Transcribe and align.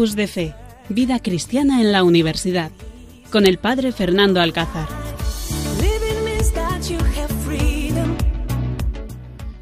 Campus 0.00 0.16
de 0.16 0.28
Fe, 0.28 0.54
Vida 0.88 1.18
Cristiana 1.18 1.82
en 1.82 1.92
la 1.92 2.04
Universidad, 2.04 2.70
con 3.30 3.44
el 3.44 3.58
Padre 3.58 3.92
Fernando 3.92 4.40
Alcázar. 4.40 4.88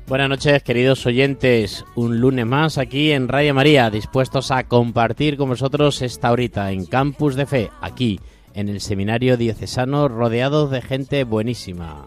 Buenas 0.06 0.28
noches, 0.28 0.62
queridos 0.62 1.04
oyentes. 1.06 1.84
Un 1.96 2.20
lunes 2.20 2.46
más 2.46 2.78
aquí 2.78 3.10
en 3.10 3.26
Radio 3.26 3.52
María, 3.52 3.90
dispuestos 3.90 4.52
a 4.52 4.62
compartir 4.68 5.36
con 5.36 5.48
vosotros 5.48 6.02
esta 6.02 6.30
horita 6.30 6.70
en 6.70 6.86
Campus 6.86 7.34
de 7.34 7.46
Fe, 7.46 7.70
aquí 7.80 8.20
en 8.54 8.68
el 8.68 8.80
Seminario 8.80 9.36
Diocesano, 9.36 10.06
rodeados 10.06 10.70
de 10.70 10.82
gente 10.82 11.24
buenísima. 11.24 12.06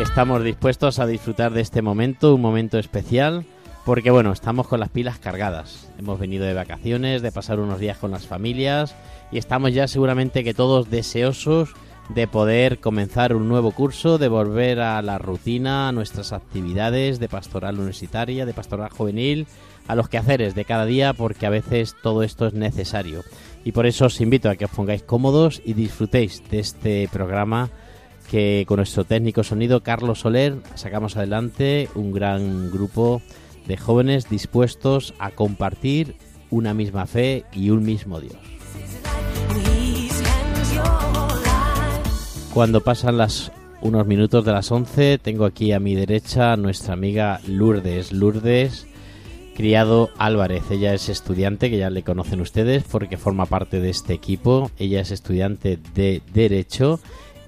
Estamos 0.00 0.44
dispuestos 0.44 1.00
a 1.00 1.06
disfrutar 1.06 1.52
de 1.52 1.62
este 1.62 1.82
momento, 1.82 2.32
un 2.32 2.42
momento 2.42 2.78
especial, 2.78 3.44
porque 3.86 4.10
bueno, 4.10 4.32
estamos 4.32 4.66
con 4.66 4.80
las 4.80 4.88
pilas 4.88 5.20
cargadas. 5.20 5.88
Hemos 5.96 6.18
venido 6.18 6.44
de 6.44 6.54
vacaciones, 6.54 7.22
de 7.22 7.30
pasar 7.30 7.60
unos 7.60 7.78
días 7.78 7.96
con 7.96 8.10
las 8.10 8.26
familias 8.26 8.96
y 9.30 9.38
estamos 9.38 9.72
ya 9.72 9.86
seguramente 9.86 10.42
que 10.42 10.54
todos 10.54 10.90
deseosos 10.90 11.72
de 12.08 12.26
poder 12.26 12.80
comenzar 12.80 13.32
un 13.32 13.48
nuevo 13.48 13.70
curso, 13.70 14.18
de 14.18 14.26
volver 14.26 14.80
a 14.80 15.00
la 15.02 15.18
rutina, 15.18 15.88
a 15.88 15.92
nuestras 15.92 16.32
actividades 16.32 17.20
de 17.20 17.28
pastoral 17.28 17.76
universitaria, 17.76 18.44
de 18.44 18.54
pastoral 18.54 18.90
juvenil, 18.90 19.46
a 19.86 19.94
los 19.94 20.08
quehaceres 20.08 20.56
de 20.56 20.64
cada 20.64 20.84
día, 20.84 21.12
porque 21.12 21.46
a 21.46 21.50
veces 21.50 21.94
todo 22.02 22.24
esto 22.24 22.48
es 22.48 22.54
necesario. 22.54 23.22
Y 23.64 23.70
por 23.70 23.86
eso 23.86 24.06
os 24.06 24.20
invito 24.20 24.50
a 24.50 24.56
que 24.56 24.64
os 24.64 24.70
pongáis 24.72 25.04
cómodos 25.04 25.62
y 25.64 25.74
disfrutéis 25.74 26.42
de 26.50 26.58
este 26.58 27.08
programa 27.12 27.70
que 28.28 28.64
con 28.66 28.78
nuestro 28.78 29.04
técnico 29.04 29.44
sonido 29.44 29.84
Carlos 29.84 30.20
Soler 30.20 30.56
sacamos 30.74 31.16
adelante 31.16 31.88
un 31.94 32.10
gran 32.10 32.72
grupo 32.72 33.22
de 33.66 33.76
jóvenes 33.76 34.28
dispuestos 34.28 35.14
a 35.18 35.30
compartir 35.30 36.16
una 36.50 36.74
misma 36.74 37.06
fe 37.06 37.44
y 37.52 37.70
un 37.70 37.84
mismo 37.84 38.20
Dios. 38.20 38.36
Cuando 42.54 42.80
pasan 42.80 43.18
las 43.18 43.52
unos 43.82 44.06
minutos 44.06 44.44
de 44.44 44.52
las 44.52 44.72
11, 44.72 45.18
tengo 45.18 45.44
aquí 45.44 45.72
a 45.72 45.80
mi 45.80 45.94
derecha 45.94 46.56
nuestra 46.56 46.94
amiga 46.94 47.40
Lourdes. 47.46 48.12
Lourdes, 48.12 48.86
criado 49.54 50.10
Álvarez. 50.18 50.64
Ella 50.70 50.94
es 50.94 51.08
estudiante, 51.08 51.70
que 51.70 51.78
ya 51.78 51.90
le 51.90 52.02
conocen 52.02 52.40
ustedes 52.40 52.84
porque 52.84 53.18
forma 53.18 53.46
parte 53.46 53.80
de 53.80 53.90
este 53.90 54.14
equipo. 54.14 54.70
Ella 54.78 55.00
es 55.00 55.10
estudiante 55.10 55.78
de 55.94 56.22
Derecho 56.32 57.00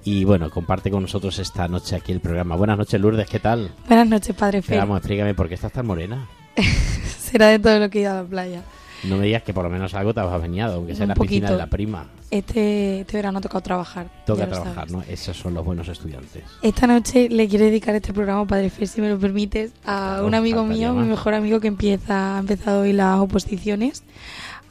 y 0.09 0.23
bueno, 0.23 0.49
comparte 0.49 0.89
con 0.89 1.03
nosotros 1.03 1.37
esta 1.37 1.67
noche 1.67 1.95
aquí 1.95 2.11
el 2.11 2.19
programa. 2.19 2.55
Buenas 2.55 2.79
noches, 2.79 2.99
Lourdes, 2.99 3.29
¿qué 3.29 3.39
tal? 3.39 3.69
Buenas 3.87 4.07
noches, 4.07 4.35
padre 4.35 4.63
Fe. 4.63 4.75
Vamos, 4.75 4.97
explícame 4.97 5.35
por 5.35 5.47
qué 5.47 5.53
estás 5.53 5.71
tan 5.71 5.85
morena. 5.85 6.27
Será 7.19 7.49
de 7.49 7.59
todo 7.59 7.77
lo 7.77 7.91
que 7.91 7.99
he 7.99 8.01
ido 8.01 8.11
a 8.11 8.15
la 8.15 8.23
playa. 8.23 8.63
No 9.03 9.17
me 9.17 9.27
digas 9.27 9.43
que 9.43 9.53
por 9.53 9.65
lo 9.65 9.69
menos 9.69 9.93
algo 9.93 10.11
te 10.11 10.19
has 10.19 10.27
bañado, 10.27 10.77
aunque 10.77 10.95
sea 10.95 11.03
en 11.03 11.09
la 11.09 11.15
piscina 11.15 11.51
de 11.51 11.57
la 11.57 11.67
prima. 11.67 12.07
Este, 12.31 13.01
este 13.01 13.17
verano 13.17 13.37
ha 13.37 13.41
tocado 13.41 13.61
trabajar. 13.61 14.09
Toca 14.25 14.47
trabajar, 14.47 14.89
¿no? 14.89 15.03
Esos 15.07 15.37
son 15.37 15.53
los 15.53 15.63
buenos 15.63 15.87
estudiantes. 15.87 16.43
Esta 16.63 16.87
noche 16.87 17.29
le 17.29 17.47
quiero 17.47 17.65
dedicar 17.65 17.93
este 17.93 18.11
programa, 18.11 18.47
Padre 18.47 18.71
Fer, 18.71 18.87
si 18.87 19.01
me 19.01 19.09
lo 19.09 19.19
permites, 19.19 19.73
a 19.85 20.23
un 20.25 20.33
amigo 20.33 20.65
mío, 20.65 20.91
mi 20.93 21.07
mejor 21.07 21.35
amigo 21.35 21.59
que 21.59 21.67
empieza, 21.67 22.37
ha 22.37 22.39
empezado 22.39 22.81
hoy 22.81 22.93
las 22.93 23.19
oposiciones 23.19 24.03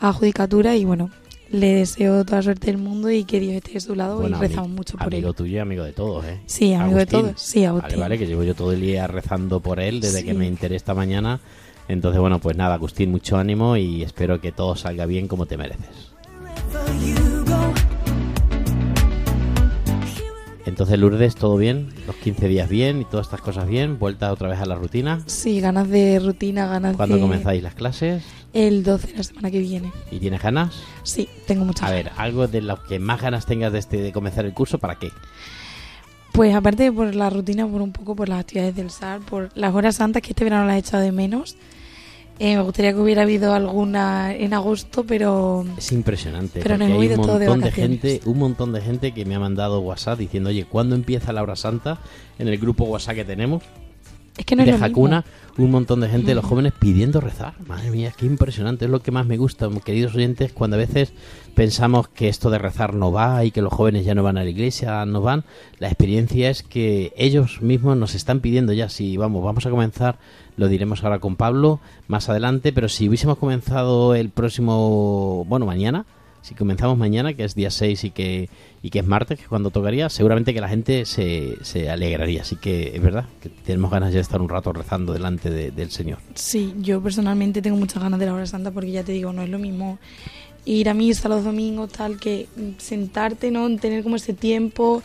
a 0.00 0.12
judicatura 0.12 0.74
y 0.74 0.84
bueno, 0.84 1.10
le 1.50 1.74
deseo 1.74 2.24
toda 2.24 2.42
suerte 2.42 2.66
del 2.66 2.78
mundo 2.78 3.10
y 3.10 3.24
que 3.24 3.40
Dios 3.40 3.54
esté 3.54 3.72
de 3.72 3.80
su 3.80 3.94
lado 3.94 4.26
y 4.28 4.32
rezamos 4.32 4.70
mucho 4.70 4.96
por 4.98 5.08
él. 5.08 5.20
Amigo 5.20 5.32
tuyo 5.32 5.56
y 5.56 5.58
amigo 5.58 5.84
de 5.84 5.92
todos, 5.92 6.24
¿eh? 6.24 6.40
Sí, 6.46 6.74
amigo 6.74 6.98
de 6.98 7.06
todos. 7.06 7.32
Sí, 7.36 7.64
Agustín. 7.64 7.90
Vale, 7.90 8.02
vale, 8.02 8.18
que 8.18 8.26
llevo 8.26 8.42
yo 8.42 8.54
todo 8.54 8.72
el 8.72 8.80
día 8.80 9.06
rezando 9.06 9.60
por 9.60 9.80
él 9.80 10.00
desde 10.00 10.24
que 10.24 10.34
me 10.34 10.46
enteré 10.46 10.76
esta 10.76 10.94
mañana 10.94 11.40
entonces, 11.88 12.20
bueno, 12.20 12.38
pues 12.38 12.56
nada, 12.56 12.74
Agustín, 12.74 13.10
mucho 13.10 13.38
ánimo 13.38 13.76
y 13.76 14.02
espero 14.02 14.40
que 14.40 14.52
todo 14.52 14.76
salga 14.76 15.06
bien 15.06 15.26
como 15.26 15.46
te 15.46 15.56
mereces. 15.56 16.12
Entonces, 20.68 20.98
Lourdes, 20.98 21.34
¿todo 21.34 21.56
bien? 21.56 21.88
¿Los 22.06 22.14
15 22.16 22.46
días 22.46 22.68
bien 22.68 23.00
y 23.00 23.06
todas 23.06 23.26
estas 23.26 23.40
cosas 23.40 23.66
bien? 23.66 23.98
¿Vuelta 23.98 24.30
otra 24.30 24.48
vez 24.48 24.60
a 24.60 24.66
la 24.66 24.74
rutina? 24.74 25.20
Sí, 25.24 25.60
ganas 25.60 25.88
de 25.88 26.20
rutina, 26.20 26.66
ganas 26.66 26.94
¿Cuándo 26.94 27.14
de... 27.14 27.22
comenzáis 27.22 27.62
las 27.62 27.74
clases? 27.74 28.22
El 28.52 28.82
12 28.82 29.06
de 29.06 29.16
la 29.16 29.22
semana 29.22 29.50
que 29.50 29.60
viene. 29.60 29.90
¿Y 30.10 30.18
tienes 30.18 30.42
ganas? 30.42 30.74
Sí, 31.04 31.26
tengo 31.46 31.64
muchas 31.64 31.88
A 31.88 31.92
ver, 31.92 32.10
algo 32.18 32.48
de 32.48 32.60
lo 32.60 32.82
que 32.84 32.98
más 32.98 33.22
ganas 33.22 33.46
tengas 33.46 33.72
de, 33.72 33.78
este, 33.78 33.96
de 33.96 34.12
comenzar 34.12 34.44
el 34.44 34.52
curso, 34.52 34.78
¿para 34.78 34.96
qué? 34.96 35.10
Pues 36.32 36.54
aparte 36.54 36.92
por 36.92 37.14
la 37.14 37.30
rutina, 37.30 37.66
por 37.66 37.80
un 37.80 37.92
poco 37.92 38.14
por 38.14 38.28
las 38.28 38.40
actividades 38.40 38.76
del 38.76 38.90
SAR, 38.90 39.20
por 39.20 39.48
las 39.54 39.74
horas 39.74 39.96
santas 39.96 40.20
que 40.20 40.32
este 40.32 40.44
verano 40.44 40.66
las 40.66 40.76
he 40.76 40.80
echado 40.80 41.02
de 41.02 41.12
menos 41.12 41.56
eh, 42.38 42.56
me 42.56 42.62
gustaría 42.62 42.92
que 42.92 43.00
hubiera 43.00 43.22
habido 43.22 43.52
alguna 43.52 44.34
en 44.34 44.54
agosto, 44.54 45.04
pero 45.04 45.64
es 45.76 45.90
impresionante. 45.92 46.60
Pero 46.62 46.78
no 46.78 46.84
hay 46.84 46.92
un 46.92 47.16
montón 47.16 47.60
de, 47.60 47.72
gente, 47.72 48.20
un 48.24 48.38
montón 48.38 48.72
de 48.72 48.80
gente 48.80 49.12
que 49.12 49.24
me 49.24 49.34
ha 49.34 49.40
mandado 49.40 49.80
WhatsApp 49.80 50.18
diciendo, 50.18 50.50
oye, 50.50 50.64
¿cuándo 50.64 50.94
empieza 50.94 51.32
la 51.32 51.42
hora 51.42 51.56
santa? 51.56 51.98
En 52.38 52.48
el 52.48 52.58
grupo 52.58 52.84
WhatsApp 52.84 53.16
que 53.16 53.24
tenemos. 53.24 53.62
Es 54.38 54.46
que 54.46 54.54
no 54.54 54.64
de 54.64 54.70
es 54.70 54.80
Hakuna, 54.80 55.24
un 55.58 55.72
montón 55.72 56.00
de 56.00 56.08
gente, 56.08 56.32
los 56.34 56.44
jóvenes 56.44 56.72
pidiendo 56.78 57.20
rezar. 57.20 57.54
Madre 57.66 57.90
mía, 57.90 58.12
qué 58.16 58.24
impresionante. 58.24 58.84
Es 58.84 58.90
lo 58.90 59.02
que 59.02 59.10
más 59.10 59.26
me 59.26 59.36
gusta, 59.36 59.68
queridos 59.84 60.14
oyentes, 60.14 60.52
cuando 60.52 60.76
a 60.76 60.78
veces 60.78 61.12
pensamos 61.56 62.06
que 62.06 62.28
esto 62.28 62.48
de 62.48 62.58
rezar 62.58 62.94
no 62.94 63.10
va 63.10 63.44
y 63.44 63.50
que 63.50 63.62
los 63.62 63.72
jóvenes 63.72 64.06
ya 64.06 64.14
no 64.14 64.22
van 64.22 64.38
a 64.38 64.44
la 64.44 64.50
iglesia, 64.50 65.04
no 65.06 65.20
van. 65.20 65.44
La 65.80 65.88
experiencia 65.88 66.50
es 66.50 66.62
que 66.62 67.12
ellos 67.16 67.60
mismos 67.62 67.96
nos 67.96 68.14
están 68.14 68.38
pidiendo 68.38 68.72
ya, 68.72 68.88
si 68.88 69.16
vamos, 69.16 69.42
vamos 69.42 69.66
a 69.66 69.70
comenzar 69.70 70.18
lo 70.58 70.68
diremos 70.68 71.04
ahora 71.04 71.20
con 71.20 71.36
Pablo 71.36 71.80
más 72.08 72.28
adelante, 72.28 72.72
pero 72.72 72.88
si 72.88 73.08
hubiésemos 73.08 73.38
comenzado 73.38 74.14
el 74.14 74.30
próximo, 74.30 75.44
bueno, 75.48 75.66
mañana, 75.66 76.04
si 76.42 76.54
comenzamos 76.54 76.96
mañana, 76.96 77.34
que 77.34 77.44
es 77.44 77.54
día 77.54 77.70
6 77.70 78.04
y 78.04 78.10
que, 78.10 78.48
y 78.82 78.90
que 78.90 79.00
es 79.00 79.06
martes, 79.06 79.38
que 79.38 79.42
es 79.42 79.48
cuando 79.48 79.70
tocaría, 79.70 80.08
seguramente 80.08 80.54
que 80.54 80.60
la 80.60 80.68
gente 80.68 81.04
se, 81.04 81.56
se 81.62 81.90
alegraría. 81.90 82.42
Así 82.42 82.56
que 82.56 82.94
es 82.94 83.02
verdad 83.02 83.26
que 83.40 83.48
tenemos 83.48 83.90
ganas 83.90 84.10
ya 84.10 84.16
de 84.16 84.22
estar 84.22 84.40
un 84.40 84.48
rato 84.48 84.72
rezando 84.72 85.12
delante 85.12 85.50
del 85.50 85.90
Señor. 85.90 86.18
Sí, 86.34 86.74
yo 86.78 87.02
personalmente 87.02 87.62
tengo 87.62 87.76
muchas 87.76 88.02
ganas 88.02 88.18
de 88.20 88.26
la 88.26 88.34
hora 88.34 88.46
santa 88.46 88.70
porque 88.70 88.90
ya 88.90 89.02
te 89.02 89.12
digo, 89.12 89.32
no 89.32 89.42
es 89.42 89.48
lo 89.48 89.58
mismo 89.58 89.98
ir 90.64 90.88
a 90.88 90.94
misa 90.94 91.28
los 91.28 91.44
domingos, 91.44 91.90
tal, 91.92 92.18
que 92.18 92.46
sentarte, 92.76 93.50
¿no? 93.50 93.74
Tener 93.76 94.02
como 94.02 94.16
ese 94.16 94.34
tiempo 94.34 95.02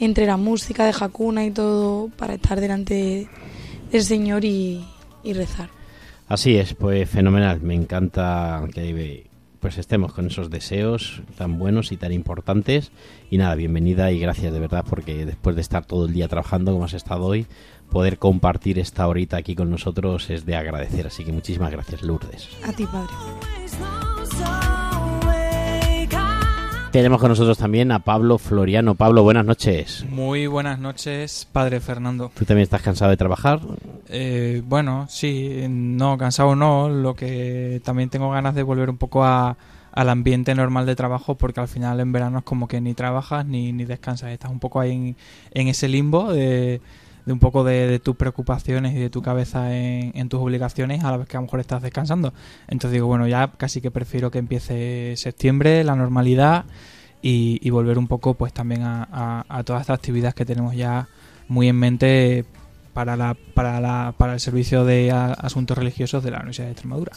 entre 0.00 0.26
la 0.26 0.36
música 0.36 0.86
de 0.86 0.92
Jacuna 0.92 1.44
y 1.44 1.50
todo 1.50 2.08
para 2.16 2.34
estar 2.34 2.60
delante 2.60 3.28
del 3.90 4.02
Señor 4.02 4.44
y, 4.44 4.84
y 5.22 5.32
rezar. 5.34 5.68
Así 6.28 6.56
es, 6.56 6.74
pues 6.74 7.10
fenomenal. 7.10 7.60
Me 7.60 7.74
encanta 7.74 8.66
que 8.72 9.26
pues 9.62 9.78
estemos 9.78 10.12
con 10.12 10.26
esos 10.26 10.50
deseos 10.50 11.22
tan 11.38 11.56
buenos 11.56 11.92
y 11.92 11.96
tan 11.96 12.12
importantes. 12.12 12.90
Y 13.30 13.38
nada, 13.38 13.54
bienvenida 13.54 14.10
y 14.10 14.18
gracias 14.18 14.52
de 14.52 14.58
verdad 14.58 14.84
porque 14.86 15.24
después 15.24 15.54
de 15.54 15.62
estar 15.62 15.86
todo 15.86 16.06
el 16.06 16.12
día 16.12 16.26
trabajando 16.26 16.72
como 16.72 16.84
has 16.84 16.94
estado 16.94 17.24
hoy, 17.24 17.46
poder 17.88 18.18
compartir 18.18 18.80
esta 18.80 19.06
horita 19.06 19.36
aquí 19.36 19.54
con 19.54 19.70
nosotros 19.70 20.28
es 20.30 20.44
de 20.44 20.56
agradecer. 20.56 21.06
Así 21.06 21.24
que 21.24 21.32
muchísimas 21.32 21.70
gracias, 21.70 22.02
Lourdes. 22.02 22.48
A 22.64 22.72
ti, 22.72 22.84
Padre. 22.86 23.14
Tenemos 26.92 27.20
con 27.22 27.30
nosotros 27.30 27.56
también 27.56 27.90
a 27.90 28.00
Pablo 28.00 28.36
Floriano. 28.36 28.94
Pablo, 28.94 29.22
buenas 29.22 29.46
noches. 29.46 30.04
Muy 30.10 30.46
buenas 30.46 30.78
noches, 30.78 31.48
padre 31.50 31.80
Fernando. 31.80 32.30
¿Tú 32.34 32.44
también 32.44 32.64
estás 32.64 32.82
cansado 32.82 33.10
de 33.10 33.16
trabajar? 33.16 33.60
Eh, 34.10 34.60
bueno, 34.66 35.06
sí, 35.08 35.64
no, 35.70 36.18
cansado 36.18 36.54
no. 36.54 36.90
Lo 36.90 37.14
que 37.14 37.80
también 37.82 38.10
tengo 38.10 38.30
ganas 38.30 38.54
de 38.54 38.62
volver 38.62 38.90
un 38.90 38.98
poco 38.98 39.24
a, 39.24 39.56
al 39.90 40.08
ambiente 40.10 40.54
normal 40.54 40.84
de 40.84 40.94
trabajo 40.94 41.34
porque 41.34 41.60
al 41.60 41.68
final 41.68 41.98
en 41.98 42.12
verano 42.12 42.40
es 42.40 42.44
como 42.44 42.68
que 42.68 42.82
ni 42.82 42.92
trabajas 42.92 43.46
ni, 43.46 43.72
ni 43.72 43.86
descansas. 43.86 44.30
Estás 44.30 44.50
un 44.50 44.60
poco 44.60 44.78
ahí 44.78 44.92
en, 44.92 45.16
en 45.52 45.68
ese 45.68 45.88
limbo 45.88 46.30
de, 46.30 46.82
de 47.24 47.32
un 47.32 47.38
poco 47.38 47.64
de, 47.64 47.98
tus 47.98 48.16
preocupaciones 48.16 48.94
y 48.94 48.98
de 48.98 49.10
tu 49.10 49.22
cabeza 49.22 49.76
en, 49.76 50.12
en, 50.14 50.28
tus 50.28 50.40
obligaciones 50.40 51.04
a 51.04 51.10
la 51.10 51.18
vez 51.18 51.28
que 51.28 51.36
a 51.36 51.40
lo 51.40 51.46
mejor 51.46 51.60
estás 51.60 51.82
descansando. 51.82 52.32
Entonces 52.68 52.92
digo, 52.92 53.06
bueno, 53.06 53.26
ya 53.28 53.52
casi 53.56 53.80
que 53.80 53.90
prefiero 53.90 54.30
que 54.30 54.38
empiece 54.38 55.14
septiembre, 55.16 55.84
la 55.84 55.94
normalidad 55.94 56.64
y, 57.22 57.70
volver 57.70 57.98
un 57.98 58.08
poco 58.08 58.34
pues 58.34 58.52
también 58.52 58.82
a, 58.82 59.46
a, 59.48 59.62
todas 59.64 59.82
estas 59.82 59.98
actividades 59.98 60.34
que 60.34 60.44
tenemos 60.44 60.74
ya 60.74 61.08
muy 61.48 61.68
en 61.68 61.76
mente 61.76 62.44
para, 62.92 63.16
la, 63.16 63.36
para, 63.54 63.80
la, 63.80 64.14
para 64.18 64.34
el 64.34 64.40
servicio 64.40 64.84
de 64.84 65.10
asuntos 65.10 65.78
religiosos 65.78 66.22
de 66.24 66.32
la 66.32 66.38
Universidad 66.38 66.66
de 66.66 66.72
Extremadura. 66.72 67.12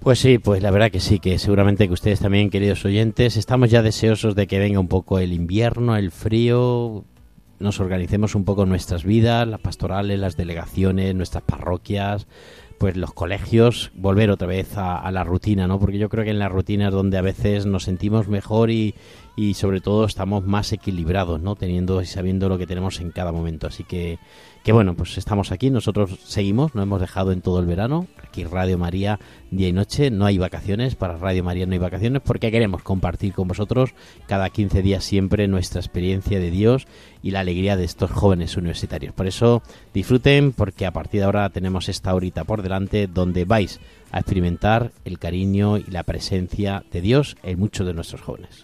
Pues 0.00 0.18
sí, 0.18 0.38
pues 0.38 0.62
la 0.62 0.70
verdad 0.70 0.90
que 0.90 1.00
sí, 1.00 1.18
que 1.18 1.38
seguramente 1.38 1.86
que 1.86 1.94
ustedes 1.94 2.20
también, 2.20 2.50
queridos 2.50 2.84
oyentes, 2.84 3.38
estamos 3.38 3.70
ya 3.70 3.82
deseosos 3.82 4.34
de 4.34 4.46
que 4.46 4.58
venga 4.58 4.78
un 4.78 4.88
poco 4.88 5.18
el 5.18 5.32
invierno, 5.32 5.96
el 5.96 6.10
frío, 6.10 7.04
nos 7.58 7.80
organicemos 7.80 8.34
un 8.34 8.44
poco 8.44 8.66
nuestras 8.66 9.04
vidas, 9.04 9.46
las 9.46 9.60
pastorales, 9.60 10.18
las 10.18 10.36
delegaciones, 10.36 11.14
nuestras 11.14 11.44
parroquias, 11.44 12.26
pues 12.78 12.96
los 12.96 13.12
colegios, 13.12 13.92
volver 13.94 14.30
otra 14.30 14.46
vez 14.46 14.76
a, 14.76 15.10
la 15.10 15.24
rutina, 15.24 15.66
¿no? 15.66 15.78
Porque 15.78 15.98
yo 15.98 16.08
creo 16.08 16.24
que 16.24 16.30
en 16.30 16.38
la 16.38 16.48
rutina 16.48 16.88
es 16.88 16.92
donde 16.92 17.18
a 17.18 17.22
veces 17.22 17.66
nos 17.66 17.84
sentimos 17.84 18.28
mejor 18.28 18.70
y, 18.70 18.94
y 19.36 19.54
sobre 19.54 19.80
todo 19.80 20.04
estamos 20.04 20.44
más 20.44 20.72
equilibrados, 20.72 21.40
¿no? 21.40 21.56
Teniendo 21.56 22.00
y 22.00 22.06
sabiendo 22.06 22.48
lo 22.48 22.58
que 22.58 22.66
tenemos 22.66 23.00
en 23.00 23.10
cada 23.10 23.32
momento. 23.32 23.66
Así 23.66 23.84
que, 23.84 24.18
que 24.62 24.72
bueno, 24.72 24.94
pues 24.94 25.18
estamos 25.18 25.50
aquí, 25.50 25.70
nosotros 25.70 26.18
seguimos, 26.24 26.74
no 26.74 26.82
hemos 26.82 27.00
dejado 27.00 27.32
en 27.32 27.40
todo 27.40 27.58
el 27.58 27.66
verano. 27.66 28.06
Aquí 28.22 28.44
Radio 28.44 28.78
María 28.78 29.18
día 29.50 29.68
y 29.68 29.72
noche, 29.72 30.10
no 30.10 30.26
hay 30.26 30.38
vacaciones, 30.38 30.94
para 30.94 31.16
Radio 31.16 31.44
María 31.44 31.66
no 31.66 31.72
hay 31.72 31.78
vacaciones 31.78 32.22
porque 32.24 32.50
queremos 32.50 32.82
compartir 32.82 33.32
con 33.32 33.48
vosotros 33.48 33.90
cada 34.26 34.50
15 34.50 34.82
días 34.82 35.04
siempre 35.04 35.48
nuestra 35.48 35.80
experiencia 35.80 36.38
de 36.38 36.50
Dios 36.50 36.86
y 37.22 37.30
la 37.30 37.40
alegría 37.40 37.76
de 37.76 37.84
estos 37.84 38.10
jóvenes 38.10 38.56
universitarios. 38.56 39.14
Por 39.14 39.26
eso 39.26 39.62
disfruten 39.92 40.52
porque 40.52 40.86
a 40.86 40.92
partir 40.92 41.20
de 41.20 41.26
ahora 41.26 41.50
tenemos 41.50 41.88
esta 41.88 42.14
horita 42.14 42.44
por 42.44 42.62
delante 42.62 43.06
donde 43.06 43.44
vais 43.44 43.80
a 44.12 44.20
experimentar 44.20 44.92
el 45.04 45.18
cariño 45.18 45.78
y 45.78 45.84
la 45.90 46.04
presencia 46.04 46.84
de 46.92 47.00
Dios 47.00 47.36
en 47.42 47.58
muchos 47.58 47.86
de 47.86 47.94
nuestros 47.94 48.20
jóvenes. 48.20 48.63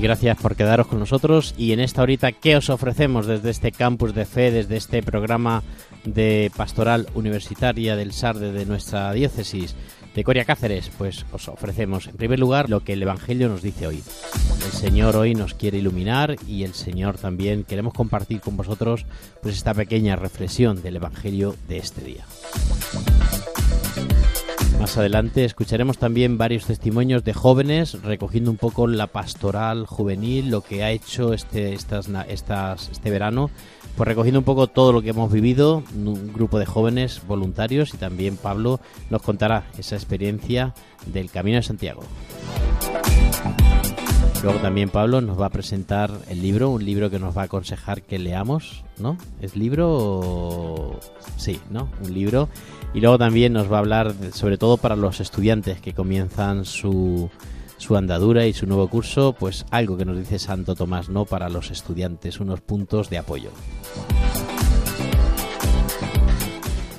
gracias 0.00 0.36
por 0.36 0.56
quedaros 0.56 0.86
con 0.86 0.98
nosotros. 0.98 1.54
Y 1.56 1.72
en 1.72 1.80
esta 1.80 2.02
horita, 2.02 2.32
¿qué 2.32 2.56
os 2.56 2.70
ofrecemos 2.70 3.26
desde 3.26 3.50
este 3.50 3.72
campus 3.72 4.14
de 4.14 4.24
fe, 4.24 4.50
desde 4.50 4.76
este 4.76 5.02
programa 5.02 5.62
de 6.04 6.50
pastoral 6.56 7.06
universitaria 7.14 7.96
del 7.96 8.12
SARDE 8.12 8.52
de 8.52 8.66
nuestra 8.66 9.12
diócesis 9.12 9.74
de 10.14 10.24
Coria 10.24 10.44
Cáceres? 10.44 10.90
Pues 10.98 11.24
os 11.32 11.48
ofrecemos, 11.48 12.08
en 12.08 12.16
primer 12.16 12.38
lugar, 12.38 12.68
lo 12.68 12.80
que 12.80 12.94
el 12.94 13.02
Evangelio 13.02 13.48
nos 13.48 13.62
dice 13.62 13.86
hoy. 13.86 14.02
El 14.64 14.72
Señor 14.72 15.16
hoy 15.16 15.34
nos 15.34 15.54
quiere 15.54 15.78
iluminar 15.78 16.36
y 16.46 16.64
el 16.64 16.74
Señor 16.74 17.18
también 17.18 17.64
queremos 17.64 17.94
compartir 17.94 18.40
con 18.40 18.56
vosotros 18.56 19.06
pues 19.42 19.56
esta 19.56 19.74
pequeña 19.74 20.16
reflexión 20.16 20.82
del 20.82 20.96
Evangelio 20.96 21.54
de 21.68 21.78
este 21.78 22.02
día. 22.02 22.24
Más 24.80 24.98
adelante 24.98 25.44
escucharemos 25.44 25.98
también 25.98 26.36
varios 26.36 26.66
testimonios 26.66 27.24
de 27.24 27.32
jóvenes 27.32 28.02
recogiendo 28.02 28.50
un 28.50 28.58
poco 28.58 28.86
la 28.86 29.06
pastoral 29.06 29.86
juvenil, 29.86 30.50
lo 30.50 30.60
que 30.60 30.84
ha 30.84 30.90
hecho 30.90 31.32
este, 31.32 31.72
estas, 31.72 32.08
este 32.90 33.10
verano, 33.10 33.50
pues 33.96 34.06
recogiendo 34.06 34.38
un 34.38 34.44
poco 34.44 34.66
todo 34.66 34.92
lo 34.92 35.00
que 35.00 35.10
hemos 35.10 35.32
vivido, 35.32 35.82
un 35.94 36.32
grupo 36.32 36.58
de 36.58 36.66
jóvenes 36.66 37.22
voluntarios 37.26 37.94
y 37.94 37.96
también 37.96 38.36
Pablo 38.36 38.78
nos 39.08 39.22
contará 39.22 39.64
esa 39.78 39.96
experiencia 39.96 40.74
del 41.06 41.30
Camino 41.30 41.56
de 41.56 41.62
Santiago. 41.62 42.02
Luego 44.46 44.60
también 44.60 44.90
Pablo 44.90 45.20
nos 45.20 45.40
va 45.40 45.46
a 45.46 45.50
presentar 45.50 46.08
el 46.28 46.40
libro, 46.40 46.70
un 46.70 46.84
libro 46.84 47.10
que 47.10 47.18
nos 47.18 47.36
va 47.36 47.42
a 47.42 47.44
aconsejar 47.46 48.02
que 48.02 48.16
leamos, 48.16 48.84
¿no? 48.96 49.18
¿Es 49.40 49.56
libro. 49.56 51.00
Sí, 51.36 51.58
¿no? 51.68 51.88
Un 52.04 52.14
libro 52.14 52.48
y 52.94 53.00
luego 53.00 53.18
también 53.18 53.52
nos 53.52 53.68
va 53.72 53.78
a 53.78 53.80
hablar, 53.80 54.14
sobre 54.30 54.56
todo 54.56 54.76
para 54.76 54.94
los 54.94 55.18
estudiantes 55.18 55.80
que 55.80 55.94
comienzan 55.94 56.64
su, 56.64 57.28
su 57.76 57.96
andadura 57.96 58.46
y 58.46 58.52
su 58.52 58.68
nuevo 58.68 58.86
curso, 58.86 59.34
pues 59.36 59.66
algo 59.72 59.96
que 59.96 60.04
nos 60.04 60.16
dice 60.16 60.38
Santo 60.38 60.76
Tomás, 60.76 61.08
¿no? 61.08 61.24
Para 61.24 61.48
los 61.48 61.72
estudiantes, 61.72 62.38
unos 62.38 62.60
puntos 62.60 63.10
de 63.10 63.18
apoyo. 63.18 63.50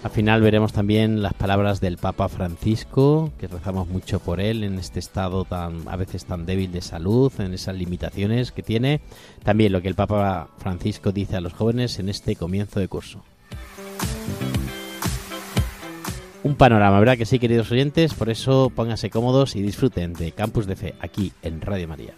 Al 0.07 0.13
final 0.13 0.41
veremos 0.41 0.71
también 0.71 1.21
las 1.21 1.33
palabras 1.33 1.81
del 1.81 1.97
Papa 1.97 2.29
Francisco, 2.29 3.33
que 3.37 3.47
rezamos 3.47 3.89
mucho 3.89 4.19
por 4.19 4.39
él 4.39 4.63
en 4.63 4.79
este 4.79 4.99
estado 4.99 5.43
tan 5.43 5.81
a 5.85 5.97
veces 5.97 6.23
tan 6.23 6.45
débil 6.45 6.71
de 6.71 6.81
salud, 6.81 7.29
en 7.39 7.53
esas 7.53 7.75
limitaciones 7.75 8.53
que 8.53 8.63
tiene. 8.63 9.01
También 9.43 9.73
lo 9.73 9.81
que 9.81 9.89
el 9.89 9.95
Papa 9.95 10.47
Francisco 10.59 11.11
dice 11.11 11.35
a 11.35 11.41
los 11.41 11.51
jóvenes 11.51 11.99
en 11.99 12.07
este 12.07 12.37
comienzo 12.37 12.79
de 12.79 12.87
curso 12.87 13.21
un 16.43 16.55
panorama, 16.55 16.99
¿verdad 16.99 17.17
que 17.17 17.25
sí, 17.25 17.37
queridos 17.37 17.69
oyentes? 17.73 18.13
Por 18.13 18.29
eso 18.29 18.71
pónganse 18.73 19.09
cómodos 19.09 19.57
y 19.57 19.61
disfruten 19.61 20.13
de 20.13 20.31
Campus 20.31 20.67
de 20.67 20.77
Fe 20.77 20.95
aquí 21.01 21.33
en 21.41 21.59
Radio 21.59 21.89
María. 21.89 22.13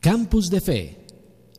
Campus 0.00 0.48
de 0.48 0.60
Fe 0.60 0.99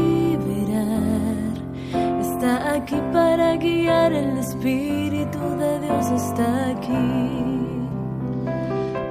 aquí 2.81 2.95
para 3.11 3.55
guiar, 3.57 4.13
el 4.13 4.37
Espíritu 4.37 5.39
de 5.57 5.79
Dios 5.79 6.11
está 6.11 6.69
aquí. 6.69 7.41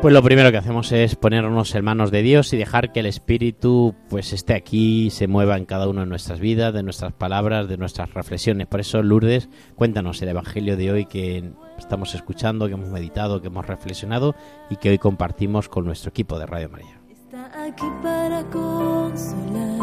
Pues 0.02 0.14
lo 0.14 0.22
primero 0.22 0.50
que 0.50 0.56
hacemos 0.56 0.90
es 0.92 1.14
ponernos 1.14 1.74
en 1.74 1.84
manos 1.84 2.10
de 2.10 2.22
Dios 2.22 2.54
y 2.54 2.56
dejar 2.56 2.90
que 2.90 3.00
el 3.00 3.06
Espíritu 3.06 3.94
pues 4.08 4.32
esté 4.32 4.54
aquí, 4.54 5.10
se 5.10 5.28
mueva 5.28 5.58
en 5.58 5.66
cada 5.66 5.88
una 5.88 6.00
de 6.00 6.06
nuestras 6.06 6.40
vidas, 6.40 6.72
de 6.72 6.82
nuestras 6.82 7.12
palabras, 7.12 7.68
de 7.68 7.76
nuestras 7.76 8.14
reflexiones. 8.14 8.66
Por 8.66 8.80
eso, 8.80 9.02
Lourdes, 9.02 9.50
cuéntanos 9.76 10.22
el 10.22 10.30
Evangelio 10.30 10.78
de 10.78 10.90
hoy 10.90 11.04
que 11.04 11.52
estamos 11.78 12.14
escuchando, 12.14 12.66
que 12.66 12.74
hemos 12.74 12.88
meditado, 12.88 13.42
que 13.42 13.48
hemos 13.48 13.66
reflexionado 13.66 14.34
y 14.70 14.76
que 14.76 14.88
hoy 14.88 14.98
compartimos 14.98 15.68
con 15.68 15.84
nuestro 15.84 16.08
equipo 16.08 16.38
de 16.38 16.46
Radio 16.46 16.70
María. 16.70 16.98
Está 17.10 17.64
aquí 17.64 17.86
para 18.02 18.42
consolar, 18.44 19.80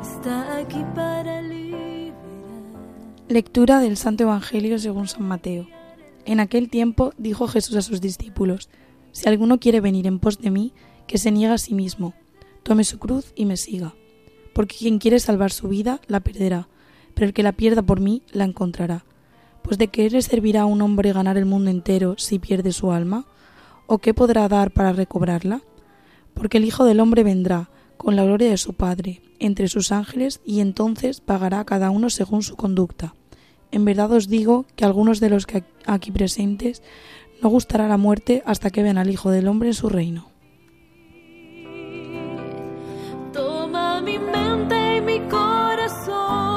está 0.00 0.58
aquí 0.58 0.84
para. 0.94 1.13
Lectura 3.26 3.80
del 3.80 3.96
Santo 3.96 4.24
Evangelio 4.24 4.78
según 4.78 5.08
San 5.08 5.22
Mateo. 5.22 5.66
En 6.26 6.40
aquel 6.40 6.68
tiempo 6.68 7.14
dijo 7.16 7.48
Jesús 7.48 7.74
a 7.76 7.80
sus 7.80 8.02
discípulos, 8.02 8.68
Si 9.12 9.26
alguno 9.26 9.58
quiere 9.58 9.80
venir 9.80 10.06
en 10.06 10.18
pos 10.18 10.38
de 10.40 10.50
mí, 10.50 10.74
que 11.06 11.16
se 11.16 11.30
niegue 11.30 11.54
a 11.54 11.58
sí 11.58 11.72
mismo, 11.72 12.12
tome 12.62 12.84
su 12.84 12.98
cruz 12.98 13.32
y 13.34 13.46
me 13.46 13.56
siga. 13.56 13.94
Porque 14.52 14.76
quien 14.76 14.98
quiere 14.98 15.20
salvar 15.20 15.52
su 15.52 15.68
vida, 15.68 16.02
la 16.06 16.20
perderá, 16.20 16.68
pero 17.14 17.26
el 17.26 17.32
que 17.32 17.42
la 17.42 17.52
pierda 17.52 17.80
por 17.80 17.98
mí, 17.98 18.22
la 18.30 18.44
encontrará. 18.44 19.06
Pues 19.62 19.78
de 19.78 19.88
qué 19.88 20.10
le 20.10 20.20
servirá 20.20 20.62
a 20.62 20.66
un 20.66 20.82
hombre 20.82 21.14
ganar 21.14 21.38
el 21.38 21.46
mundo 21.46 21.70
entero 21.70 22.16
si 22.18 22.38
pierde 22.38 22.72
su 22.72 22.92
alma? 22.92 23.26
¿O 23.86 23.98
qué 23.98 24.12
podrá 24.12 24.48
dar 24.48 24.70
para 24.70 24.92
recobrarla? 24.92 25.62
Porque 26.34 26.58
el 26.58 26.66
Hijo 26.66 26.84
del 26.84 27.00
Hombre 27.00 27.24
vendrá, 27.24 27.70
con 27.96 28.16
la 28.16 28.24
gloria 28.24 28.50
de 28.50 28.56
su 28.56 28.74
Padre, 28.74 29.22
entre 29.38 29.68
sus 29.68 29.92
ángeles, 29.92 30.40
y 30.44 30.60
entonces 30.60 31.20
pagará 31.20 31.60
a 31.60 31.64
cada 31.64 31.90
uno 31.90 32.10
según 32.10 32.42
su 32.42 32.56
conducta. 32.56 33.14
En 33.70 33.84
verdad 33.84 34.12
os 34.12 34.28
digo 34.28 34.66
que 34.76 34.84
algunos 34.84 35.20
de 35.20 35.30
los 35.30 35.46
que 35.46 35.64
aquí 35.84 36.10
presentes 36.10 36.82
no 37.42 37.48
gustará 37.48 37.88
la 37.88 37.96
muerte 37.96 38.42
hasta 38.46 38.70
que 38.70 38.82
vean 38.82 38.98
al 38.98 39.10
Hijo 39.10 39.30
del 39.30 39.48
Hombre 39.48 39.68
en 39.68 39.74
su 39.74 39.88
reino. 39.88 40.28
Toma 43.32 44.00
mi 44.00 44.18
mente 44.18 44.96
y 44.98 45.00
mi 45.00 45.18
corazón, 45.28 46.53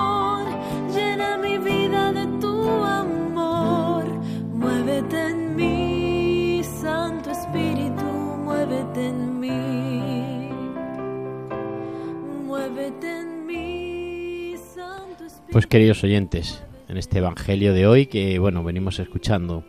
Pues 15.51 15.65
queridos 15.65 16.03
oyentes, 16.03 16.61
en 16.87 16.97
este 16.97 17.17
Evangelio 17.17 17.73
de 17.73 17.87
hoy 17.87 18.05
que, 18.05 18.37
bueno, 18.37 18.63
venimos 18.63 18.99
escuchando 18.99 19.63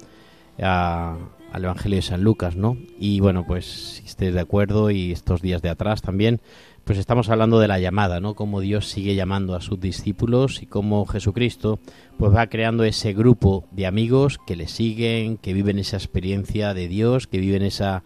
al 0.61 1.65
Evangelio 1.65 1.97
de 1.97 2.03
San 2.03 2.23
Lucas, 2.23 2.57
¿no? 2.57 2.77
Y 2.99 3.21
bueno, 3.21 3.47
pues 3.47 3.65
si 3.65 4.05
estéis 4.05 4.35
de 4.35 4.41
acuerdo 4.41 4.91
y 4.91 5.13
estos 5.13 5.41
días 5.41 5.63
de 5.63 5.71
atrás 5.71 6.03
también, 6.03 6.41
pues 6.85 6.99
estamos 6.99 7.29
hablando 7.31 7.59
de 7.61 7.69
la 7.69 7.79
llamada, 7.79 8.21
¿no? 8.21 8.35
Cómo 8.35 8.61
Dios 8.61 8.89
sigue 8.89 9.15
llamando 9.15 9.55
a 9.55 9.61
sus 9.61 9.81
discípulos 9.81 10.63
y 10.63 10.67
cómo 10.67 11.07
Jesucristo 11.07 11.79
pues 12.19 12.35
va 12.35 12.49
creando 12.49 12.85
ese 12.85 13.15
grupo 13.15 13.65
de 13.71 13.87
amigos 13.87 14.39
que 14.47 14.57
le 14.57 14.69
siguen, 14.69 15.39
que 15.39 15.55
viven 15.55 15.79
esa 15.79 15.97
experiencia 15.97 16.75
de 16.75 16.89
Dios, 16.89 17.27
que 17.27 17.39
viven 17.39 17.63
esa 17.63 18.05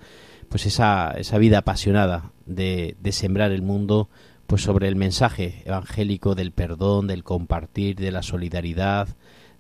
pues 0.49 0.67
esa, 0.67 1.13
esa 1.17 1.39
vida 1.39 1.59
apasionada 1.59 2.31
de, 2.45 2.97
de 3.01 3.13
sembrar 3.13 3.53
el 3.53 3.63
mundo 3.63 4.11
pues 4.53 4.65
sobre 4.65 4.87
el 4.87 4.97
mensaje 4.97 5.63
evangélico 5.65 6.35
del 6.35 6.53
perdón, 6.53 7.07
del 7.07 7.25
compartir, 7.25 7.97
de 7.97 8.13
la 8.13 8.21
solidaridad, 8.21 9.09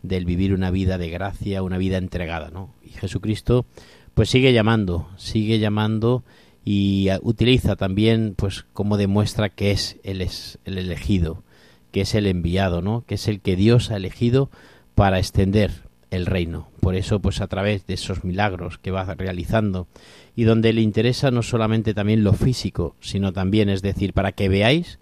del 0.02 0.26
vivir 0.26 0.52
una 0.52 0.70
vida 0.70 0.98
de 0.98 1.08
gracia, 1.08 1.62
una 1.62 1.78
vida 1.78 1.96
entregada, 1.96 2.50
¿no? 2.50 2.74
Y 2.84 2.90
Jesucristo 2.90 3.64
pues 4.12 4.28
sigue 4.28 4.52
llamando, 4.52 5.08
sigue 5.16 5.58
llamando 5.58 6.24
y 6.62 7.08
utiliza 7.22 7.74
también 7.74 8.34
pues 8.36 8.66
como 8.74 8.98
demuestra 8.98 9.48
que 9.48 9.70
es 9.70 9.96
él 10.02 10.20
es 10.20 10.58
el 10.66 10.76
elegido, 10.76 11.42
que 11.90 12.02
es 12.02 12.14
el 12.14 12.26
enviado, 12.26 12.82
¿no? 12.82 13.06
Que 13.06 13.14
es 13.14 13.28
el 13.28 13.40
que 13.40 13.56
Dios 13.56 13.90
ha 13.90 13.96
elegido 13.96 14.50
para 14.94 15.18
extender 15.18 15.88
el 16.12 16.26
reino. 16.26 16.68
Por 16.80 16.94
eso 16.94 17.20
pues 17.20 17.40
a 17.40 17.48
través 17.48 17.86
de 17.86 17.94
esos 17.94 18.22
milagros 18.22 18.78
que 18.78 18.90
va 18.90 19.14
realizando 19.14 19.88
y 20.36 20.44
donde 20.44 20.72
le 20.72 20.82
interesa 20.82 21.30
no 21.30 21.42
solamente 21.42 21.94
también 21.94 22.22
lo 22.22 22.34
físico, 22.34 22.94
sino 23.00 23.32
también, 23.32 23.70
es 23.70 23.82
decir, 23.82 24.12
para 24.12 24.32
que 24.32 24.48
veáis 24.48 24.98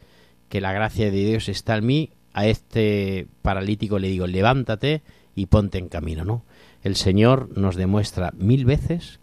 que 0.48 0.60
la 0.60 0.72
gracia 0.72 1.10
de 1.10 1.24
Dios 1.24 1.48
está 1.48 1.76
en 1.76 1.86
mí, 1.86 2.10
a 2.32 2.46
este 2.46 3.26
paralítico 3.42 3.98
le 3.98 4.08
digo, 4.08 4.28
levántate 4.28 5.02
y 5.34 5.46
ponte 5.46 5.78
en 5.78 5.88
camino, 5.88 6.24
¿no? 6.24 6.44
El 6.82 6.94
Señor 6.94 7.50
nos 7.56 7.74
demuestra 7.74 8.32
mil 8.38 8.64
veces 8.64 9.18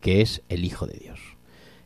que 0.00 0.20
es 0.20 0.42
el 0.48 0.64
Hijo 0.64 0.86
de 0.86 0.94
Dios. 0.94 1.18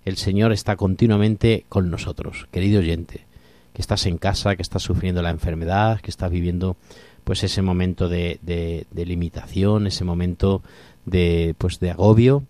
El 0.04 0.18
Señor 0.18 0.52
está 0.52 0.76
continuamente 0.76 1.64
con 1.68 1.90
nosotros, 1.90 2.46
querido 2.52 2.80
oyente, 2.80 3.26
que 3.72 3.82
estás 3.82 4.04
en 4.06 4.18
casa, 4.18 4.54
que 4.54 4.62
estás 4.62 4.82
sufriendo 4.82 5.22
la 5.22 5.30
enfermedad, 5.30 6.00
que 6.00 6.10
estás 6.10 6.30
viviendo 6.30 6.76
pues 7.26 7.42
ese 7.42 7.60
momento 7.60 8.08
de, 8.08 8.38
de, 8.42 8.86
de 8.92 9.04
limitación, 9.04 9.88
ese 9.88 10.04
momento 10.04 10.62
de 11.06 11.56
pues 11.58 11.80
de 11.80 11.90
agobio, 11.90 12.44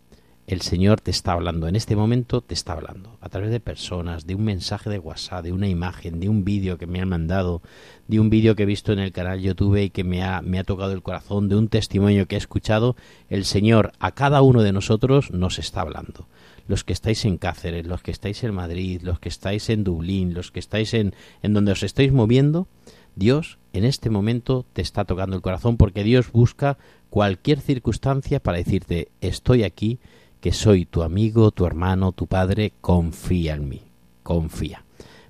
el 0.47 0.61
Señor 0.61 1.01
te 1.01 1.11
está 1.11 1.33
hablando, 1.33 1.67
en 1.67 1.77
este 1.77 1.97
momento 1.97 2.43
te 2.43 2.53
está 2.53 2.75
hablando, 2.75 3.17
a 3.23 3.31
través 3.31 3.51
de 3.51 3.59
personas, 3.59 4.27
de 4.27 4.35
un 4.35 4.45
mensaje 4.45 4.91
de 4.91 4.99
WhatsApp, 4.99 5.45
de 5.45 5.53
una 5.53 5.67
imagen, 5.67 6.21
de 6.21 6.29
un 6.29 6.45
vídeo 6.45 6.77
que 6.77 6.87
me 6.87 7.01
han 7.01 7.09
mandado, 7.09 7.63
de 8.07 8.21
un 8.21 8.29
vídeo 8.29 8.55
que 8.55 8.65
he 8.65 8.67
visto 8.67 8.93
en 8.93 8.99
el 8.99 9.13
canal 9.13 9.41
YouTube 9.41 9.83
y 9.83 9.89
que 9.89 10.05
me 10.05 10.23
ha, 10.23 10.43
me 10.43 10.59
ha 10.59 10.65
tocado 10.65 10.93
el 10.93 11.03
corazón, 11.03 11.49
de 11.49 11.57
un 11.57 11.69
testimonio 11.69 12.27
que 12.27 12.35
he 12.35 12.39
escuchado, 12.39 12.97
el 13.31 13.47
Señor 13.47 13.93
a 13.99 14.13
cada 14.13 14.43
uno 14.43 14.63
de 14.63 14.73
nosotros 14.73 15.31
nos 15.31 15.59
está 15.59 15.81
hablando. 15.81 16.29
Los 16.69 16.85
que 16.85 16.93
estáis 16.93 17.25
en 17.25 17.39
Cáceres, 17.39 17.87
los 17.87 18.03
que 18.03 18.11
estáis 18.11 18.45
en 18.45 18.53
Madrid, 18.53 19.01
los 19.03 19.21
que 19.21 19.31
estáis 19.31 19.71
en 19.71 19.85
Dublín, 19.85 20.35
los 20.35 20.51
que 20.51 20.61
estáis 20.61 20.93
en, 20.93 21.15
en 21.43 21.55
donde 21.55 21.73
os 21.73 21.83
estáis 21.83 22.13
moviendo, 22.13 22.69
Dios 23.17 23.59
en 23.73 23.85
este 23.85 24.11
momento 24.11 24.65
te 24.73 24.83
está 24.83 25.05
tocando 25.05 25.35
el 25.35 25.43
corazón 25.43 25.77
porque 25.77 26.05
Dios 26.05 26.31
busca 26.31 26.79
cualquier 27.11 27.61
circunstancia 27.61 28.41
para 28.41 28.59
decirte 28.59 29.09
estoy 29.21 29.65
aquí 29.65 29.99
que 30.41 30.53
soy 30.53 30.85
tu 30.85 31.03
amigo, 31.03 31.51
tu 31.51 31.67
hermano, 31.67 32.13
tu 32.13 32.27
padre, 32.27 32.73
confía 32.81 33.55
en 33.55 33.69
mí, 33.69 33.83
confía. 34.23 34.85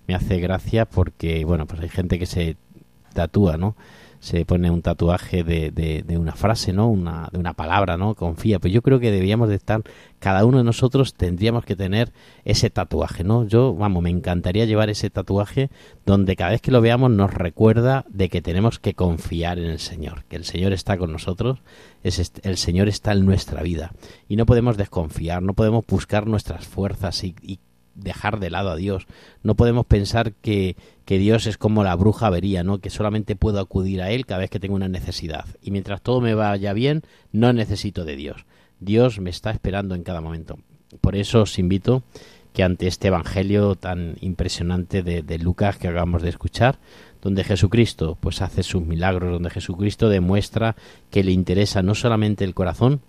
Me 0.07 0.15
hace 0.15 0.41
gracia 0.41 0.85
porque, 0.85 1.45
bueno, 1.45 1.67
pues 1.67 1.81
hay 1.81 1.89
gente 1.89 2.19
que 2.19 2.27
se 2.27 2.57
tatúa, 3.15 3.57
¿no? 3.57 3.77
Se 4.27 4.45
pone 4.45 4.73
un 4.73 4.83
tatuaje 4.83 5.45
de, 5.45 5.71
de, 5.71 6.03
de 6.03 6.19
una 6.19 6.33
frase, 6.33 6.73
¿no? 6.73 6.89
Una, 6.89 7.29
de 7.31 7.39
una 7.39 7.55
palabra, 7.55 7.97
¿no? 7.97 8.17
Confía. 8.17 8.59
Pues 8.59 8.73
yo 8.73 8.83
creo 8.83 8.99
que 8.99 9.13
deberíamos 9.13 9.49
de 9.49 9.55
estar, 9.55 9.85
cada 10.19 10.45
uno 10.45 10.59
de 10.59 10.65
nosotros 10.65 11.15
tendríamos 11.15 11.65
que 11.65 11.77
tener 11.77 12.13
ese 12.45 12.69
tatuaje, 12.69 13.23
¿no? 13.23 13.47
Yo, 13.47 13.73
vamos, 13.77 14.03
me 14.03 14.11
encantaría 14.11 14.65
llevar 14.65 14.91
ese 14.91 15.11
tatuaje 15.11 15.71
donde 16.05 16.35
cada 16.35 16.51
vez 16.51 16.61
que 16.61 16.73
lo 16.73 16.81
veamos 16.81 17.13
nos 17.13 17.33
recuerda 17.33 18.05
de 18.09 18.29
que 18.29 18.43
tenemos 18.43 18.81
que 18.81 18.95
confiar 18.95 19.61
en 19.61 19.67
el 19.67 19.79
Señor, 19.79 20.25
que 20.25 20.35
el 20.35 20.45
Señor 20.45 20.73
está 20.73 20.99
con 20.99 21.13
nosotros, 21.13 21.61
es 22.03 22.33
el 22.43 22.57
Señor 22.57 22.89
está 22.89 23.13
en 23.13 23.27
nuestra 23.27 23.63
vida 23.63 23.93
y 24.29 24.35
no 24.35 24.45
podemos 24.45 24.77
desconfiar, 24.77 25.41
no 25.41 25.55
podemos 25.55 25.87
buscar 25.87 26.27
nuestras 26.27 26.67
fuerzas 26.67 27.23
y, 27.23 27.37
y 27.43 27.61
dejar 27.95 28.39
de 28.39 28.51
lado 28.51 28.71
a 28.71 28.77
Dios. 28.77 29.07
No 29.43 29.55
podemos 29.55 29.87
pensar 29.87 30.33
que, 30.33 30.77
que, 31.07 31.19
Dios 31.19 31.47
es 31.47 31.57
como 31.57 31.85
la 31.85 31.95
bruja 31.95 32.27
avería, 32.27 32.63
¿no? 32.63 32.79
Que 32.79 32.91
solamente 32.91 33.37
puedo 33.37 33.61
acudir 33.61 34.03
a 34.03 34.11
Él 34.11 34.27
cada 34.27 34.41
vez 34.41 34.51
que 34.51 34.61
tengo 34.61 34.75
una 34.75 34.89
necesidad. 34.89 35.47
Y 35.63 35.71
mientras 35.71 36.03
todo 36.03 36.21
me 36.21 36.35
vaya 36.35 36.73
bien, 36.73 37.03
no 37.33 37.53
necesito 37.53 38.05
de 38.05 38.17
Dios. 38.17 38.45
Dios 38.81 39.21
me 39.21 39.31
está 39.31 39.51
esperando 39.51 39.95
en 39.95 40.03
cada 40.03 40.21
momento. 40.21 40.59
Por 41.01 41.17
eso 41.17 41.43
os 41.43 41.59
invito 41.59 42.03
que 42.53 42.63
ante 42.63 42.87
este 42.87 43.09
Evangelio 43.09 43.75
tan 43.75 44.17
impresionante 44.21 45.03
de, 45.03 45.23
de 45.23 45.39
Lucas 45.39 45.77
que 45.77 45.89
acabamos 45.89 46.23
de 46.23 46.31
escuchar, 46.31 46.79
donde 47.23 47.45
Jesucristo 47.45 48.17
pues 48.21 48.43
hace 48.43 48.63
sus 48.63 48.83
milagros, 48.83 49.33
donde 49.33 49.51
Jesucristo 49.51 50.09
demuestra 50.09 50.77
que 51.11 51.23
le 51.23 51.33
interesa 51.33 51.83
no 51.83 51.95
solamente 51.95 52.45
el 52.45 52.55
corazón, 52.55 53.01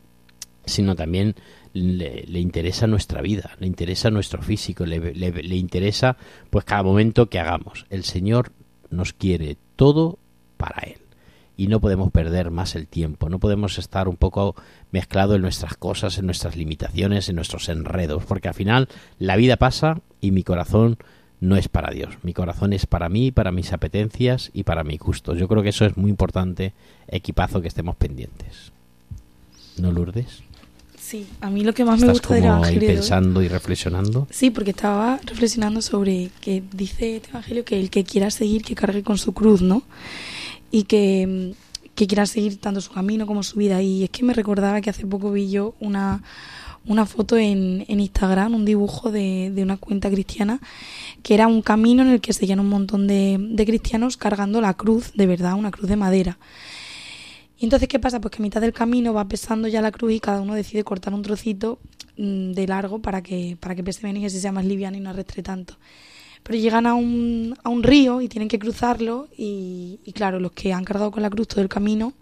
sino 0.65 0.95
también 0.95 1.35
le, 1.77 2.25
le, 2.27 2.39
interesa 2.39 2.88
nuestra 2.88 3.22
vida, 3.22 3.51
le 3.60 3.67
interesa 3.67 4.10
nuestro 4.10 4.41
físico, 4.41 4.86
le, 4.86 5.13
le, 5.13 5.55
interesa 5.55 6.17
pues 6.50 6.65
cada 6.65 6.84
momento 6.84 7.27
que 7.27 7.39
hagamos. 7.39 7.86
El 7.89 8.03
Señor 8.03 8.51
nos 8.89 9.13
quiere 9.13 9.57
todo 9.75 10.17
para 10.57 10.81
Él 10.81 10.98
y 11.55 11.67
no 11.67 11.79
podemos 11.79 12.12
perder 12.12 12.51
más 12.51 12.75
el 12.75 12.88
tiempo, 12.88 13.29
no 13.29 13.39
podemos 13.39 13.77
estar 13.77 14.07
un 14.07 14.15
poco 14.15 14.55
mezclado 14.91 15.36
en 15.36 15.41
nuestras 15.41 15.75
cosas, 15.75 16.17
en 16.17 16.25
nuestras 16.25 16.55
limitaciones, 16.55 17.29
en 17.29 17.36
nuestros 17.36 17.67
enredos, 17.69 18.24
porque 18.25 18.48
al 18.48 18.53
final 18.53 18.88
la 19.19 19.36
vida 19.36 19.57
pasa 19.57 20.00
y 20.22 20.31
mi 20.31 20.43
corazón 20.43 20.98
no 21.39 21.55
es 21.55 21.67
para 21.67 21.91
Dios, 21.91 22.17
mi 22.24 22.34
corazón 22.34 22.74
es 22.74 22.86
para 22.86 23.10
mí, 23.10 23.31
para 23.31 23.51
mis 23.51 23.74
apetencias 23.74 24.51
y 24.53 24.63
para 24.63 24.84
mi 24.84 24.98
gusto. 24.98 25.36
Yo 25.36 25.48
creo 25.48 25.63
que 25.63 25.69
eso 25.69 25.86
es 25.86 25.98
muy 25.98 26.10
importante, 26.10 26.74
equipazo 27.07 27.62
que 27.62 27.67
estemos 27.67 27.96
pendientes. 27.96 28.72
¿No, 29.77 29.91
Lourdes? 29.91 30.43
Sí, 31.07 31.25
a 31.39 31.49
mí 31.49 31.63
lo 31.63 31.73
que 31.73 31.85
más 31.85 32.01
me 32.01 32.09
gusta 32.09 32.33
del 32.33 32.43
Evangelio. 32.43 32.89
Ahí 32.89 32.95
pensando 32.95 33.41
y 33.41 33.47
reflexionando. 33.47 34.27
Sí, 34.29 34.49
porque 34.49 34.71
estaba 34.71 35.21
reflexionando 35.23 35.81
sobre 35.81 36.31
que 36.41 36.61
dice 36.73 37.15
este 37.15 37.29
Evangelio 37.29 37.63
que 37.63 37.79
el 37.79 37.89
que 37.89 38.03
quiera 38.03 38.29
seguir, 38.29 38.61
que 38.61 38.75
cargue 38.75 39.03
con 39.03 39.17
su 39.17 39.31
cruz, 39.31 39.61
¿no? 39.61 39.83
Y 40.69 40.83
que, 40.83 41.53
que 41.95 42.07
quiera 42.07 42.25
seguir 42.25 42.59
tanto 42.59 42.81
su 42.81 42.91
camino 42.91 43.25
como 43.25 43.41
su 43.41 43.57
vida. 43.57 43.81
Y 43.81 44.03
es 44.03 44.09
que 44.09 44.25
me 44.25 44.33
recordaba 44.33 44.81
que 44.81 44.89
hace 44.89 45.05
poco 45.05 45.31
vi 45.31 45.49
yo 45.49 45.75
una, 45.79 46.23
una 46.85 47.05
foto 47.05 47.37
en, 47.37 47.85
en 47.87 48.01
Instagram, 48.01 48.53
un 48.53 48.65
dibujo 48.65 49.09
de, 49.09 49.49
de, 49.55 49.63
una 49.63 49.77
cuenta 49.77 50.09
cristiana, 50.09 50.59
que 51.23 51.35
era 51.35 51.47
un 51.47 51.61
camino 51.61 52.01
en 52.01 52.09
el 52.09 52.19
que 52.19 52.33
seguían 52.33 52.59
un 52.59 52.67
montón 52.67 53.07
de, 53.07 53.37
de 53.39 53.65
cristianos 53.65 54.17
cargando 54.17 54.59
la 54.59 54.73
cruz, 54.73 55.13
de 55.13 55.25
verdad, 55.25 55.53
una 55.53 55.71
cruz 55.71 55.87
de 55.87 55.95
madera. 55.95 56.37
Y 57.59 57.65
entonces, 57.65 57.87
¿qué 57.87 57.99
pasa? 57.99 58.21
Pues 58.21 58.35
que 58.35 58.41
a 58.41 58.43
mitad 58.43 58.61
del 58.61 58.73
camino 58.73 59.13
va 59.13 59.27
pesando 59.27 59.67
ya 59.67 59.81
la 59.81 59.91
cruz 59.91 60.13
y 60.13 60.19
cada 60.19 60.41
uno 60.41 60.53
decide 60.53 60.83
cortar 60.83 61.13
un 61.13 61.23
trocito 61.23 61.79
mmm, 62.17 62.51
de 62.51 62.67
largo 62.67 63.01
para 63.01 63.21
que, 63.23 63.57
para 63.59 63.75
que 63.75 63.83
pese 63.83 64.05
menos 64.05 64.21
y 64.21 64.25
así 64.25 64.39
sea 64.39 64.51
más 64.51 64.65
liviano 64.65 64.97
y 64.97 64.99
no 64.99 65.09
arrastre 65.09 65.41
tanto. 65.41 65.75
Pero 66.43 66.59
llegan 66.59 66.85
a 66.85 66.93
un, 66.93 67.57
a 67.63 67.69
un 67.69 67.83
río 67.83 68.21
y 68.21 68.29
tienen 68.29 68.47
que 68.47 68.59
cruzarlo 68.59 69.27
y, 69.35 69.99
y, 70.05 70.13
claro, 70.13 70.39
los 70.39 70.51
que 70.51 70.71
han 70.71 70.85
cargado 70.85 71.11
con 71.11 71.23
la 71.23 71.29
cruz 71.29 71.47
todo 71.47 71.61
el 71.61 71.69
camino 71.69 72.13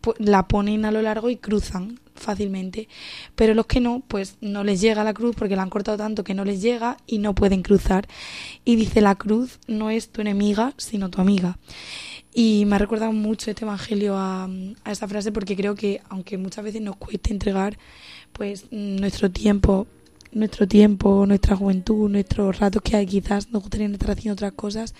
pues, 0.00 0.18
la 0.20 0.48
ponen 0.48 0.84
a 0.84 0.90
lo 0.90 1.00
largo 1.02 1.30
y 1.30 1.36
cruzan 1.36 2.00
fácilmente. 2.14 2.88
Pero 3.34 3.54
los 3.54 3.66
que 3.66 3.80
no, 3.80 4.02
pues 4.06 4.36
no 4.40 4.64
les 4.64 4.80
llega 4.80 5.04
la 5.04 5.14
cruz 5.14 5.34
porque 5.36 5.56
la 5.56 5.62
han 5.62 5.70
cortado 5.70 5.96
tanto 5.96 6.24
que 6.24 6.34
no 6.34 6.44
les 6.44 6.60
llega 6.60 6.96
y 7.06 7.18
no 7.18 7.34
pueden 7.34 7.62
cruzar. 7.62 8.06
Y 8.64 8.76
dice, 8.76 9.00
la 9.00 9.14
cruz 9.14 9.60
no 9.66 9.90
es 9.90 10.10
tu 10.10 10.20
enemiga, 10.20 10.74
sino 10.76 11.10
tu 11.10 11.20
amiga. 11.20 11.58
Y 12.36 12.64
me 12.66 12.74
ha 12.74 12.78
recordado 12.78 13.12
mucho 13.12 13.50
este 13.50 13.64
evangelio 13.64 14.16
a, 14.16 14.44
a 14.84 14.92
esa 14.92 15.06
frase 15.06 15.30
porque 15.30 15.54
creo 15.54 15.76
que 15.76 16.02
aunque 16.08 16.36
muchas 16.36 16.64
veces 16.64 16.82
nos 16.82 16.96
cueste 16.96 17.32
entregar 17.32 17.78
pues 18.32 18.66
nuestro 18.72 19.30
tiempo, 19.30 19.86
nuestro 20.32 20.66
tiempo, 20.66 21.26
nuestra 21.26 21.56
juventud, 21.56 22.10
nuestros 22.10 22.58
ratos 22.58 22.82
que 22.82 23.06
quizás 23.06 23.50
nos 23.50 23.62
gustaría 23.62 23.86
estar 23.86 24.10
haciendo 24.10 24.32
otras 24.34 24.52
cosas, 24.52 24.94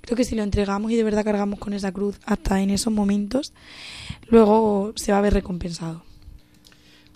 creo 0.00 0.16
que 0.16 0.24
si 0.24 0.34
lo 0.34 0.42
entregamos 0.42 0.90
y 0.90 0.96
de 0.96 1.04
verdad 1.04 1.24
cargamos 1.24 1.58
con 1.58 1.72
esa 1.72 1.92
cruz 1.92 2.18
hasta 2.24 2.60
en 2.60 2.70
esos 2.70 2.92
momentos, 2.92 3.52
luego 4.28 4.92
se 4.96 5.12
va 5.12 5.18
a 5.18 5.22
ver 5.22 5.34
recompensado. 5.34 6.02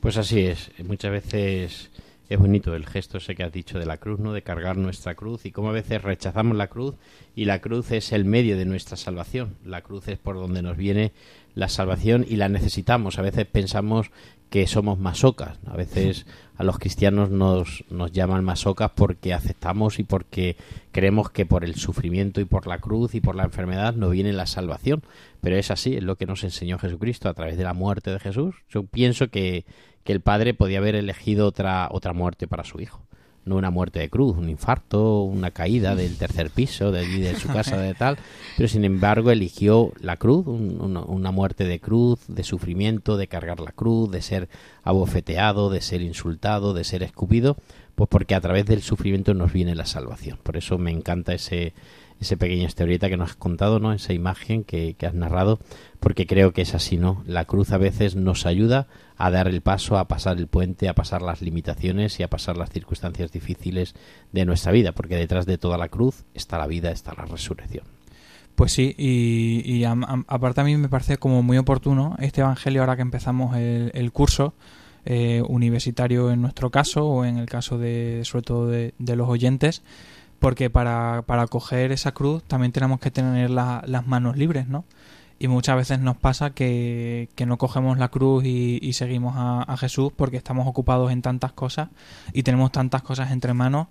Pues 0.00 0.16
así 0.16 0.40
es, 0.40 0.70
muchas 0.84 1.10
veces 1.10 1.90
es 2.28 2.38
bonito 2.38 2.74
el 2.74 2.86
gesto 2.86 3.18
ese 3.18 3.34
que 3.34 3.44
has 3.44 3.52
dicho 3.52 3.78
de 3.78 3.86
la 3.86 3.98
cruz, 3.98 4.18
¿no? 4.18 4.32
De 4.32 4.42
cargar 4.42 4.76
nuestra 4.76 5.14
cruz 5.14 5.44
y 5.44 5.52
cómo 5.52 5.68
a 5.68 5.72
veces 5.72 6.02
rechazamos 6.02 6.56
la 6.56 6.68
cruz 6.68 6.94
y 7.36 7.44
la 7.44 7.60
cruz 7.60 7.90
es 7.90 8.12
el 8.12 8.24
medio 8.24 8.56
de 8.56 8.64
nuestra 8.64 8.96
salvación. 8.96 9.56
La 9.64 9.82
cruz 9.82 10.08
es 10.08 10.18
por 10.18 10.36
donde 10.36 10.62
nos 10.62 10.76
viene 10.76 11.12
la 11.54 11.68
salvación 11.68 12.24
y 12.28 12.36
la 12.36 12.48
necesitamos. 12.48 13.18
A 13.18 13.22
veces 13.22 13.46
pensamos 13.46 14.10
que 14.48 14.66
somos 14.66 14.98
masocas. 14.98 15.58
A 15.66 15.76
veces 15.76 16.26
a 16.56 16.64
los 16.64 16.78
cristianos 16.78 17.30
nos, 17.30 17.84
nos 17.90 18.12
llaman 18.12 18.44
masocas 18.44 18.92
porque 18.94 19.34
aceptamos 19.34 19.98
y 19.98 20.04
porque 20.04 20.56
creemos 20.92 21.30
que 21.30 21.44
por 21.44 21.64
el 21.64 21.74
sufrimiento 21.74 22.40
y 22.40 22.44
por 22.44 22.66
la 22.66 22.78
cruz 22.78 23.14
y 23.14 23.20
por 23.20 23.34
la 23.34 23.44
enfermedad 23.44 23.94
no 23.94 24.10
viene 24.10 24.32
la 24.32 24.46
salvación. 24.46 25.02
Pero 25.44 25.56
es 25.56 25.70
así, 25.70 25.94
es 25.94 26.02
lo 26.02 26.16
que 26.16 26.26
nos 26.26 26.42
enseñó 26.42 26.78
Jesucristo 26.78 27.28
a 27.28 27.34
través 27.34 27.56
de 27.56 27.62
la 27.64 27.74
muerte 27.74 28.10
de 28.10 28.18
Jesús. 28.18 28.56
Yo 28.68 28.82
pienso 28.84 29.28
que 29.28 29.64
que 30.02 30.12
el 30.12 30.20
padre 30.20 30.52
podía 30.52 30.78
haber 30.78 30.96
elegido 30.96 31.46
otra, 31.46 31.88
otra 31.90 32.12
muerte 32.12 32.46
para 32.46 32.62
su 32.64 32.78
hijo. 32.80 33.06
no 33.46 33.56
una 33.56 33.70
muerte 33.70 33.98
de 34.00 34.08
cruz, 34.10 34.36
un 34.38 34.48
infarto, 34.50 35.22
una 35.22 35.50
caída 35.50 35.94
del 35.94 36.16
tercer 36.16 36.48
piso 36.50 36.92
de 36.92 37.00
allí 37.00 37.20
de 37.20 37.34
su 37.36 37.48
casa 37.48 37.76
de 37.78 37.92
tal, 37.94 38.16
pero 38.56 38.68
sin 38.70 38.84
embargo 38.86 39.30
eligió 39.30 39.92
la 40.00 40.16
cruz, 40.16 40.46
un- 40.46 40.78
una, 40.80 41.00
una 41.02 41.30
muerte 41.30 41.64
de 41.64 41.78
cruz, 41.78 42.20
de 42.26 42.42
sufrimiento, 42.42 43.16
de 43.18 43.28
cargar 43.28 43.60
la 43.60 43.72
cruz, 43.72 44.10
de 44.10 44.22
ser 44.22 44.48
abofeteado, 44.82 45.68
de 45.70 45.80
ser 45.80 46.00
insultado, 46.02 46.72
de 46.74 46.84
ser 46.84 47.02
escupido, 47.02 47.56
pues 47.94 48.08
porque 48.08 48.34
a 48.34 48.40
través 48.40 48.64
del 48.66 48.80
sufrimiento 48.82 49.34
nos 49.34 49.52
viene 49.52 49.74
la 49.74 49.86
salvación. 49.86 50.38
Por 50.42 50.56
eso 50.56 50.78
me 50.78 50.90
encanta 50.90 51.34
ese 51.34 51.74
ese 52.24 52.36
pequeña 52.36 52.64
historieta 52.64 53.08
que 53.08 53.16
nos 53.16 53.30
has 53.30 53.36
contado, 53.36 53.78
¿no? 53.78 53.92
Esa 53.92 54.12
imagen 54.12 54.64
que, 54.64 54.94
que 54.94 55.06
has 55.06 55.14
narrado, 55.14 55.60
porque 56.00 56.26
creo 56.26 56.52
que 56.52 56.62
es 56.62 56.74
así, 56.74 56.96
¿no? 56.96 57.22
La 57.26 57.44
cruz 57.44 57.70
a 57.72 57.78
veces 57.78 58.16
nos 58.16 58.46
ayuda 58.46 58.88
a 59.16 59.30
dar 59.30 59.46
el 59.46 59.60
paso, 59.60 59.96
a 59.96 60.08
pasar 60.08 60.38
el 60.38 60.48
puente, 60.48 60.88
a 60.88 60.94
pasar 60.94 61.22
las 61.22 61.40
limitaciones 61.40 62.18
y 62.18 62.22
a 62.22 62.28
pasar 62.28 62.56
las 62.56 62.70
circunstancias 62.70 63.30
difíciles 63.30 63.94
de 64.32 64.44
nuestra 64.44 64.72
vida, 64.72 64.92
porque 64.92 65.16
detrás 65.16 65.46
de 65.46 65.58
toda 65.58 65.78
la 65.78 65.88
cruz 65.88 66.24
está 66.34 66.58
la 66.58 66.66
vida, 66.66 66.90
está 66.90 67.14
la 67.16 67.24
resurrección. 67.24 67.84
Pues 68.54 68.72
sí, 68.72 68.94
y, 68.96 69.82
a- 69.84 69.96
aparte 70.28 70.60
a 70.60 70.64
mí 70.64 70.76
me 70.76 70.88
parece 70.88 71.16
como 71.18 71.42
muy 71.42 71.58
oportuno 71.58 72.16
este 72.20 72.40
Evangelio 72.40 72.82
ahora 72.82 72.96
que 72.96 73.02
empezamos 73.02 73.56
el, 73.56 74.12
curso 74.12 74.54
eh, 75.04 75.42
universitario 75.48 76.30
en 76.30 76.40
nuestro 76.40 76.70
caso 76.70 77.04
o 77.04 77.24
en 77.24 77.38
el 77.38 77.46
caso 77.46 77.78
de 77.78 78.22
sobre 78.24 78.42
todo 78.42 78.68
de 78.68 79.16
los 79.16 79.28
oyentes, 79.28 79.82
porque 80.38 80.70
para, 80.70 81.22
para 81.26 81.46
coger 81.46 81.92
esa 81.92 82.12
cruz 82.12 82.42
también 82.44 82.72
tenemos 82.72 83.00
que 83.00 83.10
tener 83.10 83.50
la- 83.50 83.82
las 83.86 84.06
manos 84.06 84.36
libres, 84.36 84.68
¿no? 84.68 84.84
Y 85.38 85.48
muchas 85.48 85.76
veces 85.76 85.98
nos 85.98 86.16
pasa 86.16 86.50
que, 86.50 87.28
que 87.34 87.44
no 87.44 87.58
cogemos 87.58 87.98
la 87.98 88.08
cruz 88.08 88.44
y, 88.44 88.78
y 88.80 88.92
seguimos 88.92 89.34
a, 89.36 89.62
a 89.62 89.76
Jesús 89.76 90.12
porque 90.14 90.36
estamos 90.36 90.66
ocupados 90.68 91.10
en 91.10 91.22
tantas 91.22 91.52
cosas 91.52 91.88
y 92.32 92.44
tenemos 92.44 92.70
tantas 92.72 93.02
cosas 93.02 93.32
entre 93.32 93.52
manos 93.52 93.88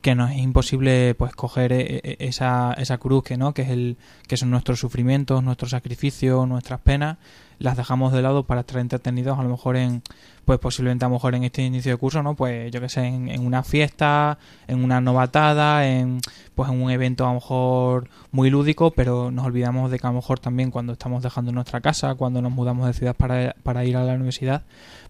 que 0.00 0.14
nos 0.14 0.30
es 0.30 0.38
imposible 0.38 1.14
pues 1.14 1.34
coger 1.34 1.72
e- 1.72 2.00
e- 2.02 2.16
esa, 2.20 2.72
esa 2.74 2.98
cruz 2.98 3.22
que 3.24 3.36
no 3.36 3.52
que 3.54 3.62
es 3.62 3.70
el 3.70 3.96
que 4.26 4.36
son 4.36 4.50
nuestros 4.50 4.78
sufrimientos 4.80 5.42
nuestros 5.42 5.70
sacrificios 5.72 6.46
nuestras 6.48 6.80
penas 6.80 7.18
las 7.58 7.76
dejamos 7.76 8.12
de 8.12 8.22
lado 8.22 8.44
para 8.44 8.60
estar 8.60 8.78
entretenidos 8.80 9.38
a 9.38 9.42
lo 9.42 9.48
mejor 9.48 9.76
en 9.76 10.02
pues 10.44 10.58
posiblemente 10.58 11.04
a 11.04 11.08
lo 11.08 11.14
mejor 11.14 11.34
en 11.34 11.44
este 11.44 11.62
inicio 11.62 11.92
de 11.92 11.98
curso 11.98 12.22
no 12.22 12.34
pues 12.34 12.70
yo 12.70 12.80
que 12.80 12.88
sé 12.88 13.06
en, 13.06 13.44
una 13.44 13.62
fiesta 13.62 14.38
en 14.68 14.84
una 14.84 15.00
novatada 15.00 15.86
en 15.88 16.20
pues 16.54 16.70
en 16.70 16.80
un 16.82 16.90
evento 16.90 17.24
a 17.24 17.28
lo 17.28 17.34
mejor 17.34 18.08
muy 18.30 18.50
lúdico 18.50 18.90
pero 18.90 19.30
nos 19.30 19.46
olvidamos 19.46 19.90
de 19.90 19.98
que 19.98 20.06
a 20.06 20.10
lo 20.10 20.16
mejor 20.16 20.38
también 20.38 20.70
cuando 20.70 20.92
estamos 20.92 21.22
dejando 21.22 21.50
nuestra 21.52 21.80
casa 21.80 22.14
cuando 22.14 22.42
nos 22.42 22.52
mudamos 22.52 22.86
de 22.86 22.92
ciudad 22.92 23.16
para, 23.16 23.56
para 23.62 23.84
ir 23.84 23.96
a 23.96 24.04
la 24.04 24.14
universidad 24.14 24.62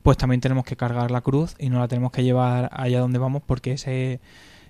pues 0.03 0.17
también 0.17 0.41
tenemos 0.41 0.65
que 0.65 0.77
cargar 0.77 1.11
la 1.11 1.21
cruz 1.21 1.55
y 1.59 1.69
no 1.69 1.81
la 1.81 1.89
tenemos 1.89 2.13
que 2.13 2.23
llevar 2.23 2.71
allá 2.73 3.01
donde 3.01 3.19
vamos 3.19 3.43
porque 3.45 3.73
ese 3.73 4.21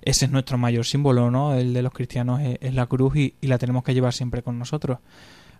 ese 0.02 0.26
es 0.26 0.30
nuestro 0.30 0.56
mayor 0.56 0.86
símbolo, 0.86 1.32
¿no? 1.32 1.54
El 1.54 1.74
de 1.74 1.82
los 1.82 1.92
cristianos 1.92 2.40
es, 2.40 2.58
es 2.60 2.74
la 2.74 2.86
cruz 2.86 3.16
y, 3.16 3.34
y 3.40 3.48
la 3.48 3.58
tenemos 3.58 3.82
que 3.82 3.92
llevar 3.92 4.12
siempre 4.12 4.40
con 4.40 4.56
nosotros. 4.56 5.00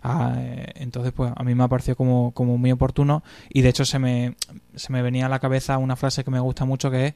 Ah, 0.03 0.35
eh, 0.37 0.71
entonces, 0.75 1.11
pues 1.13 1.31
a 1.35 1.43
mí 1.43 1.55
me 1.55 1.63
ha 1.63 1.67
parecido 1.67 1.95
como, 1.95 2.31
como 2.31 2.57
muy 2.57 2.71
oportuno 2.71 3.23
y 3.49 3.61
de 3.61 3.69
hecho 3.69 3.83
se 3.85 3.99
me, 3.99 4.35
se 4.75 4.93
me 4.93 5.01
venía 5.01 5.25
a 5.25 5.29
la 5.29 5.39
cabeza 5.39 5.77
una 5.77 5.95
frase 5.95 6.23
que 6.23 6.31
me 6.31 6.39
gusta 6.39 6.65
mucho 6.65 6.89
que 6.91 7.07
es 7.07 7.13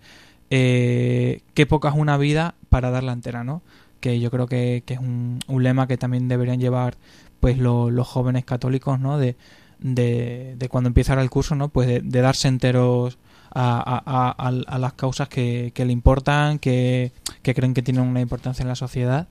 eh, 0.50 1.42
qué 1.54 1.66
poca 1.66 1.90
es 1.90 1.96
una 1.96 2.18
vida 2.18 2.56
para 2.70 2.90
darla 2.92 3.14
entera, 3.14 3.44
¿no? 3.44 3.62
Que 4.00 4.20
yo 4.20 4.32
creo 4.32 4.48
que, 4.48 4.84
que 4.86 4.96
es 4.96 5.00
un, 5.00 5.40
un 5.48 5.64
lema 5.64 5.88
que 5.88 5.98
también 5.98 6.28
deberían 6.28 6.60
llevar 6.60 6.98
pues 7.40 7.58
lo- 7.58 7.90
los 7.90 8.08
jóvenes 8.08 8.46
católicos, 8.46 9.00
¿no? 9.00 9.18
De, 9.18 9.36
de, 9.80 10.68
cuando 10.70 10.88
empieza 10.90 11.14
ahora 11.14 11.24
el 11.24 11.30
curso, 11.30 11.56
¿no? 11.56 11.70
Pues 11.70 11.88
de, 11.88 12.22
darse 12.22 12.48
enteros 12.48 13.18
a- 13.54 14.04
a- 14.06 14.48
a 14.48 14.78
las 14.80 14.94
causas 14.94 15.28
que, 15.30 15.72
que 15.74 15.86
le 15.86 15.94
importan, 15.94 16.60
que, 16.60 17.12
que 17.42 17.54
creen 17.54 17.74
que 17.74 17.82
tienen 17.82 18.04
una 18.04 18.22
importancia 18.22 18.64
en 18.64 18.70
la 18.70 18.76
sociedad 18.76 19.28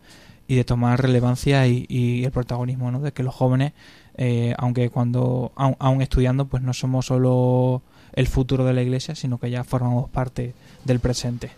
y 0.51 0.57
de 0.57 0.65
tomar 0.65 1.01
relevancia 1.01 1.65
y, 1.69 1.87
y 1.89 2.25
el 2.25 2.33
protagonismo, 2.33 2.91
¿no? 2.91 2.99
De 3.01 3.13
que 3.13 3.23
los 3.23 3.33
jóvenes, 3.33 3.73
eh, 4.17 4.53
aunque 4.59 4.91
cuando, 4.91 5.53
aun, 5.55 5.77
aun 5.79 6.03
estudiando, 6.03 6.47
pues 6.47 6.61
no 6.65 6.73
somos 6.73 7.07
solo 7.07 7.83
el 8.15 8.27
futuro 8.27 8.65
de 8.65 8.73
la 8.73 8.83
iglesia, 8.83 9.15
sino 9.15 9.39
que 9.39 9.49
ya 9.49 9.63
formamos 9.63 10.11
parte 10.11 10.55
del 10.85 10.99
presente. 10.99 11.51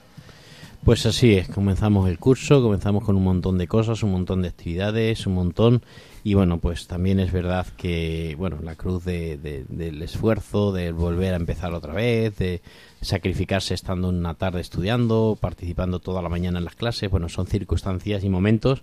Pues 0.85 1.07
así 1.07 1.33
es, 1.35 1.49
comenzamos 1.49 2.07
el 2.11 2.19
curso, 2.19 2.61
comenzamos 2.61 3.05
con 3.05 3.17
un 3.17 3.25
montón 3.25 3.57
de 3.57 3.67
cosas, 3.67 4.03
un 4.03 4.11
montón 4.13 4.43
de 4.43 4.49
actividades, 4.49 5.27
un 5.27 5.35
montón 5.37 5.81
y 6.25 6.35
bueno, 6.35 6.59
pues 6.59 6.87
también 6.87 7.19
es 7.19 7.33
verdad 7.33 7.67
que 7.77 8.35
bueno, 8.37 8.59
la 8.63 8.75
cruz 8.75 9.05
de, 9.05 9.39
de- 9.39 9.65
del 9.69 10.03
esfuerzo, 10.03 10.73
de 10.73 10.93
volver 10.93 11.33
a 11.33 11.37
empezar 11.37 11.73
otra 11.73 11.95
vez, 11.95 12.37
de 12.37 12.61
sacrificarse 13.03 13.75
estando 13.75 14.09
una 14.09 14.35
tarde 14.35 14.61
estudiando, 14.61 15.37
participando 15.39 15.99
toda 15.99 16.23
la 16.23 16.29
mañana 16.29 16.59
en 16.59 16.65
las 16.65 16.77
clases, 16.77 17.11
bueno, 17.11 17.29
son 17.29 17.47
circunstancias 17.47 18.25
y 18.25 18.31
momentos 18.31 18.83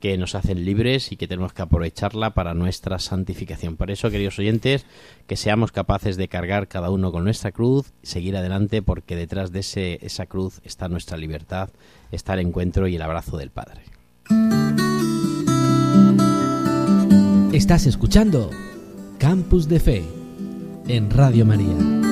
que 0.00 0.16
nos 0.16 0.34
hacen 0.34 0.64
libres 0.64 1.12
y 1.12 1.16
que 1.16 1.26
tenemos 1.26 1.52
que 1.52 1.62
aprovecharla 1.62 2.30
para 2.30 2.54
nuestra 2.54 2.98
santificación. 2.98 3.76
Por 3.76 3.90
eso, 3.90 4.10
queridos 4.10 4.38
oyentes, 4.38 4.86
que 5.26 5.36
seamos 5.36 5.72
capaces 5.72 6.16
de 6.16 6.28
cargar 6.28 6.68
cada 6.68 6.90
uno 6.90 7.10
con 7.10 7.24
nuestra 7.24 7.52
cruz, 7.52 7.92
seguir 8.02 8.36
adelante, 8.36 8.80
porque 8.80 9.16
detrás 9.16 9.52
de 9.52 9.60
ese, 9.60 9.98
esa 10.02 10.26
cruz 10.26 10.60
está 10.64 10.88
nuestra 10.88 11.16
libertad, 11.16 11.70
está 12.12 12.34
el 12.34 12.40
encuentro 12.40 12.86
y 12.86 12.96
el 12.96 13.02
abrazo 13.02 13.36
del 13.36 13.50
Padre. 13.50 13.82
Estás 17.52 17.86
escuchando 17.86 18.50
Campus 19.18 19.68
de 19.68 19.80
Fe 19.80 20.04
en 20.86 21.10
Radio 21.10 21.44
María. 21.44 22.07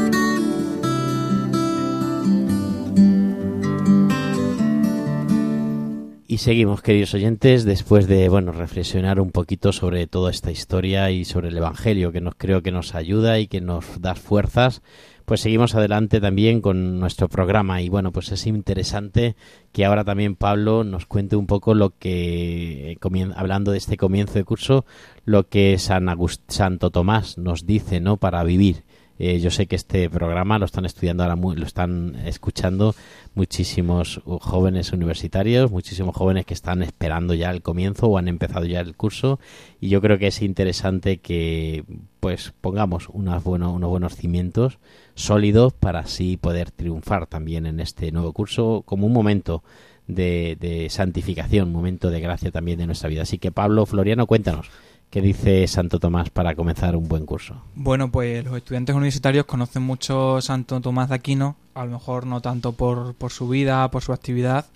Y 6.37 6.39
seguimos, 6.39 6.83
queridos 6.83 7.15
oyentes, 7.15 7.65
después 7.65 8.07
de 8.07 8.29
bueno 8.29 8.53
reflexionar 8.53 9.21
un 9.21 9.31
poquito 9.31 9.73
sobre 9.73 10.07
toda 10.07 10.31
esta 10.31 10.51
historia 10.51 11.11
y 11.11 11.25
sobre 11.25 11.49
el 11.49 11.57
Evangelio, 11.57 12.13
que 12.13 12.21
nos 12.21 12.35
creo 12.35 12.61
que 12.61 12.73
nos 12.73 12.95
ayuda 12.95 13.39
y 13.39 13.47
que 13.47 13.63
nos 13.63 14.03
da 14.03 14.15
fuerzas, 14.15 14.83
pues 15.25 15.41
seguimos 15.41 15.75
adelante 15.75 16.21
también 16.21 16.61
con 16.61 17.01
nuestro 17.01 17.31
programa. 17.31 17.81
Y 17.81 17.89
bueno, 17.89 18.13
pues 18.13 18.33
es 18.33 18.47
interesante 18.47 19.35
que 19.73 19.87
ahora 19.87 20.05
también 20.05 20.37
Pablo 20.37 20.85
nos 20.85 21.07
cuente 21.07 21.37
un 21.37 21.47
poco 21.47 21.73
lo 21.73 21.97
que, 21.99 22.93
eh, 22.93 22.99
hablando 23.35 23.73
de 23.73 23.79
este 23.79 23.97
comienzo 23.97 24.35
de 24.35 24.45
curso, 24.45 24.85
lo 25.25 25.49
que 25.49 25.79
San 25.79 26.05
Agust- 26.05 26.43
Santo 26.49 26.91
Tomás 26.91 27.39
nos 27.39 27.65
dice, 27.65 28.01
¿no? 28.01 28.19
Para 28.19 28.45
vivir. 28.45 28.85
Eh, 29.19 29.41
yo 29.41 29.51
sé 29.51 29.67
que 29.67 29.77
este 29.77 30.11
programa 30.11 30.59
lo 30.59 30.67
están 30.67 30.85
estudiando 30.85 31.23
ahora, 31.23 31.37
mu- 31.37 31.55
lo 31.55 31.65
están 31.65 32.17
escuchando 32.27 32.95
muchísimos 33.35 34.21
jóvenes 34.25 34.93
universitarios, 34.93 35.71
muchísimos 35.71 36.17
jóvenes 36.17 36.47
que 36.47 36.55
están 36.55 36.83
esperando 36.83 37.35
ya 37.35 37.51
el 37.51 37.63
comienzo 37.63 38.07
o 38.09 38.19
han 38.19 38.29
empezado 38.29 38.65
ya 38.67 38.81
el 38.81 38.97
curso 38.97 39.39
y 39.81 39.89
yo 39.89 40.01
creo 40.01 40.19
que 40.19 40.27
es 40.29 40.43
interesante 40.43 41.19
que 41.19 41.85
pues 42.21 42.53
pongamos 42.61 43.09
unas 43.13 43.45
bueno- 43.45 43.73
unos 43.73 43.91
buenos 43.91 44.17
cimientos 44.17 44.79
sólidos 45.15 45.73
para 45.75 46.01
así 46.01 46.37
poder 46.37 46.71
triunfar 46.71 47.27
también 47.27 47.67
en 47.67 47.81
este 47.81 48.11
nuevo 48.13 48.33
curso 48.33 48.83
como 48.87 49.07
un 49.07 49.13
momento 49.13 49.63
de, 50.07 50.57
de 50.61 50.89
santificación, 50.89 51.69
un 51.69 51.73
momento 51.75 52.11
de 52.11 52.21
gracia 52.21 52.51
también 52.51 52.79
de 52.79 52.87
nuestra 52.87 53.09
vida. 53.09 53.23
Así 53.23 53.39
que 53.39 53.51
Pablo 53.51 53.87
Floriano, 53.87 54.27
cuéntanos. 54.27 54.69
¿Qué 55.17 55.23
dice 55.23 55.67
Santo 55.67 55.99
Tomás 55.99 56.29
para 56.29 56.55
comenzar 56.55 56.95
un 56.95 57.09
buen 57.09 57.25
curso? 57.25 57.63
Bueno, 57.75 58.13
pues 58.13 58.45
los 58.45 58.55
estudiantes 58.55 58.95
universitarios 58.95 59.47
conocen 59.47 59.83
mucho 59.83 60.43
Santo 60.43 60.79
Tomás 60.83 61.09
de 61.09 61.15
Aquino, 61.15 61.57
a 61.73 61.87
lo 61.87 61.93
mejor 61.93 62.27
no 62.27 62.43
tanto 62.43 62.73
por, 62.73 63.15
por 63.15 63.33
su 63.33 63.49
vida, 63.49 63.91
por 63.91 64.03
su 64.03 64.13
actividad, 64.13 64.67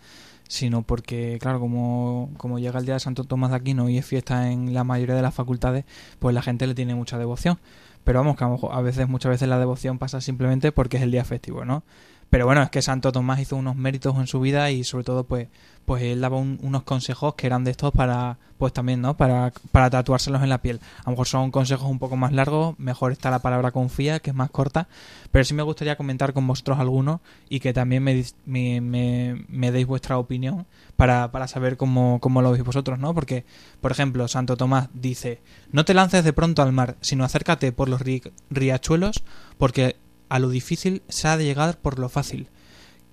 sino 0.48 0.80
porque, 0.80 1.36
claro, 1.42 1.60
como, 1.60 2.30
como 2.38 2.58
llega 2.58 2.78
el 2.78 2.86
día 2.86 2.94
de 2.94 3.00
Santo 3.00 3.24
Tomás 3.24 3.50
de 3.50 3.58
Aquino 3.58 3.90
y 3.90 3.98
es 3.98 4.06
fiesta 4.06 4.50
en 4.50 4.72
la 4.72 4.82
mayoría 4.82 5.14
de 5.14 5.20
las 5.20 5.34
facultades, 5.34 5.84
pues 6.18 6.34
la 6.34 6.40
gente 6.40 6.66
le 6.66 6.74
tiene 6.74 6.94
mucha 6.94 7.18
devoción. 7.18 7.58
Pero 8.04 8.20
vamos, 8.20 8.38
que 8.38 8.44
a, 8.44 8.80
veces, 8.80 9.10
muchas 9.10 9.28
veces 9.28 9.46
la 9.46 9.58
devoción 9.58 9.98
pasa 9.98 10.22
simplemente 10.22 10.72
porque 10.72 10.96
es 10.96 11.02
el 11.02 11.10
día 11.10 11.26
festivo, 11.26 11.66
¿no? 11.66 11.82
Pero 12.30 12.46
bueno, 12.46 12.62
es 12.62 12.70
que 12.70 12.80
Santo 12.80 13.12
Tomás 13.12 13.40
hizo 13.40 13.56
unos 13.56 13.76
méritos 13.76 14.16
en 14.16 14.26
su 14.26 14.40
vida 14.40 14.70
y 14.70 14.84
sobre 14.84 15.04
todo, 15.04 15.24
pues, 15.24 15.48
pues 15.90 16.04
él 16.04 16.20
daba 16.20 16.36
un- 16.36 16.56
unos 16.62 16.84
consejos 16.84 17.34
que 17.34 17.48
eran 17.48 17.64
de 17.64 17.72
estos 17.72 17.90
para, 17.90 18.38
pues 18.58 18.72
también, 18.72 19.00
¿no? 19.00 19.16
Para, 19.16 19.52
para 19.72 19.90
tatuárselos 19.90 20.40
en 20.40 20.48
la 20.48 20.62
piel. 20.62 20.78
A 21.00 21.06
lo 21.06 21.10
mejor 21.10 21.26
son 21.26 21.50
consejos 21.50 21.90
un 21.90 21.98
poco 21.98 22.16
más 22.16 22.30
largos, 22.32 22.78
mejor 22.78 23.10
está 23.10 23.28
la 23.28 23.40
palabra 23.40 23.72
confía, 23.72 24.20
que 24.20 24.30
es 24.30 24.36
más 24.36 24.50
corta, 24.50 24.86
pero 25.32 25.44
sí 25.44 25.52
me 25.52 25.64
gustaría 25.64 25.96
comentar 25.96 26.32
con 26.32 26.46
vosotros 26.46 26.78
algunos 26.78 27.18
y 27.48 27.58
que 27.58 27.72
también 27.72 28.04
me, 28.04 28.24
me, 28.46 28.80
me- 28.80 29.44
me 29.48 29.72
deis 29.72 29.84
vuestra 29.84 30.16
opinión 30.16 30.64
para, 30.94 31.32
para 31.32 31.48
saber 31.48 31.76
cómo, 31.76 32.20
cómo 32.20 32.40
lo 32.40 32.52
veis 32.52 32.62
vosotros, 32.62 33.00
¿no? 33.00 33.12
Porque, 33.12 33.44
por 33.80 33.90
ejemplo, 33.90 34.28
Santo 34.28 34.56
Tomás 34.56 34.90
dice, 34.94 35.40
no 35.72 35.84
te 35.84 35.92
lances 35.92 36.22
de 36.22 36.32
pronto 36.32 36.62
al 36.62 36.70
mar, 36.70 36.98
sino 37.00 37.24
acércate 37.24 37.72
por 37.72 37.88
los 37.88 38.00
ri- 38.00 38.30
riachuelos, 38.48 39.24
porque 39.58 39.96
a 40.28 40.38
lo 40.38 40.50
difícil 40.50 41.02
se 41.08 41.26
ha 41.26 41.36
de 41.36 41.46
llegar 41.46 41.78
por 41.78 41.98
lo 41.98 42.08
fácil 42.08 42.46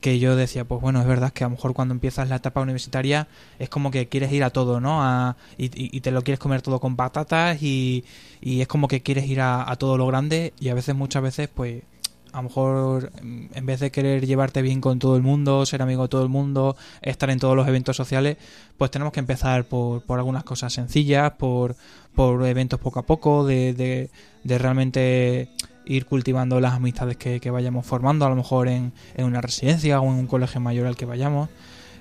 que 0.08 0.20
yo 0.20 0.38
decía, 0.38 0.63
pues 0.63 0.80
bueno, 0.80 1.02
es 1.02 1.06
verdad 1.06 1.34
que 1.34 1.43
a 1.43 1.48
lo 1.48 1.56
mejor 1.58 1.74
cuando 1.74 1.93
empiezas 1.93 2.30
la 2.30 2.38
etapa 2.38 2.62
universitaria 2.62 3.28
es 3.60 3.67
como 3.67 3.91
que 3.91 4.08
quieres 4.08 4.32
ir 4.32 4.46
a 4.46 4.52
todo, 4.52 4.80
¿no? 4.80 5.36
Y, 5.58 6.00
te 6.00 6.12
lo 6.12 6.22
quieres 6.22 6.39
comer 6.39 6.62
todo 6.62 6.80
con 6.80 6.96
patatas 6.96 7.62
y, 7.62 8.06
y 8.39 8.62
es 8.62 8.70
como 8.70 8.88
que 8.88 9.02
quieres 9.02 9.26
ir 9.26 9.41
a, 9.41 9.70
a 9.70 9.76
todo 9.76 9.98
lo 9.98 10.08
grande 10.08 10.54
y 10.62 10.70
a 10.70 10.74
veces, 10.76 10.96
muchas 10.96 11.22
veces, 11.24 11.50
pues 11.54 11.84
a 12.32 12.38
lo 12.38 12.43
mejor 12.43 13.12
mm, 13.22 13.48
en 13.54 13.65
vez 13.65 13.82
de 13.82 13.91
querer 13.91 14.26
llevarte 14.26 14.62
bien 14.62 14.80
con 14.80 14.98
todo 14.98 15.17
el 15.17 15.24
mundo, 15.24 15.65
ser 15.65 15.82
amigo 15.82 16.04
de 16.04 16.08
todo 16.08 16.24
el 16.24 16.30
mundo, 16.30 16.78
estar 17.02 17.30
en 17.30 17.39
todos 17.39 17.58
los 17.58 17.67
eventos 17.67 17.98
sociales, 17.98 18.38
pues 18.78 18.89
tenemos 18.89 19.12
que 19.12 19.20
empezar 19.20 19.65
por, 19.65 20.04
por 20.04 20.20
algunas 20.20 20.46
cosas 20.46 20.72
sencillas, 20.72 21.34
por, 21.34 21.76
por 22.15 22.46
eventos 22.46 22.80
poco 22.80 23.00
a 23.00 23.06
poco, 23.06 23.46
de, 23.46 23.74
de 23.74 24.58
realmente 24.58 25.50
ir 25.88 26.06
cultivando 26.06 26.60
las 26.60 26.73
amistades 26.73 27.17
que, 27.17 27.39
que 27.39 27.50
vayamos 27.50 27.86
formando, 27.86 28.26
a 28.26 28.30
lo 28.30 28.36
mejor 28.36 28.67
en, 28.67 28.93
en 29.15 29.26
una 29.26 29.41
residencia 29.41 30.00
o 30.00 30.06
en 30.06 30.19
un 30.19 30.28
colegio 30.28 30.60
mayor 30.62 30.88
al 30.88 30.95
que 30.95 31.06
vayamos. 31.06 31.50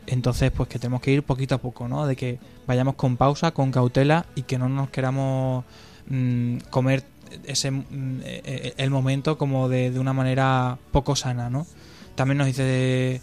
Entonces, 0.07 0.51
pues 0.53 0.69
que 0.69 0.79
tenemos 0.79 1.01
que 1.01 1.11
ir 1.11 1.23
poquito 1.23 1.57
a 1.57 1.59
poco, 1.59 1.89
¿no? 1.89 2.07
De 2.07 2.17
que 2.17 2.39
vayamos 2.67 2.95
con 2.95 3.17
pausa, 3.17 3.51
con 3.51 3.73
cautela 3.73 4.27
y 4.35 4.43
que 4.43 4.59
no 4.59 4.69
nos 4.69 4.91
queramos 4.91 5.65
mm, 6.09 6.59
comer 6.71 7.05
ese 7.45 7.71
mm, 7.71 7.83
eh, 8.23 8.43
eh, 8.45 8.75
el 8.77 8.91
momento 8.91 9.37
como 9.37 9.69
de, 9.69 9.91
de 9.91 9.99
una 9.99 10.13
manera 10.13 10.79
poco 10.93 11.17
sana, 11.17 11.51
¿no? 11.51 11.67
También 12.15 12.39
nos 12.39 12.47
dice 12.47 13.21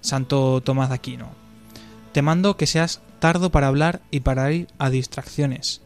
Santo 0.00 0.60
Tomás 0.62 0.88
de 0.88 0.96
Aquino. 0.96 1.28
Te 2.12 2.22
mando 2.22 2.56
que 2.56 2.66
seas 2.66 3.00
tardo 3.20 3.50
para 3.50 3.68
hablar 3.68 4.00
y 4.10 4.20
para 4.20 4.50
ir 4.52 4.68
a 4.78 4.90
distracciones, 4.90 5.80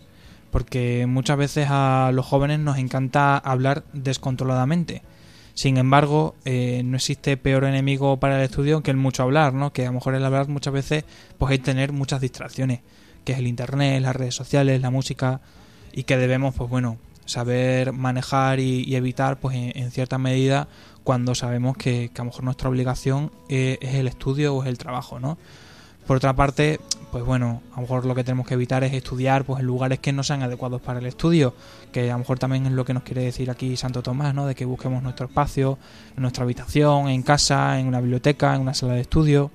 porque 0.50 1.06
muchas 1.06 1.36
veces 1.36 1.68
a 1.70 2.10
los 2.12 2.26
jóvenes 2.26 2.58
nos 2.58 2.78
encanta 2.78 3.36
hablar 3.38 3.84
descontroladamente. 3.92 5.02
Sin 5.54 5.78
embargo, 5.78 6.34
eh, 6.44 6.82
no 6.84 6.96
existe 6.96 7.36
peor 7.38 7.64
enemigo 7.64 8.18
para 8.18 8.36
el 8.36 8.44
estudio 8.44 8.82
que 8.82 8.90
el 8.90 8.98
mucho 8.98 9.22
hablar, 9.22 9.54
¿no? 9.54 9.72
Que 9.72 9.84
a 9.84 9.86
lo 9.86 9.94
mejor 9.94 10.14
el 10.14 10.24
hablar 10.24 10.48
muchas 10.48 10.74
veces 10.74 11.04
pues 11.38 11.50
hay 11.50 11.58
tener 11.58 11.92
muchas 11.92 12.20
distracciones, 12.20 12.80
que 13.24 13.32
es 13.32 13.38
el 13.38 13.46
internet, 13.46 14.02
las 14.02 14.14
redes 14.14 14.34
sociales, 14.34 14.82
la 14.82 14.90
música 14.90 15.40
y 15.92 16.02
que 16.02 16.18
debemos 16.18 16.54
pues 16.54 16.68
bueno, 16.68 16.98
saber 17.24 17.92
manejar 17.92 18.60
y, 18.60 18.94
evitar 18.94 19.38
pues 19.40 19.56
en, 19.56 19.90
cierta 19.90 20.18
medida 20.18 20.68
cuando 21.04 21.34
sabemos 21.34 21.76
que, 21.76 22.10
que, 22.12 22.20
a 22.20 22.24
lo 22.24 22.30
mejor 22.30 22.44
nuestra 22.44 22.68
obligación 22.68 23.32
es, 23.48 23.78
es 23.80 23.94
el 23.94 24.08
estudio 24.08 24.54
o 24.54 24.62
es 24.62 24.68
el 24.68 24.76
trabajo, 24.76 25.20
¿no? 25.20 25.38
Por 26.06 26.18
otra 26.18 26.34
parte, 26.34 26.80
pues 27.10 27.24
bueno, 27.24 27.62
a 27.72 27.76
lo 27.76 27.82
mejor 27.82 28.04
lo 28.04 28.14
que 28.14 28.22
tenemos 28.22 28.46
que 28.46 28.54
evitar 28.54 28.84
es 28.84 28.92
estudiar 28.92 29.44
pues 29.44 29.60
en 29.60 29.66
lugares 29.66 29.98
que 29.98 30.12
no 30.12 30.22
sean 30.22 30.42
adecuados 30.42 30.80
para 30.80 30.98
el 30.98 31.06
estudio, 31.06 31.54
que 31.92 32.10
a 32.10 32.12
lo 32.12 32.18
mejor 32.18 32.38
también 32.38 32.66
es 32.66 32.72
lo 32.72 32.84
que 32.84 32.94
nos 32.94 33.02
quiere 33.02 33.22
decir 33.22 33.50
aquí 33.50 33.76
Santo 33.76 34.02
Tomás, 34.02 34.34
¿no? 34.34 34.46
De 34.46 34.54
que 34.54 34.64
busquemos 34.64 35.02
nuestro 35.02 35.26
espacio, 35.26 35.78
nuestra 36.16 36.44
habitación, 36.44 37.08
en 37.08 37.22
casa, 37.22 37.80
en 37.80 37.86
una 37.86 38.00
biblioteca, 38.00 38.54
en 38.54 38.60
una 38.60 38.74
sala 38.74 38.94
de 38.94 39.00
estudio. 39.00 39.50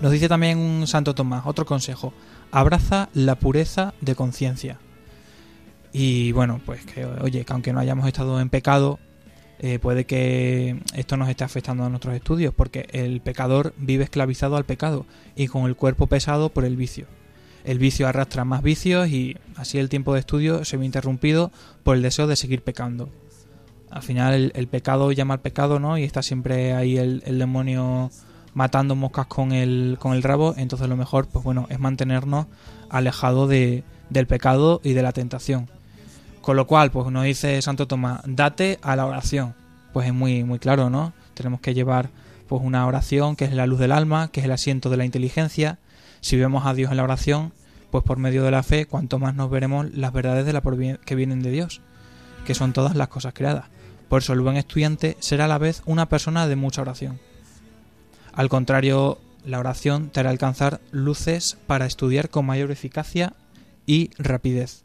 Nos 0.00 0.12
dice 0.12 0.28
también 0.28 0.58
un 0.58 0.86
Santo 0.86 1.14
Tomás, 1.14 1.42
otro 1.46 1.66
consejo, 1.66 2.12
abraza 2.50 3.08
la 3.12 3.34
pureza 3.36 3.94
de 4.00 4.14
conciencia. 4.14 4.78
Y 5.92 6.32
bueno, 6.32 6.60
pues 6.64 6.84
que 6.86 7.04
oye, 7.04 7.44
que 7.44 7.52
aunque 7.52 7.72
no 7.72 7.80
hayamos 7.80 8.06
estado 8.06 8.40
en 8.40 8.48
pecado, 8.48 8.98
eh, 9.62 9.78
puede 9.78 10.06
que 10.06 10.80
esto 10.94 11.18
nos 11.18 11.28
esté 11.28 11.44
afectando 11.44 11.84
a 11.84 11.90
nuestros 11.90 12.14
estudios, 12.14 12.54
porque 12.54 12.88
el 12.92 13.20
pecador 13.20 13.74
vive 13.76 14.04
esclavizado 14.04 14.56
al 14.56 14.64
pecado 14.64 15.04
y 15.36 15.48
con 15.48 15.66
el 15.66 15.76
cuerpo 15.76 16.06
pesado 16.06 16.48
por 16.48 16.64
el 16.64 16.76
vicio. 16.76 17.06
El 17.64 17.78
vicio 17.78 18.08
arrastra 18.08 18.46
más 18.46 18.62
vicios 18.62 19.08
y 19.10 19.36
así 19.56 19.78
el 19.78 19.90
tiempo 19.90 20.14
de 20.14 20.20
estudio 20.20 20.64
se 20.64 20.78
ve 20.78 20.86
interrumpido 20.86 21.52
por 21.82 21.94
el 21.94 22.00
deseo 22.02 22.26
de 22.26 22.36
seguir 22.36 22.62
pecando. 22.62 23.10
Al 23.90 24.02
final 24.02 24.52
el, 24.54 24.66
pecado 24.66 25.12
llama 25.12 25.34
al 25.34 25.40
pecado, 25.40 25.78
¿no? 25.78 25.98
Y 25.98 26.04
está 26.04 26.22
siempre 26.22 26.72
ahí 26.72 26.96
el, 26.96 27.22
el 27.26 27.38
demonio 27.38 28.10
matando 28.54 28.96
moscas 28.96 29.26
con 29.26 29.52
el, 29.52 29.98
con 30.00 30.14
el 30.14 30.22
rabo, 30.22 30.54
entonces 30.56 30.88
lo 30.88 30.96
mejor, 30.96 31.28
pues 31.28 31.44
bueno, 31.44 31.66
es 31.68 31.78
mantenernos 31.78 32.46
alejados 32.88 33.48
de, 33.50 33.84
del 34.08 34.26
pecado 34.26 34.80
y 34.82 34.94
de 34.94 35.02
la 35.02 35.12
tentación. 35.12 35.68
Con 36.40 36.56
lo 36.56 36.66
cual, 36.66 36.90
pues 36.90 37.10
nos 37.10 37.24
dice 37.24 37.60
Santo 37.62 37.86
Tomás, 37.86 38.22
date 38.24 38.78
a 38.82 38.96
la 38.96 39.06
oración. 39.06 39.54
Pues 39.92 40.06
es 40.06 40.14
muy, 40.14 40.44
muy 40.44 40.58
claro, 40.58 40.88
¿no? 40.88 41.12
Tenemos 41.34 41.60
que 41.60 41.74
llevar 41.74 42.10
pues 42.48 42.62
una 42.64 42.86
oración 42.86 43.36
que 43.36 43.44
es 43.44 43.52
la 43.52 43.66
luz 43.66 43.78
del 43.78 43.92
alma, 43.92 44.28
que 44.28 44.40
es 44.40 44.46
el 44.46 44.52
asiento 44.52 44.90
de 44.90 44.96
la 44.96 45.04
inteligencia. 45.04 45.78
Si 46.20 46.36
vemos 46.36 46.66
a 46.66 46.74
Dios 46.74 46.90
en 46.90 46.96
la 46.96 47.04
oración, 47.04 47.52
pues 47.90 48.04
por 48.04 48.18
medio 48.18 48.42
de 48.42 48.50
la 48.50 48.62
fe, 48.62 48.86
cuanto 48.86 49.18
más 49.18 49.34
nos 49.34 49.50
veremos 49.50 49.92
las 49.92 50.12
verdades 50.12 50.46
de 50.46 50.52
la 50.52 50.62
que 51.04 51.14
vienen 51.14 51.42
de 51.42 51.50
Dios, 51.50 51.80
que 52.44 52.54
son 52.54 52.72
todas 52.72 52.96
las 52.96 53.08
cosas 53.08 53.34
creadas. 53.34 53.66
Por 54.08 54.22
eso 54.22 54.32
el 54.32 54.40
buen 54.40 54.56
estudiante 54.56 55.16
será 55.20 55.44
a 55.44 55.48
la 55.48 55.58
vez 55.58 55.82
una 55.86 56.08
persona 56.08 56.48
de 56.48 56.56
mucha 56.56 56.82
oración. 56.82 57.20
Al 58.32 58.48
contrario, 58.48 59.18
la 59.44 59.58
oración 59.58 60.10
te 60.10 60.20
hará 60.20 60.30
alcanzar 60.30 60.80
luces 60.90 61.56
para 61.66 61.86
estudiar 61.86 62.30
con 62.30 62.46
mayor 62.46 62.70
eficacia 62.70 63.34
y 63.86 64.10
rapidez. 64.18 64.82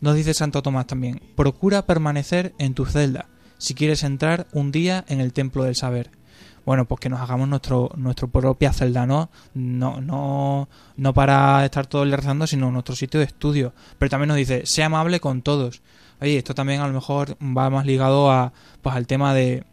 Nos 0.00 0.14
dice 0.14 0.34
Santo 0.34 0.62
Tomás 0.62 0.86
también, 0.86 1.20
procura 1.34 1.86
permanecer 1.86 2.54
en 2.58 2.74
tu 2.74 2.84
celda 2.84 3.26
si 3.58 3.74
quieres 3.74 4.02
entrar 4.02 4.46
un 4.52 4.70
día 4.70 5.04
en 5.08 5.20
el 5.20 5.32
templo 5.32 5.64
del 5.64 5.76
saber. 5.76 6.10
Bueno, 6.64 6.84
pues 6.84 7.00
que 7.00 7.08
nos 7.08 7.20
hagamos 7.20 7.48
nuestro, 7.48 7.90
nuestra 7.96 8.26
propia 8.26 8.72
celda, 8.72 9.06
¿no? 9.06 9.30
No, 9.54 10.00
no, 10.00 10.68
no 10.96 11.14
para 11.14 11.64
estar 11.64 11.86
todo 11.86 12.02
el 12.02 12.08
día 12.08 12.16
rezando, 12.16 12.46
sino 12.46 12.72
nuestro 12.72 12.96
sitio 12.96 13.20
de 13.20 13.26
estudio. 13.26 13.72
Pero 13.98 14.10
también 14.10 14.28
nos 14.28 14.36
dice, 14.36 14.66
sea 14.66 14.86
amable 14.86 15.20
con 15.20 15.42
todos. 15.42 15.80
Oye, 16.20 16.38
esto 16.38 16.54
también 16.54 16.80
a 16.80 16.88
lo 16.88 16.92
mejor 16.92 17.36
va 17.40 17.70
más 17.70 17.86
ligado 17.86 18.32
a, 18.32 18.52
pues 18.82 18.96
al 18.96 19.06
tema 19.06 19.32
de 19.32 19.64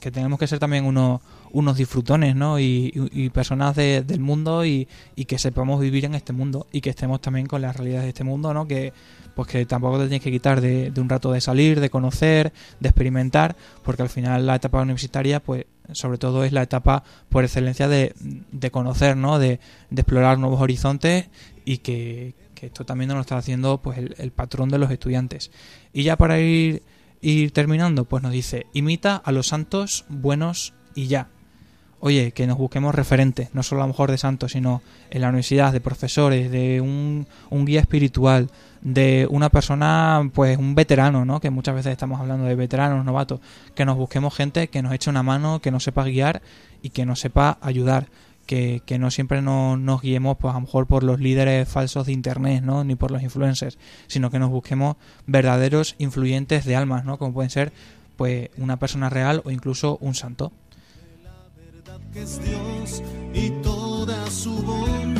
que 0.00 0.10
tenemos 0.10 0.38
que 0.38 0.48
ser 0.48 0.58
también 0.58 0.84
unos, 0.84 1.20
unos 1.52 1.76
disfrutones, 1.76 2.34
¿no? 2.34 2.58
Y, 2.58 3.30
personas 3.32 3.76
de, 3.76 4.02
del 4.02 4.20
mundo 4.20 4.64
y, 4.64 4.88
y, 5.14 5.26
que 5.26 5.38
sepamos 5.38 5.80
vivir 5.80 6.04
en 6.04 6.14
este 6.14 6.32
mundo 6.32 6.66
y 6.72 6.80
que 6.80 6.90
estemos 6.90 7.20
también 7.20 7.46
con 7.46 7.62
las 7.62 7.76
realidades 7.76 8.04
de 8.04 8.08
este 8.08 8.24
mundo, 8.24 8.52
¿no? 8.52 8.66
Que, 8.66 8.92
pues 9.34 9.48
que 9.48 9.66
tampoco 9.66 9.98
te 9.98 10.04
tienes 10.04 10.22
que 10.22 10.30
quitar 10.30 10.60
de, 10.60 10.92
un 10.96 11.08
rato 11.08 11.32
de 11.32 11.40
salir, 11.40 11.80
de 11.80 11.90
conocer, 11.90 12.52
de 12.80 12.88
experimentar, 12.88 13.56
porque 13.82 14.02
al 14.02 14.08
final 14.08 14.46
la 14.46 14.56
etapa 14.56 14.82
universitaria, 14.82 15.40
pues 15.40 15.66
sobre 15.92 16.18
todo 16.18 16.44
es 16.44 16.52
la 16.52 16.62
etapa 16.62 17.02
por 17.28 17.44
excelencia 17.44 17.88
de, 17.88 18.14
de 18.20 18.70
conocer, 18.70 19.16
¿no? 19.16 19.38
De, 19.38 19.60
explorar 19.90 20.38
nuevos 20.38 20.60
horizontes 20.60 21.28
y 21.64 21.78
que, 21.78 22.34
que, 22.54 22.66
esto 22.66 22.84
también 22.84 23.08
nos 23.08 23.16
lo 23.16 23.20
está 23.22 23.36
haciendo 23.36 23.80
pues 23.80 23.98
el, 23.98 24.14
el, 24.18 24.30
patrón 24.32 24.68
de 24.68 24.78
los 24.78 24.90
estudiantes. 24.90 25.50
Y 25.92 26.02
ya 26.02 26.16
para 26.16 26.40
ir, 26.40 26.82
ir 27.20 27.52
terminando, 27.52 28.04
pues 28.04 28.22
nos 28.22 28.32
dice, 28.32 28.66
imita 28.72 29.16
a 29.16 29.32
los 29.32 29.48
santos 29.48 30.04
buenos 30.08 30.74
y 30.94 31.06
ya. 31.06 31.28
Oye, 32.04 32.32
que 32.32 32.48
nos 32.48 32.58
busquemos 32.58 32.96
referentes, 32.96 33.54
no 33.54 33.62
solo 33.62 33.80
a 33.80 33.84
lo 33.84 33.92
mejor 33.92 34.10
de 34.10 34.18
santos, 34.18 34.50
sino 34.50 34.82
en 35.10 35.20
la 35.20 35.28
universidad, 35.28 35.72
de 35.72 35.80
profesores, 35.80 36.50
de 36.50 36.80
un, 36.80 37.28
guía 37.64 37.78
espiritual, 37.78 38.50
de 38.80 39.28
una 39.30 39.50
persona, 39.50 40.28
pues 40.34 40.58
un 40.58 40.74
veterano, 40.74 41.24
¿no? 41.24 41.38
Que 41.38 41.50
muchas 41.50 41.76
veces 41.76 41.92
estamos 41.92 42.18
hablando 42.18 42.46
de 42.46 42.56
veteranos, 42.56 43.04
novatos, 43.04 43.38
que 43.76 43.84
nos 43.84 43.96
busquemos 43.96 44.34
gente 44.34 44.66
que 44.66 44.82
nos 44.82 44.92
eche 44.92 45.10
una 45.10 45.22
mano, 45.22 45.60
que 45.60 45.70
nos 45.70 45.84
sepa 45.84 46.02
guiar 46.02 46.42
y 46.82 46.90
que 46.90 47.06
nos 47.06 47.20
sepa 47.20 47.58
ayudar. 47.60 48.08
Que, 48.46 48.82
que 48.84 48.98
no 48.98 49.12
siempre 49.12 49.40
no, 49.40 49.76
nos 49.76 50.02
guiemos, 50.02 50.36
pues 50.38 50.50
a 50.50 50.54
lo 50.54 50.62
mejor 50.62 50.88
por 50.88 51.04
los 51.04 51.20
líderes 51.20 51.68
falsos 51.68 52.06
de 52.06 52.12
internet, 52.12 52.64
¿no? 52.64 52.82
Ni 52.82 52.96
por 52.96 53.12
los 53.12 53.22
influencers, 53.22 53.78
sino 54.08 54.28
que 54.32 54.40
nos 54.40 54.50
busquemos 54.50 54.96
verdaderos 55.28 55.94
influyentes 55.98 56.64
de 56.64 56.74
almas, 56.74 57.04
¿no? 57.04 57.16
Como 57.16 57.32
pueden 57.32 57.50
ser, 57.50 57.72
pues, 58.16 58.50
una 58.56 58.80
persona 58.80 59.08
real 59.08 59.40
o 59.44 59.52
incluso 59.52 59.98
un 60.00 60.16
santo. 60.16 60.50
Que 62.12 62.22
es 62.22 62.40
Dios 62.42 63.02
y 63.32 63.50
toda 63.62 64.30
su 64.30 64.52
bondad. 64.62 65.11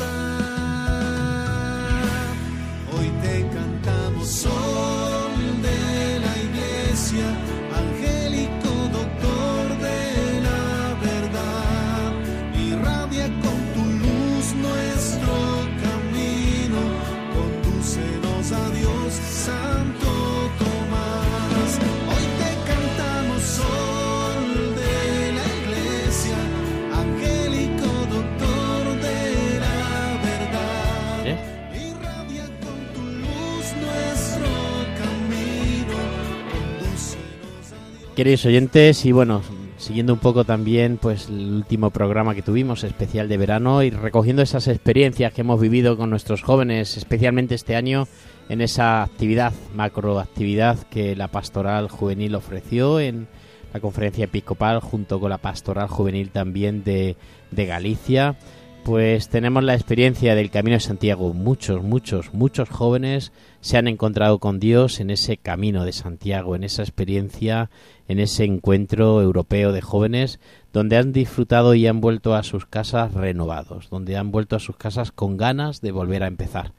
Queridos 38.16 38.44
oyentes, 38.44 39.06
y 39.06 39.12
bueno, 39.12 39.40
siguiendo 39.78 40.12
un 40.12 40.18
poco 40.18 40.44
también 40.44 40.98
pues 40.98 41.28
el 41.30 41.50
último 41.50 41.88
programa 41.88 42.34
que 42.34 42.42
tuvimos, 42.42 42.84
especial 42.84 43.26
de 43.26 43.38
verano, 43.38 43.82
y 43.82 43.88
recogiendo 43.88 44.42
esas 44.42 44.68
experiencias 44.68 45.32
que 45.32 45.40
hemos 45.40 45.58
vivido 45.58 45.96
con 45.96 46.10
nuestros 46.10 46.42
jóvenes, 46.42 46.98
especialmente 46.98 47.54
este 47.54 47.74
año, 47.74 48.06
en 48.50 48.60
esa 48.60 49.02
actividad, 49.02 49.54
macroactividad 49.74 50.78
que 50.88 51.16
la 51.16 51.28
pastoral 51.28 51.88
juvenil 51.88 52.34
ofreció 52.34 53.00
en 53.00 53.28
la 53.72 53.80
conferencia 53.80 54.26
episcopal 54.26 54.80
junto 54.80 55.18
con 55.18 55.30
la 55.30 55.38
pastoral 55.38 55.88
juvenil 55.88 56.30
también 56.30 56.84
de, 56.84 57.16
de 57.50 57.66
Galicia 57.66 58.36
Pues 58.84 59.28
tenemos 59.28 59.64
la 59.64 59.74
experiencia 59.74 60.34
del 60.34 60.50
Camino 60.50 60.74
de 60.74 60.80
Santiago. 60.80 61.32
Muchos, 61.32 61.82
muchos, 61.82 62.34
muchos 62.34 62.68
jóvenes 62.68 63.32
se 63.60 63.78
han 63.78 63.86
encontrado 63.86 64.40
con 64.40 64.58
Dios 64.58 64.98
en 65.00 65.10
ese 65.10 65.36
Camino 65.36 65.84
de 65.84 65.92
Santiago, 65.92 66.56
en 66.56 66.64
esa 66.64 66.82
experiencia, 66.82 67.70
en 68.12 68.20
ese 68.20 68.44
encuentro 68.44 69.20
europeo 69.20 69.72
de 69.72 69.80
jóvenes, 69.80 70.38
donde 70.72 70.96
han 70.96 71.12
disfrutado 71.12 71.74
y 71.74 71.86
han 71.86 72.00
vuelto 72.00 72.34
a 72.34 72.42
sus 72.42 72.66
casas 72.66 73.14
renovados, 73.14 73.88
donde 73.90 74.16
han 74.16 74.30
vuelto 74.30 74.54
a 74.54 74.60
sus 74.60 74.76
casas 74.76 75.12
con 75.12 75.36
ganas 75.36 75.80
de 75.80 75.92
volver 75.92 76.22
a 76.22 76.28
empezar. 76.28 76.72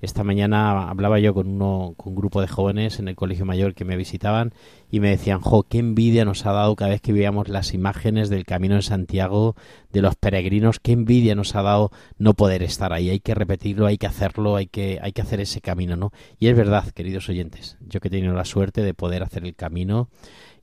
Esta 0.00 0.22
mañana 0.22 0.88
hablaba 0.88 1.18
yo 1.18 1.34
con, 1.34 1.48
uno, 1.48 1.94
con 1.96 2.12
un 2.12 2.16
grupo 2.16 2.40
de 2.40 2.46
jóvenes 2.46 3.00
en 3.00 3.08
el 3.08 3.16
colegio 3.16 3.44
mayor 3.44 3.74
que 3.74 3.84
me 3.84 3.96
visitaban 3.96 4.52
y 4.92 5.00
me 5.00 5.10
decían, 5.10 5.40
jo, 5.40 5.64
qué 5.64 5.78
envidia 5.78 6.24
nos 6.24 6.46
ha 6.46 6.52
dado 6.52 6.76
cada 6.76 6.92
vez 6.92 7.00
que 7.00 7.12
veíamos 7.12 7.48
las 7.48 7.74
imágenes 7.74 8.28
del 8.28 8.44
Camino 8.44 8.76
de 8.76 8.82
Santiago, 8.82 9.56
de 9.92 10.00
los 10.00 10.14
peregrinos, 10.14 10.78
qué 10.78 10.92
envidia 10.92 11.34
nos 11.34 11.56
ha 11.56 11.62
dado 11.62 11.90
no 12.16 12.34
poder 12.34 12.62
estar 12.62 12.92
ahí, 12.92 13.10
hay 13.10 13.18
que 13.18 13.34
repetirlo, 13.34 13.86
hay 13.86 13.98
que 13.98 14.06
hacerlo, 14.06 14.54
hay 14.54 14.68
que, 14.68 15.00
hay 15.02 15.10
que 15.10 15.22
hacer 15.22 15.40
ese 15.40 15.60
camino, 15.60 15.96
¿no? 15.96 16.12
Y 16.38 16.46
es 16.46 16.56
verdad, 16.56 16.88
queridos 16.92 17.28
oyentes, 17.28 17.76
yo 17.80 17.98
que 17.98 18.06
he 18.06 18.10
tenido 18.12 18.34
la 18.34 18.44
suerte 18.44 18.82
de 18.82 18.94
poder 18.94 19.24
hacer 19.24 19.44
el 19.44 19.56
camino, 19.56 20.08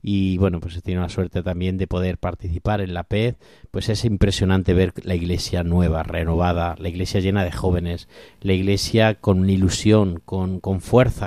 y 0.02 0.38
bueno, 0.38 0.60
pues 0.60 0.76
he 0.76 0.80
tenido 0.82 1.02
la 1.02 1.08
suerte 1.08 1.42
también 1.42 1.78
de 1.78 1.86
poder 1.86 2.18
participar 2.18 2.80
en 2.80 2.94
la 2.94 3.04
PED, 3.04 3.34
pues 3.70 3.88
es 3.88 4.04
impresionante 4.04 4.74
ver 4.74 4.92
la 5.02 5.14
iglesia 5.14 5.64
nueva, 5.64 6.02
renovada, 6.02 6.76
la 6.78 6.88
iglesia 6.88 7.20
llena 7.20 7.44
de 7.44 7.52
jóvenes, 7.52 8.08
la 8.40 8.52
iglesia 8.52 9.14
con 9.14 9.48
ilusión, 9.50 10.20
con, 10.24 10.60
con 10.60 10.80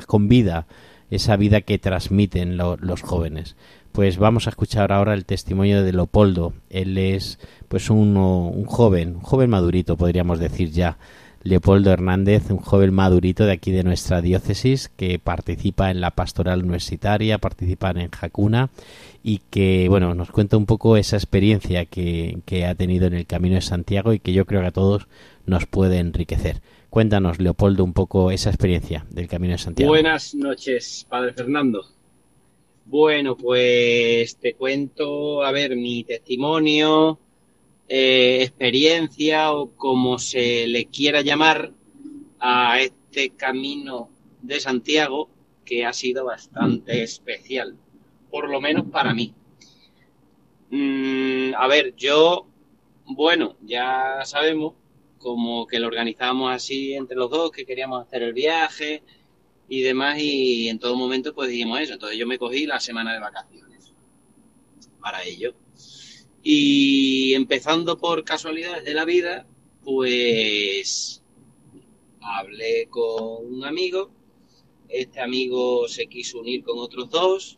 con 0.08 0.28
vida, 0.28 0.68
esa 1.10 1.36
vida 1.36 1.62
que 1.62 1.80
transmiten 1.80 2.58
lo- 2.58 2.78
los 2.78 3.02
jóvenes. 3.02 3.56
Pues 3.92 4.18
vamos 4.18 4.46
a 4.46 4.52
escuchar 4.52 4.92
ahora 4.92 5.14
el 5.16 5.26
testimonio 5.26 5.84
de 5.84 5.92
Leopoldo. 5.92 6.54
Él 6.70 6.98
es 6.98 7.40
pues 7.68 7.90
un, 7.90 8.16
un 8.18 8.66
joven, 8.66 9.16
un 9.16 9.22
joven 9.22 9.50
madurito, 9.50 9.98
podríamos 9.98 10.40
decir 10.40 10.70
ya. 10.72 10.98
Leopoldo 11.44 11.92
Hernández, 11.92 12.50
un 12.50 12.58
joven 12.58 12.94
madurito 12.94 13.46
de 13.46 13.54
aquí 13.54 13.72
de 13.72 13.84
nuestra 13.84 14.22
diócesis 14.22 14.90
que 14.90 15.20
participa 15.20 15.90
en 15.90 16.02
la 16.02 16.12
pastoral 16.12 16.64
universitaria, 16.64 17.38
participa 17.38 17.92
en 17.92 18.10
Jacuna 18.10 18.70
y 19.24 19.42
que, 19.50 19.88
bueno, 19.90 20.16
nos 20.16 20.32
cuenta 20.32 20.58
un 20.58 20.66
poco 20.66 20.98
esa 20.98 21.16
experiencia 21.16 21.86
que, 21.86 22.40
que 22.46 22.66
ha 22.66 22.76
tenido 22.76 23.08
en 23.08 23.14
el 23.14 23.26
Camino 23.26 23.56
de 23.56 23.62
Santiago 23.62 24.14
y 24.14 24.20
que 24.20 24.34
yo 24.34 24.46
creo 24.46 24.62
que 24.62 24.68
a 24.68 24.72
todos 24.72 25.08
nos 25.46 25.66
puede 25.66 26.00
enriquecer. 26.00 26.62
Cuéntanos, 26.90 27.40
Leopoldo, 27.40 27.84
un 27.84 27.94
poco 27.94 28.32
esa 28.32 28.50
experiencia 28.50 29.06
del 29.10 29.28
Camino 29.28 29.54
de 29.54 29.60
Santiago. 29.60 29.92
Buenas 29.92 30.34
noches, 30.34 31.06
Padre 31.08 31.34
Fernando. 31.34 31.86
Bueno, 32.86 33.38
pues 33.38 34.36
te 34.38 34.56
cuento, 34.56 35.44
a 35.44 35.52
ver, 35.52 35.76
mi 35.76 36.04
testimonio, 36.04 37.20
eh, 37.92 38.44
experiencia 38.44 39.52
o 39.52 39.72
como 39.72 40.20
se 40.20 40.68
le 40.68 40.86
quiera 40.86 41.22
llamar 41.22 41.74
a 42.40 42.80
este 42.80 43.32
camino 43.32 44.10
de 44.44 44.60
Santiago 44.60 45.30
que 45.66 45.86
ha 45.86 45.94
sido 45.94 46.26
bastante 46.26 47.02
especial, 47.02 47.76
por 48.30 48.48
lo 48.48 48.62
menos 48.62 48.86
para 48.92 49.14
mí. 49.14 49.34
Mm, 50.70 51.56
a 51.58 51.68
ver, 51.68 51.96
yo, 51.96 52.46
bueno, 53.06 53.58
ya 53.62 54.22
sabemos 54.24 54.76
como 55.18 55.66
que 55.66 55.80
lo 55.80 55.88
organizamos 55.88 56.54
así 56.54 56.94
entre 56.94 57.18
los 57.18 57.32
dos, 57.32 57.52
que 57.52 57.66
queríamos 57.66 58.06
hacer 58.06 58.22
el 58.22 58.34
viaje 58.34 59.02
y 59.68 59.82
demás, 59.82 60.20
y 60.20 60.70
en 60.70 60.78
todo 60.78 60.96
momento 60.96 61.34
pues 61.34 61.50
dijimos 61.50 61.82
eso. 61.82 61.94
Entonces 61.94 62.20
yo 62.20 62.28
me 62.28 62.38
cogí 62.38 62.68
la 62.68 62.80
semana 62.80 63.14
de 63.14 63.20
vacaciones 63.20 63.94
para 65.02 65.24
ello. 65.24 65.56
Y 66.42 67.34
empezando 67.34 67.98
por 67.98 68.24
casualidades 68.24 68.86
de 68.86 68.94
la 68.94 69.06
vida, 69.06 69.46
pues 69.84 71.22
hablé 72.22 72.88
con 72.90 73.54
un 73.54 73.66
amigo, 73.66 74.12
este 74.88 75.20
amigo 75.20 75.88
se 75.88 76.08
quiso 76.08 76.40
unir 76.40 76.64
con 76.64 76.80
otros 76.80 77.10
dos, 77.10 77.58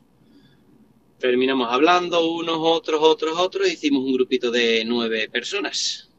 terminamos 1.20 1.67
hablando 1.72 2.32
unos, 2.32 2.58
otros, 2.60 3.00
otros, 3.02 3.38
otros, 3.38 3.67
e 3.67 3.74
hicimos 3.74 4.04
un 4.04 4.13
grupito 4.13 4.50
de 4.50 4.84
nueve 4.86 5.30
personas. 5.30 6.10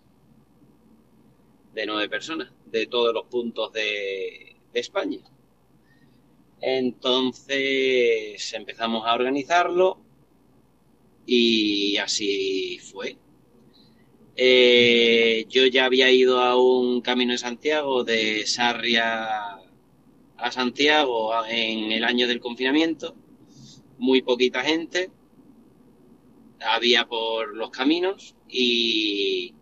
De 1.75 1.87
nueve 1.87 2.09
personas 2.09 2.53
de 2.67 2.87
todos 2.87 3.13
los 3.13 3.27
puntos 3.27 3.73
de, 3.73 4.57
de 4.73 4.81
España. 4.81 5.19
Entonces 6.61 8.53
empezamos 8.53 9.07
a 9.07 9.15
organizarlo 9.15 9.99
y 11.27 11.97
así 11.99 12.79
fue. 12.79 13.17
Eh, 14.37 15.47
yo 15.49 15.67
ya 15.67 15.85
había 15.85 16.11
ido 16.11 16.41
a 16.41 16.57
un 16.57 17.01
camino 17.03 17.33
de 17.33 17.39
Santiago 17.39 18.03
de 18.03 18.47
Sarria 18.47 19.59
a 20.37 20.51
Santiago 20.51 21.33
en 21.49 21.93
el 21.93 22.05
año 22.05 22.27
del 22.27 22.41
confinamiento, 22.41 23.15
muy 23.99 24.23
poquita 24.23 24.63
gente, 24.63 25.11
había 26.61 27.07
por 27.07 27.55
los 27.57 27.71
caminos 27.71 28.35
y, 28.49 29.55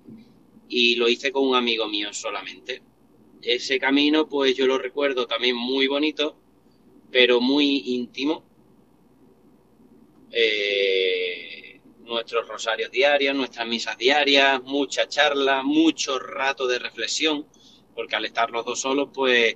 y 0.68 0.96
lo 0.96 1.08
hice 1.08 1.32
con 1.32 1.46
un 1.46 1.56
amigo 1.56 1.86
mío 1.88 2.12
solamente. 2.12 2.82
Ese 3.42 3.78
camino, 3.78 4.28
pues 4.28 4.56
yo 4.56 4.66
lo 4.66 4.78
recuerdo 4.78 5.26
también 5.26 5.56
muy 5.56 5.86
bonito, 5.86 6.36
pero 7.10 7.40
muy 7.40 7.82
íntimo. 7.86 8.44
Eh, 10.30 11.19
nuestros 12.10 12.46
rosarios 12.48 12.90
diarios, 12.90 13.34
nuestras 13.34 13.66
misas 13.66 13.96
diarias, 13.96 14.62
mucha 14.64 15.08
charla, 15.08 15.62
mucho 15.62 16.18
rato 16.18 16.66
de 16.66 16.78
reflexión, 16.78 17.46
porque 17.94 18.16
al 18.16 18.24
estar 18.24 18.50
los 18.50 18.64
dos 18.64 18.80
solos, 18.80 19.08
pues 19.14 19.54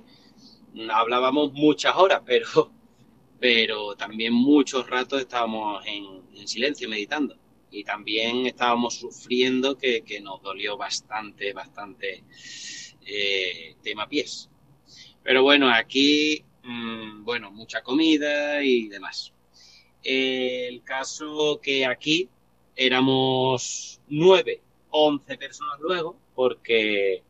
hablábamos 0.89 1.51
muchas 1.53 1.95
horas, 1.95 2.21
pero, 2.25 2.71
pero 3.39 3.95
también 3.95 4.33
muchos 4.33 4.89
ratos 4.89 5.19
estábamos 5.19 5.85
en, 5.85 6.23
en 6.33 6.47
silencio 6.47 6.89
meditando 6.89 7.37
y 7.71 7.83
también 7.83 8.45
estábamos 8.45 8.95
sufriendo 8.95 9.77
que, 9.77 10.01
que 10.01 10.21
nos 10.21 10.41
dolió 10.41 10.77
bastante, 10.77 11.51
bastante 11.51 12.23
eh, 13.05 13.75
tema 13.83 14.07
pies. 14.07 14.49
Pero 15.21 15.43
bueno, 15.43 15.69
aquí, 15.69 16.43
mmm, 16.63 17.25
bueno, 17.25 17.51
mucha 17.51 17.81
comida 17.81 18.63
y 18.63 18.87
demás. 18.87 19.33
El 20.03 20.83
caso 20.83 21.59
que 21.61 21.85
aquí 21.85 22.29
éramos 22.75 23.99
nueve, 24.09 24.61
once 24.89 25.37
personas 25.37 25.79
luego, 25.79 26.15
porque 26.33 27.23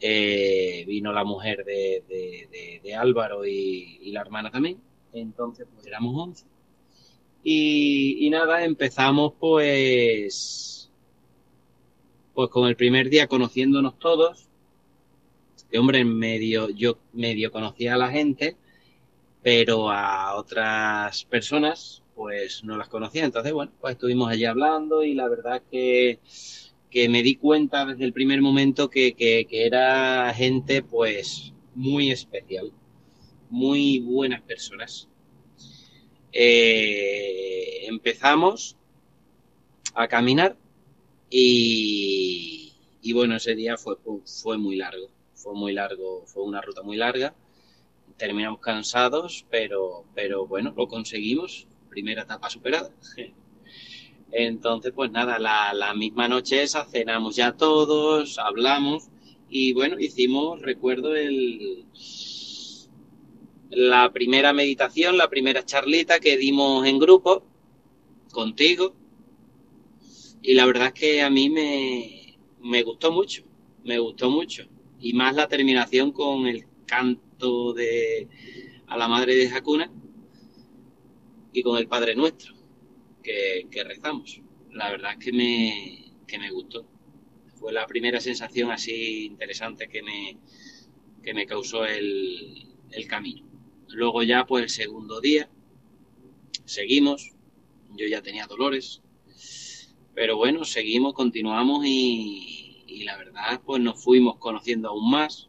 eh, 0.00 0.84
vino 0.86 1.12
la 1.12 1.24
mujer 1.24 1.64
de, 1.64 2.02
de, 2.08 2.80
de, 2.82 2.94
Álvaro 2.94 3.46
y, 3.46 3.98
y, 4.02 4.12
la 4.12 4.20
hermana 4.20 4.50
también. 4.50 4.80
Entonces, 5.12 5.66
pues 5.72 5.86
éramos 5.86 6.14
once. 6.16 6.44
Y, 7.42 8.26
y, 8.26 8.30
nada, 8.30 8.64
empezamos 8.64 9.34
pues, 9.38 10.90
pues 12.34 12.50
con 12.50 12.68
el 12.68 12.76
primer 12.76 13.08
día 13.08 13.26
conociéndonos 13.26 13.98
todos. 13.98 14.48
Que 15.70 15.78
hombre, 15.78 16.04
medio, 16.04 16.68
yo 16.70 16.98
medio 17.12 17.50
conocía 17.50 17.94
a 17.94 17.98
la 17.98 18.10
gente, 18.10 18.56
pero 19.42 19.90
a 19.90 20.36
otras 20.36 21.24
personas 21.24 22.02
pues 22.16 22.64
no 22.64 22.76
las 22.76 22.88
conocía. 22.88 23.24
Entonces, 23.24 23.52
bueno, 23.52 23.70
pues 23.80 23.92
estuvimos 23.92 24.30
allí 24.30 24.46
hablando 24.46 25.04
y 25.04 25.14
la 25.14 25.28
verdad 25.28 25.62
que, 25.70 26.18
que 26.90 27.08
me 27.08 27.22
di 27.22 27.36
cuenta 27.36 27.84
desde 27.84 28.04
el 28.04 28.14
primer 28.14 28.40
momento 28.40 28.88
que, 28.90 29.14
que, 29.14 29.46
era 29.50 30.32
gente 30.34 30.82
pues 30.82 31.52
muy 31.74 32.10
especial, 32.10 32.72
muy 33.50 34.00
buenas 34.00 34.42
personas. 34.42 35.08
Eh, 36.32 37.86
empezamos 37.86 38.76
a 39.94 40.08
caminar 40.08 40.56
y, 41.28 42.72
y, 43.02 43.12
bueno, 43.12 43.36
ese 43.36 43.54
día 43.54 43.76
fue, 43.76 43.96
fue 44.24 44.56
muy 44.56 44.76
largo, 44.76 45.08
fue 45.34 45.54
muy 45.54 45.72
largo, 45.74 46.24
fue 46.26 46.44
una 46.44 46.62
ruta 46.62 46.82
muy 46.82 46.96
larga. 46.96 47.34
Terminamos 48.16 48.60
cansados, 48.60 49.44
pero, 49.50 50.06
pero 50.14 50.46
bueno, 50.46 50.72
lo 50.74 50.88
conseguimos. 50.88 51.66
Primera 51.96 52.24
etapa 52.24 52.50
superada. 52.50 52.90
Entonces, 54.30 54.92
pues 54.94 55.10
nada, 55.10 55.38
la, 55.38 55.72
la 55.72 55.94
misma 55.94 56.28
noche 56.28 56.62
esa 56.62 56.84
cenamos 56.84 57.36
ya 57.36 57.56
todos, 57.56 58.38
hablamos 58.38 59.08
y 59.48 59.72
bueno, 59.72 59.98
hicimos, 59.98 60.60
recuerdo, 60.60 61.16
el, 61.16 61.86
la 63.70 64.12
primera 64.12 64.52
meditación, 64.52 65.16
la 65.16 65.30
primera 65.30 65.64
charlita 65.64 66.20
que 66.20 66.36
dimos 66.36 66.86
en 66.86 66.98
grupo 66.98 67.46
contigo. 68.30 68.94
Y 70.42 70.52
la 70.52 70.66
verdad 70.66 70.88
es 70.88 70.92
que 70.92 71.22
a 71.22 71.30
mí 71.30 71.48
me, 71.48 72.36
me 72.60 72.82
gustó 72.82 73.10
mucho, 73.10 73.42
me 73.84 73.98
gustó 73.98 74.28
mucho. 74.28 74.66
Y 75.00 75.14
más 75.14 75.34
la 75.34 75.48
terminación 75.48 76.12
con 76.12 76.46
el 76.46 76.66
canto 76.84 77.72
de 77.72 78.28
a 78.86 78.98
la 78.98 79.08
madre 79.08 79.34
de 79.34 79.48
Hakuna 79.48 79.90
y 81.56 81.62
con 81.62 81.78
el 81.78 81.88
Padre 81.88 82.14
Nuestro 82.14 82.54
que, 83.22 83.66
que 83.70 83.82
rezamos. 83.82 84.42
La 84.72 84.90
verdad 84.90 85.12
es 85.12 85.24
que 85.24 85.32
me, 85.32 86.12
que 86.26 86.38
me 86.38 86.50
gustó. 86.50 86.86
Fue 87.54 87.72
la 87.72 87.86
primera 87.86 88.20
sensación 88.20 88.70
así 88.70 89.24
interesante 89.24 89.88
que 89.88 90.02
me, 90.02 90.36
que 91.22 91.32
me 91.32 91.46
causó 91.46 91.86
el, 91.86 92.74
el 92.90 93.06
camino. 93.08 93.48
Luego 93.88 94.22
ya, 94.22 94.44
pues 94.44 94.64
el 94.64 94.68
segundo 94.68 95.22
día, 95.22 95.48
seguimos, 96.66 97.32
yo 97.96 98.06
ya 98.06 98.20
tenía 98.20 98.46
dolores, 98.46 99.02
pero 100.14 100.36
bueno, 100.36 100.66
seguimos, 100.66 101.14
continuamos 101.14 101.86
y, 101.86 102.84
y 102.86 103.04
la 103.04 103.16
verdad, 103.16 103.62
pues 103.64 103.80
nos 103.80 104.04
fuimos 104.04 104.36
conociendo 104.36 104.90
aún 104.90 105.10
más, 105.10 105.48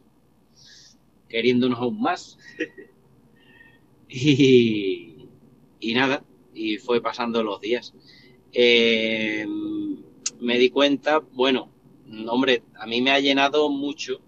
queriéndonos 1.28 1.78
aún 1.80 2.00
más. 2.00 2.38
y, 4.08 5.07
y 5.80 5.94
nada, 5.94 6.24
y 6.54 6.78
fue 6.78 7.00
pasando 7.00 7.42
los 7.42 7.60
días. 7.60 7.94
Eh, 8.52 9.46
me 10.40 10.58
di 10.58 10.70
cuenta, 10.70 11.20
bueno, 11.20 11.72
hombre, 12.28 12.62
a 12.76 12.86
mí 12.86 13.00
me 13.00 13.10
ha 13.10 13.20
llenado 13.20 13.68
mucho, 13.68 14.20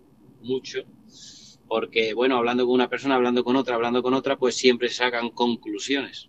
mucho, 0.43 0.85
porque 1.69 2.15
bueno, 2.15 2.37
hablando 2.37 2.65
con 2.65 2.75
una 2.75 2.89
persona, 2.89 3.15
hablando 3.15 3.45
con 3.45 3.57
otra, 3.57 3.75
hablando 3.75 4.03
con 4.03 4.15
otra, 4.15 4.37
pues 4.37 4.57
siempre 4.57 4.89
se 4.89 4.97
sacan 4.97 5.31
conclusiones. 5.31 6.29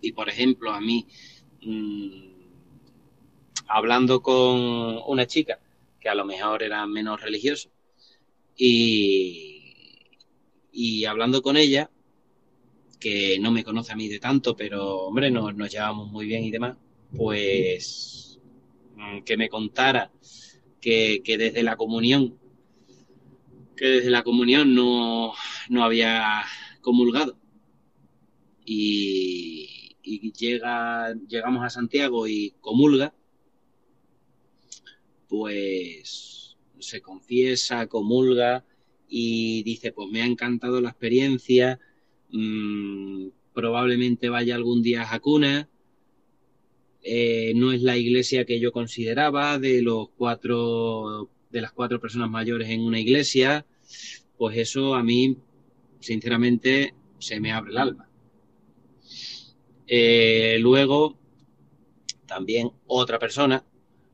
Y 0.00 0.12
por 0.12 0.28
ejemplo, 0.28 0.72
a 0.72 0.80
mí, 0.80 1.06
mmm, 1.62 2.34
hablando 3.66 4.22
con 4.22 5.00
una 5.06 5.26
chica 5.26 5.60
que 6.00 6.08
a 6.08 6.14
lo 6.14 6.24
mejor 6.24 6.62
era 6.62 6.86
menos 6.86 7.20
religiosa, 7.22 7.70
y, 8.56 9.62
y 10.70 11.04
hablando 11.06 11.42
con 11.42 11.56
ella, 11.56 11.90
que 12.96 13.38
no 13.38 13.50
me 13.50 13.64
conoce 13.64 13.92
a 13.92 13.96
mí 13.96 14.08
de 14.08 14.18
tanto, 14.18 14.56
pero 14.56 15.06
hombre, 15.06 15.30
nos, 15.30 15.54
nos 15.54 15.70
llevamos 15.70 16.10
muy 16.10 16.26
bien 16.26 16.44
y 16.44 16.50
demás, 16.50 16.76
pues 17.16 18.40
mm, 18.96 19.22
que 19.22 19.36
me 19.36 19.48
contara 19.48 20.12
que, 20.80 21.22
que, 21.24 21.38
desde 21.38 21.62
la 21.62 21.76
comunión, 21.76 22.38
que 23.76 23.86
desde 23.86 24.10
la 24.10 24.22
comunión 24.22 24.74
no, 24.74 25.32
no 25.68 25.84
había 25.84 26.44
comulgado. 26.80 27.38
Y, 28.64 29.96
y 30.02 30.32
llega, 30.32 31.14
llegamos 31.28 31.64
a 31.64 31.70
Santiago 31.70 32.26
y 32.26 32.54
comulga, 32.60 33.14
pues 35.28 36.56
se 36.78 37.00
confiesa, 37.00 37.86
comulga 37.86 38.64
y 39.08 39.62
dice, 39.62 39.92
pues 39.92 40.08
me 40.10 40.22
ha 40.22 40.26
encantado 40.26 40.80
la 40.80 40.90
experiencia, 40.90 41.80
mmm, 42.34 43.28
probablemente 43.52 44.28
vaya 44.28 44.54
algún 44.54 44.82
día 44.82 45.02
a 45.02 45.14
Hakuna, 45.14 45.68
eh, 47.02 47.52
no 47.56 47.72
es 47.72 47.82
la 47.82 47.96
iglesia 47.96 48.44
que 48.44 48.60
yo 48.60 48.72
consideraba 48.72 49.58
de 49.58 49.82
los 49.82 50.08
cuatro 50.16 51.30
de 51.50 51.60
las 51.60 51.72
cuatro 51.72 52.00
personas 52.00 52.30
mayores 52.30 52.68
en 52.68 52.80
una 52.80 52.98
iglesia 52.98 53.64
pues 54.36 54.56
eso 54.56 54.94
a 54.94 55.02
mí 55.02 55.36
sinceramente 56.00 56.94
se 57.18 57.40
me 57.40 57.52
abre 57.52 57.70
el 57.70 57.78
alma. 57.78 58.08
Eh, 59.86 60.58
luego 60.60 61.16
también 62.26 62.70
otra 62.86 63.18
persona 63.18 63.64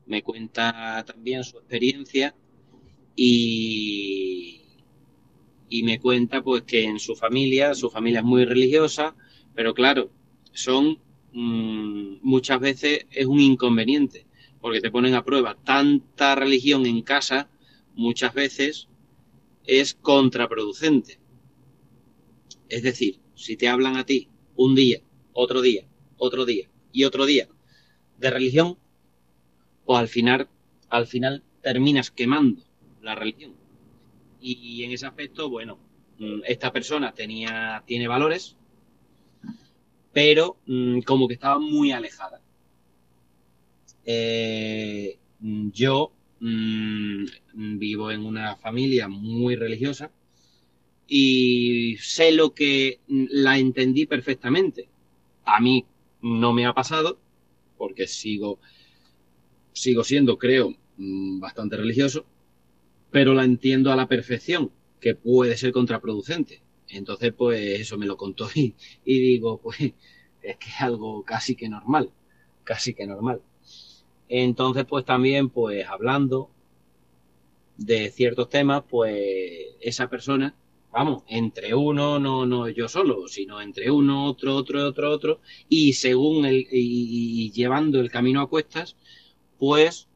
me 0.05 0.21
cuenta 0.21 1.03
también 1.05 1.43
su 1.43 1.57
experiencia 1.57 2.35
y, 3.15 4.60
y 5.71 5.81
me 5.81 5.99
cuenta 5.99 6.43
pues 6.43 6.61
que 6.63 6.83
en 6.83 6.99
su 6.99 7.15
familia 7.15 7.73
su 7.73 7.89
familia 7.89 8.19
es 8.19 8.25
muy 8.25 8.45
religiosa 8.45 9.15
pero 9.55 9.73
claro 9.73 10.11
son 10.53 10.99
mmm, 11.33 12.17
muchas 12.21 12.59
veces 12.59 13.05
es 13.11 13.25
un 13.25 13.39
inconveniente, 13.39 14.25
porque 14.59 14.81
te 14.81 14.91
ponen 14.91 15.15
a 15.15 15.23
prueba 15.23 15.57
tanta 15.63 16.35
religión 16.35 16.85
en 16.85 17.01
casa, 17.01 17.49
muchas 17.95 18.33
veces 18.33 18.87
es 19.65 19.93
contraproducente. 19.95 21.19
Es 22.69 22.83
decir, 22.83 23.19
si 23.35 23.57
te 23.57 23.67
hablan 23.67 23.97
a 23.97 24.05
ti 24.05 24.29
un 24.55 24.75
día, 24.75 25.01
otro 25.33 25.61
día, 25.61 25.87
otro 26.17 26.45
día 26.45 26.69
y 26.91 27.03
otro 27.03 27.25
día 27.25 27.47
de 28.17 28.29
religión, 28.29 28.77
pues 29.85 29.99
al 29.99 30.07
final, 30.07 30.47
al 30.89 31.07
final 31.07 31.43
terminas 31.61 32.11
quemando 32.11 32.63
la 33.01 33.15
religión. 33.15 33.55
Y 34.41 34.83
en 34.83 34.91
ese 34.91 35.05
aspecto, 35.05 35.49
bueno, 35.49 35.77
mm, 36.17 36.41
esta 36.47 36.71
persona 36.73 37.13
tenía, 37.13 37.83
tiene 37.85 38.07
valores, 38.07 38.57
pero 40.11 40.57
mmm, 40.65 41.01
como 41.01 41.27
que 41.27 41.35
estaba 41.35 41.59
muy 41.59 41.91
alejada. 41.91 42.41
Eh, 44.03 45.19
yo 45.39 46.11
mmm, 46.39 47.25
vivo 47.77 48.11
en 48.11 48.25
una 48.25 48.55
familia 48.55 49.07
muy 49.07 49.55
religiosa 49.55 50.11
y 51.07 51.97
sé 51.99 52.31
lo 52.31 52.53
que 52.53 52.99
la 53.07 53.57
entendí 53.57 54.05
perfectamente. 54.05 54.89
A 55.45 55.59
mí 55.59 55.85
no 56.21 56.53
me 56.53 56.65
ha 56.65 56.73
pasado 56.73 57.19
porque 57.77 58.07
sigo 58.07 58.59
sigo 59.73 60.03
siendo, 60.03 60.37
creo, 60.37 60.73
mm, 60.97 61.39
bastante 61.39 61.77
religioso, 61.77 62.25
pero 63.11 63.33
la 63.33 63.43
entiendo 63.43 63.91
a 63.91 63.95
la 63.95 64.07
perfección, 64.07 64.71
que 64.99 65.15
puede 65.15 65.57
ser 65.57 65.71
contraproducente. 65.71 66.63
Entonces, 66.87 67.33
pues 67.33 67.79
eso 67.79 67.97
me 67.97 68.05
lo 68.05 68.17
contó 68.17 68.49
y, 68.55 68.75
y 69.05 69.19
digo, 69.19 69.59
pues 69.61 69.79
es 70.41 70.57
que 70.57 70.69
es 70.69 70.81
algo 70.81 71.23
casi 71.23 71.55
que 71.55 71.69
normal, 71.69 72.11
casi 72.63 72.93
que 72.93 73.07
normal. 73.07 73.41
Entonces, 74.29 74.85
pues 74.85 75.05
también, 75.05 75.49
pues 75.49 75.85
hablando 75.87 76.51
de 77.77 78.11
ciertos 78.11 78.49
temas, 78.49 78.83
pues 78.89 79.19
esa 79.81 80.09
persona, 80.09 80.55
vamos, 80.91 81.23
entre 81.27 81.73
uno, 81.73 82.19
no, 82.19 82.45
no 82.45 82.69
yo 82.69 82.87
solo, 82.87 83.27
sino 83.27 83.61
entre 83.61 83.89
uno, 83.91 84.25
otro, 84.25 84.55
otro, 84.55 84.85
otro, 84.87 85.11
otro, 85.11 85.41
y 85.67 85.93
según 85.93 86.45
el, 86.45 86.67
y, 86.71 87.45
y 87.47 87.51
llevando 87.51 87.99
el 87.99 88.11
camino 88.11 88.41
a 88.41 88.49
cuestas, 88.49 88.95
pues 89.57 90.07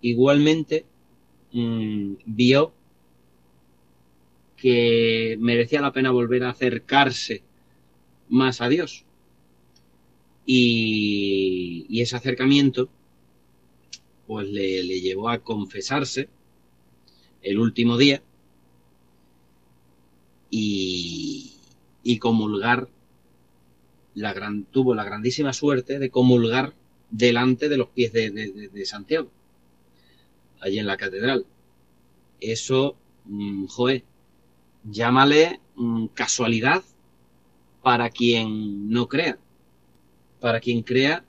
igualmente 0.00 0.86
mmm, 1.52 2.14
vio 2.26 2.72
que 4.56 5.36
merecía 5.40 5.80
la 5.80 5.92
pena 5.92 6.10
volver 6.10 6.44
a 6.44 6.50
acercarse 6.50 7.42
más 8.28 8.60
a 8.60 8.68
Dios. 8.68 9.04
Y, 10.46 12.00
ese 12.00 12.16
acercamiento 12.16 12.88
pues 14.26 14.48
le, 14.48 14.82
le, 14.84 15.00
llevó 15.00 15.28
a 15.28 15.38
confesarse 15.38 16.28
el 17.42 17.58
último 17.58 17.98
día 17.98 18.22
y, 20.50 21.52
y 22.02 22.18
comulgar 22.18 22.88
la 24.14 24.32
gran, 24.32 24.64
tuvo 24.64 24.94
la 24.94 25.04
grandísima 25.04 25.52
suerte 25.52 25.98
de 25.98 26.10
comulgar 26.10 26.74
delante 27.10 27.68
de 27.68 27.76
los 27.76 27.88
pies 27.88 28.12
de, 28.12 28.30
de 28.30 28.84
Santiago, 28.84 29.30
allí 30.60 30.78
en 30.78 30.86
la 30.86 30.96
catedral. 30.96 31.46
Eso, 32.40 32.96
mmm, 33.24 33.66
joder, 33.66 34.04
llámale 34.84 35.60
mmm, 35.76 36.06
casualidad 36.08 36.82
para 37.82 38.10
quien 38.10 38.90
no 38.90 39.08
crea. 39.08 39.38
Para 40.40 40.60
quien 40.60 40.82
crea, 40.82 41.24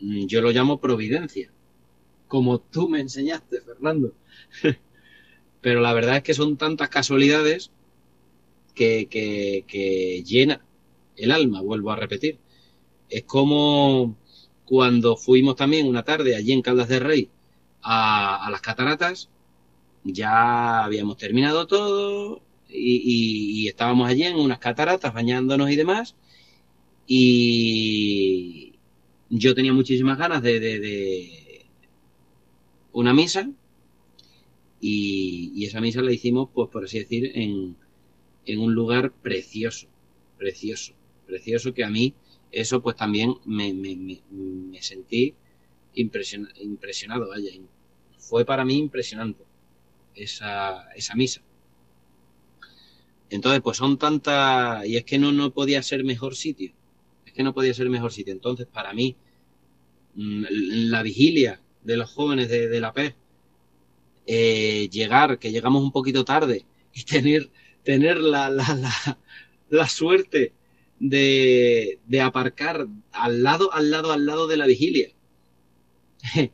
mmm, 0.00 0.26
yo 0.26 0.40
lo 0.42 0.50
llamo 0.50 0.80
providencia. 0.80 1.52
Como 2.28 2.60
tú 2.60 2.88
me 2.88 3.00
enseñaste, 3.00 3.60
Fernando. 3.60 4.14
Pero 5.60 5.80
la 5.80 5.92
verdad 5.92 6.16
es 6.18 6.22
que 6.22 6.34
son 6.34 6.56
tantas 6.56 6.88
casualidades 6.88 7.70
que, 8.74 9.06
que, 9.08 9.64
que 9.68 10.22
llena 10.24 10.64
el 11.16 11.30
alma, 11.30 11.60
vuelvo 11.60 11.90
a 11.92 11.96
repetir. 11.96 12.38
Es 13.08 13.24
como 13.24 14.16
cuando 14.64 15.16
fuimos 15.16 15.56
también 15.56 15.86
una 15.86 16.02
tarde 16.02 16.34
allí 16.34 16.52
en 16.52 16.62
Caldas 16.62 16.88
de 16.88 16.98
Rey 16.98 17.30
a, 17.82 18.48
las 18.50 18.60
cataratas, 18.60 19.28
ya 20.04 20.84
habíamos 20.84 21.16
terminado 21.16 21.66
todo, 21.66 22.42
y, 22.68 23.68
estábamos 23.68 24.08
allí 24.08 24.24
en 24.24 24.36
unas 24.36 24.58
cataratas 24.58 25.12
bañándonos 25.12 25.70
y 25.70 25.76
demás. 25.76 26.14
Y 27.06 28.74
yo 29.28 29.54
tenía 29.54 29.72
muchísimas 29.72 30.18
ganas 30.18 30.42
de, 30.42 31.66
una 32.92 33.12
misa. 33.12 33.50
Y, 34.80 35.64
esa 35.64 35.80
misa 35.80 36.02
la 36.02 36.12
hicimos 36.12 36.48
pues 36.52 36.68
por 36.70 36.84
así 36.84 36.98
decir 36.98 37.32
en, 37.34 37.76
en 38.46 38.58
un 38.58 38.74
lugar 38.74 39.12
precioso 39.12 39.86
precioso 40.36 40.92
precioso 41.24 41.72
que 41.72 41.84
a 41.84 41.88
mí 41.88 42.14
eso 42.50 42.82
pues 42.82 42.96
también 42.96 43.36
me, 43.44 43.72
me, 43.72 43.96
me 43.96 44.82
sentí 44.82 45.36
impresion, 45.94 46.48
impresionado 46.56 47.28
vaya 47.28 47.50
fue 48.18 48.44
para 48.44 48.64
mí 48.64 48.78
impresionante 48.78 49.44
esa, 50.14 50.90
esa 50.94 51.14
misa 51.14 51.42
entonces, 53.32 53.62
pues 53.62 53.78
son 53.78 53.96
tantas, 53.96 54.86
y 54.86 54.98
es 54.98 55.04
que 55.04 55.18
no, 55.18 55.32
no 55.32 55.54
podía 55.54 55.82
ser 55.82 56.04
mejor 56.04 56.36
sitio, 56.36 56.74
es 57.24 57.32
que 57.32 57.42
no 57.42 57.54
podía 57.54 57.72
ser 57.72 57.88
mejor 57.88 58.12
sitio. 58.12 58.34
Entonces, 58.34 58.66
para 58.66 58.92
mí, 58.92 59.16
mm, 60.14 60.44
la 60.90 61.02
vigilia 61.02 61.62
de 61.82 61.96
los 61.96 62.10
jóvenes 62.12 62.50
de, 62.50 62.78
la 62.80 62.92
PES 62.92 63.14
eh, 64.26 64.88
llegar, 64.92 65.38
que 65.38 65.50
llegamos 65.50 65.82
un 65.82 65.92
poquito 65.92 66.24
tarde 66.26 66.66
y 66.92 67.04
tener, 67.04 67.50
tener 67.84 68.18
la, 68.18 68.50
la, 68.50 68.74
la, 68.74 69.18
la 69.70 69.88
suerte 69.88 70.52
de, 71.00 72.00
de 72.06 72.20
aparcar 72.20 72.86
al 73.12 73.42
lado, 73.42 73.72
al 73.72 73.90
lado, 73.90 74.12
al 74.12 74.26
lado 74.26 74.46
de 74.46 74.58
la 74.58 74.66
vigilia. 74.66 75.08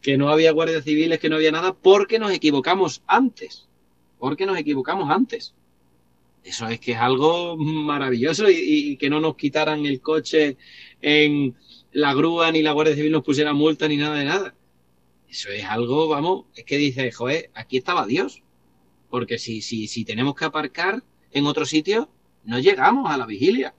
que 0.00 0.16
no 0.16 0.30
había 0.30 0.52
guardias 0.52 0.84
civiles, 0.84 1.18
que 1.18 1.28
no 1.28 1.36
había 1.36 1.52
nada, 1.52 1.74
porque 1.74 2.18
nos 2.18 2.32
equivocamos 2.32 3.02
antes. 3.06 3.68
Porque 4.18 4.46
nos 4.46 4.58
equivocamos 4.58 5.10
antes. 5.10 5.54
Eso 6.42 6.68
es 6.68 6.80
que 6.80 6.92
es 6.92 6.98
algo 6.98 7.56
maravilloso 7.56 8.48
y, 8.48 8.96
que 8.96 9.10
no 9.10 9.20
nos 9.20 9.36
quitaran 9.36 9.84
el 9.84 10.00
coche 10.00 10.56
en 11.02 11.54
la 11.92 12.14
grúa 12.14 12.50
ni 12.50 12.62
la 12.62 12.72
Guardia 12.72 12.94
Civil 12.94 13.12
nos 13.12 13.24
pusiera 13.24 13.52
multa 13.52 13.88
ni 13.88 13.96
nada 13.96 14.16
de 14.16 14.24
nada. 14.24 14.54
Eso 15.28 15.50
es 15.50 15.64
algo, 15.64 16.08
vamos, 16.08 16.46
es 16.56 16.64
que 16.64 16.76
dice, 16.76 17.12
joder, 17.12 17.50
aquí 17.54 17.76
estaba 17.76 18.06
Dios. 18.06 18.42
Porque 19.10 19.38
si, 19.38 19.60
si, 19.60 19.86
si 19.86 20.04
tenemos 20.04 20.34
que 20.34 20.44
aparcar 20.44 21.02
en 21.32 21.46
otro 21.46 21.66
sitio, 21.66 22.10
no 22.44 22.58
llegamos 22.58 23.10
a 23.10 23.16
la 23.16 23.26
vigilia. 23.26 23.74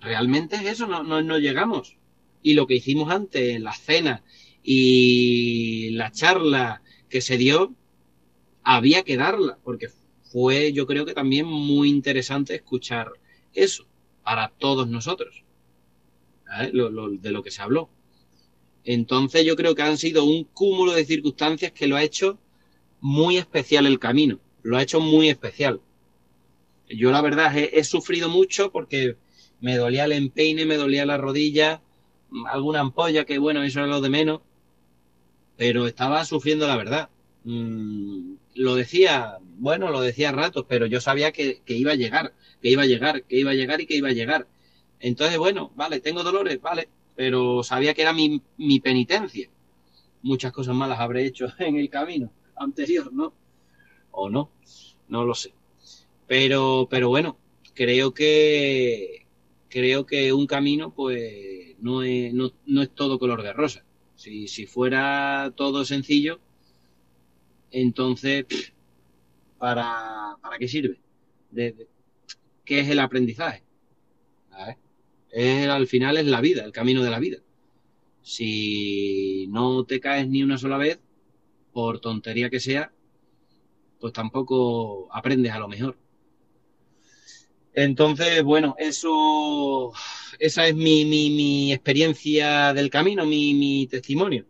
Realmente 0.00 0.56
es 0.56 0.64
eso, 0.64 0.86
no, 0.86 1.02
no, 1.02 1.22
no 1.22 1.38
llegamos. 1.38 1.96
Y 2.42 2.54
lo 2.54 2.66
que 2.66 2.74
hicimos 2.76 3.10
antes, 3.10 3.60
la 3.60 3.72
cena 3.72 4.24
y 4.62 5.90
la 5.90 6.10
charla 6.10 6.82
que 7.08 7.20
se 7.20 7.36
dio, 7.36 7.74
había 8.62 9.02
que 9.02 9.16
darla, 9.16 9.58
porque 9.62 9.88
fue 10.22 10.72
yo 10.72 10.86
creo 10.86 11.04
que 11.04 11.14
también 11.14 11.46
muy 11.46 11.88
interesante 11.88 12.54
escuchar 12.54 13.10
eso 13.52 13.86
para 14.22 14.48
todos 14.48 14.88
nosotros, 14.88 15.44
de 16.70 17.30
lo 17.30 17.42
que 17.42 17.50
se 17.50 17.62
habló. 17.62 17.90
Entonces 18.84 19.44
yo 19.44 19.56
creo 19.56 19.74
que 19.74 19.82
han 19.82 19.98
sido 19.98 20.24
un 20.24 20.44
cúmulo 20.44 20.92
de 20.92 21.04
circunstancias 21.04 21.72
que 21.72 21.86
lo 21.86 21.96
ha 21.96 22.02
hecho 22.02 22.38
muy 23.00 23.36
especial 23.36 23.86
el 23.86 23.98
camino, 23.98 24.40
lo 24.62 24.76
ha 24.76 24.82
hecho 24.82 25.00
muy 25.00 25.28
especial. 25.28 25.80
Yo 26.88 27.10
la 27.10 27.20
verdad 27.20 27.56
he 27.56 27.84
sufrido 27.84 28.28
mucho 28.28 28.70
porque 28.72 29.16
me 29.60 29.76
dolía 29.76 30.04
el 30.04 30.12
empeine, 30.12 30.66
me 30.66 30.76
dolía 30.76 31.06
la 31.06 31.16
rodilla, 31.16 31.82
alguna 32.46 32.80
ampolla, 32.80 33.24
que 33.24 33.38
bueno, 33.38 33.62
eso 33.62 33.82
es 33.82 33.88
lo 33.88 34.00
de 34.00 34.10
menos, 34.10 34.40
pero 35.56 35.86
estaba 35.86 36.24
sufriendo 36.24 36.66
la 36.66 36.76
verdad. 36.76 37.10
Mm, 37.44 38.34
lo 38.54 38.74
decía, 38.74 39.38
bueno, 39.58 39.90
lo 39.90 40.00
decía 40.00 40.30
a 40.30 40.32
ratos, 40.32 40.66
pero 40.68 40.86
yo 40.86 41.00
sabía 41.00 41.32
que, 41.32 41.60
que, 41.64 41.74
iba 41.74 41.92
a 41.92 41.96
llegar, 41.96 42.34
que 42.60 42.70
iba 42.70 42.82
a 42.82 42.86
llegar, 42.86 43.24
que 43.24 43.38
iba 43.38 43.50
a 43.52 43.54
llegar 43.54 43.80
y 43.80 43.86
que 43.86 43.96
iba 43.96 44.08
a 44.08 44.12
llegar. 44.12 44.46
Entonces, 45.00 45.38
bueno, 45.38 45.72
vale, 45.74 46.00
tengo 46.00 46.22
dolores, 46.22 46.60
vale, 46.60 46.88
pero 47.16 47.62
sabía 47.62 47.94
que 47.94 48.02
era 48.02 48.12
mi, 48.12 48.42
mi 48.56 48.80
penitencia. 48.80 49.48
Muchas 50.22 50.52
cosas 50.52 50.74
malas 50.74 51.00
habré 51.00 51.26
hecho 51.26 51.46
en 51.58 51.76
el 51.76 51.90
camino 51.90 52.30
anterior, 52.56 53.12
¿no? 53.12 53.32
O 54.10 54.30
no, 54.30 54.50
no 55.08 55.24
lo 55.24 55.34
sé. 55.34 55.52
Pero, 56.26 56.86
pero 56.90 57.08
bueno, 57.08 57.36
creo 57.74 58.14
que, 58.14 59.21
creo 59.72 60.04
que 60.06 60.32
un 60.34 60.46
camino, 60.46 60.94
pues, 60.94 61.76
no 61.80 62.02
es, 62.02 62.34
no, 62.34 62.52
no 62.66 62.82
es 62.82 62.90
todo 62.94 63.18
color 63.18 63.42
de 63.42 63.54
rosa. 63.54 63.84
Si, 64.16 64.46
si 64.48 64.66
fuera 64.66 65.52
todo 65.56 65.84
sencillo, 65.86 66.40
entonces, 67.70 68.44
¿para, 69.58 70.36
¿para 70.42 70.58
qué 70.58 70.68
sirve? 70.68 71.00
¿Qué 72.64 72.80
es 72.80 72.88
el 72.88 72.98
aprendizaje? 73.00 73.62
Al 75.70 75.86
final 75.86 76.18
es 76.18 76.26
la 76.26 76.40
vida, 76.40 76.64
el 76.64 76.72
camino 76.72 77.02
de 77.02 77.10
la 77.10 77.18
vida. 77.18 77.38
Si 78.22 79.46
no 79.48 79.84
te 79.84 80.00
caes 80.00 80.28
ni 80.28 80.42
una 80.42 80.58
sola 80.58 80.76
vez, 80.76 81.00
por 81.72 82.00
tontería 82.00 82.50
que 82.50 82.60
sea, 82.60 82.92
pues 83.98 84.12
tampoco 84.12 85.08
aprendes 85.12 85.52
a 85.52 85.58
lo 85.58 85.68
mejor. 85.68 85.96
Entonces, 87.74 88.42
bueno, 88.42 88.74
eso, 88.78 89.92
esa 90.38 90.66
es 90.68 90.74
mi, 90.74 91.04
mi, 91.04 91.30
mi 91.30 91.72
experiencia 91.72 92.74
del 92.74 92.90
camino, 92.90 93.24
mi, 93.24 93.54
mi 93.54 93.86
testimonio. 93.86 94.46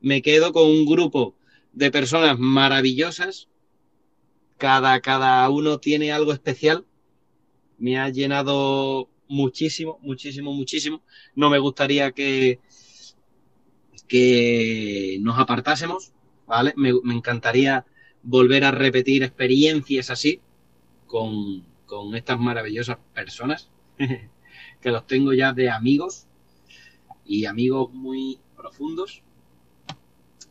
Me 0.00 0.22
quedo 0.22 0.52
con 0.52 0.66
un 0.68 0.84
grupo 0.86 1.36
de 1.72 1.90
personas 1.90 2.38
maravillosas. 2.38 3.48
Cada, 4.56 5.00
cada 5.00 5.48
uno 5.50 5.78
tiene 5.78 6.10
algo 6.12 6.32
especial. 6.32 6.84
Me 7.78 7.98
ha 7.98 8.08
llenado 8.08 9.08
muchísimo, 9.28 9.98
muchísimo, 10.02 10.52
muchísimo. 10.52 11.02
No 11.36 11.50
me 11.50 11.60
gustaría 11.60 12.10
que, 12.10 12.58
que 14.08 15.18
nos 15.20 15.38
apartásemos, 15.38 16.12
¿vale? 16.46 16.72
Me, 16.76 16.92
me 17.04 17.14
encantaría 17.14 17.86
volver 18.22 18.64
a 18.64 18.72
repetir 18.72 19.22
experiencias 19.22 20.10
así 20.10 20.40
con, 21.06 21.64
con 21.88 22.14
estas 22.14 22.38
maravillosas 22.38 22.98
personas, 23.12 23.70
que 24.80 24.90
los 24.90 25.06
tengo 25.08 25.32
ya 25.32 25.52
de 25.52 25.70
amigos 25.70 26.26
y 27.24 27.46
amigos 27.46 27.92
muy 27.92 28.38
profundos. 28.56 29.22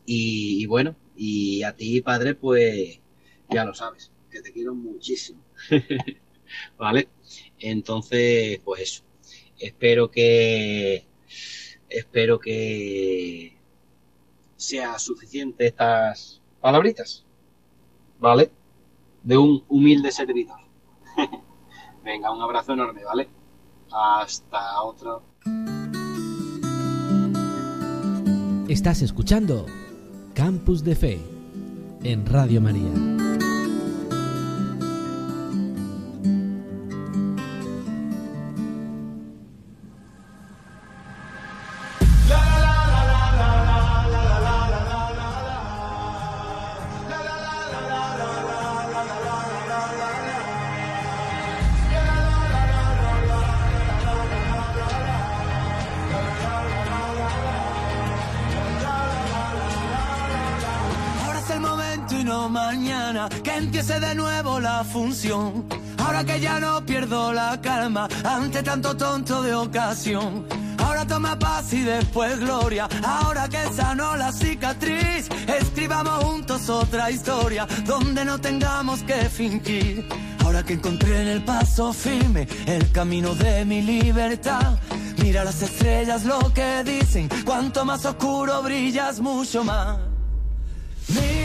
Y, 0.04 0.62
y, 0.62 0.66
bueno, 0.66 0.96
y 1.16 1.62
a 1.62 1.74
ti, 1.74 2.02
padre, 2.02 2.34
pues 2.34 3.00
ya 3.48 3.64
lo 3.64 3.74
sabes, 3.74 4.10
que 4.30 4.42
te 4.42 4.52
quiero 4.52 4.74
muchísimo. 4.74 5.42
¿Vale? 6.78 7.08
Entonces, 7.58 8.60
pues 8.64 8.82
eso. 8.82 9.04
Espero 9.58 10.10
que. 10.10 11.04
Espero 11.88 12.38
que 12.38 13.56
sea 14.56 14.98
suficiente 14.98 15.66
estas 15.66 16.42
palabritas. 16.60 17.24
¿Vale? 18.18 18.50
De 19.22 19.36
un 19.36 19.64
humilde 19.68 20.10
servidor. 20.12 20.67
Venga, 22.04 22.30
un 22.30 22.40
abrazo 22.40 22.72
enorme, 22.72 23.04
¿vale? 23.04 23.28
Hasta 23.92 24.82
otro. 24.82 25.22
Estás 28.68 29.02
escuchando 29.02 29.66
Campus 30.34 30.84
de 30.84 30.94
Fe 30.94 31.20
en 32.02 32.26
Radio 32.26 32.60
María. 32.60 33.27
Ahora 65.98 66.24
que 66.24 66.38
ya 66.38 66.60
no 66.60 66.86
pierdo 66.86 67.32
la 67.32 67.60
calma 67.60 68.08
ante 68.22 68.62
tanto 68.62 68.96
tonto 68.96 69.42
de 69.42 69.52
ocasión. 69.52 70.46
Ahora 70.78 71.04
toma 71.04 71.36
paz 71.36 71.72
y 71.72 71.80
después 71.80 72.38
gloria. 72.38 72.88
Ahora 73.02 73.48
que 73.48 73.58
sanó 73.74 74.16
la 74.16 74.30
cicatriz, 74.30 75.28
escribamos 75.60 76.22
juntos 76.22 76.68
otra 76.68 77.10
historia 77.10 77.66
donde 77.84 78.24
no 78.24 78.40
tengamos 78.40 79.02
que 79.02 79.28
fingir. 79.28 80.08
Ahora 80.44 80.62
que 80.62 80.74
encontré 80.74 81.22
en 81.22 81.28
el 81.28 81.42
paso 81.42 81.92
firme 81.92 82.46
el 82.66 82.92
camino 82.92 83.34
de 83.34 83.64
mi 83.64 83.82
libertad. 83.82 84.78
Mira 85.16 85.42
las 85.42 85.60
estrellas 85.62 86.24
lo 86.24 86.54
que 86.54 86.84
dicen, 86.84 87.28
cuanto 87.44 87.84
más 87.84 88.04
oscuro 88.04 88.62
brillas, 88.62 89.18
mucho 89.18 89.64
más. 89.64 89.98
Mira, 91.08 91.37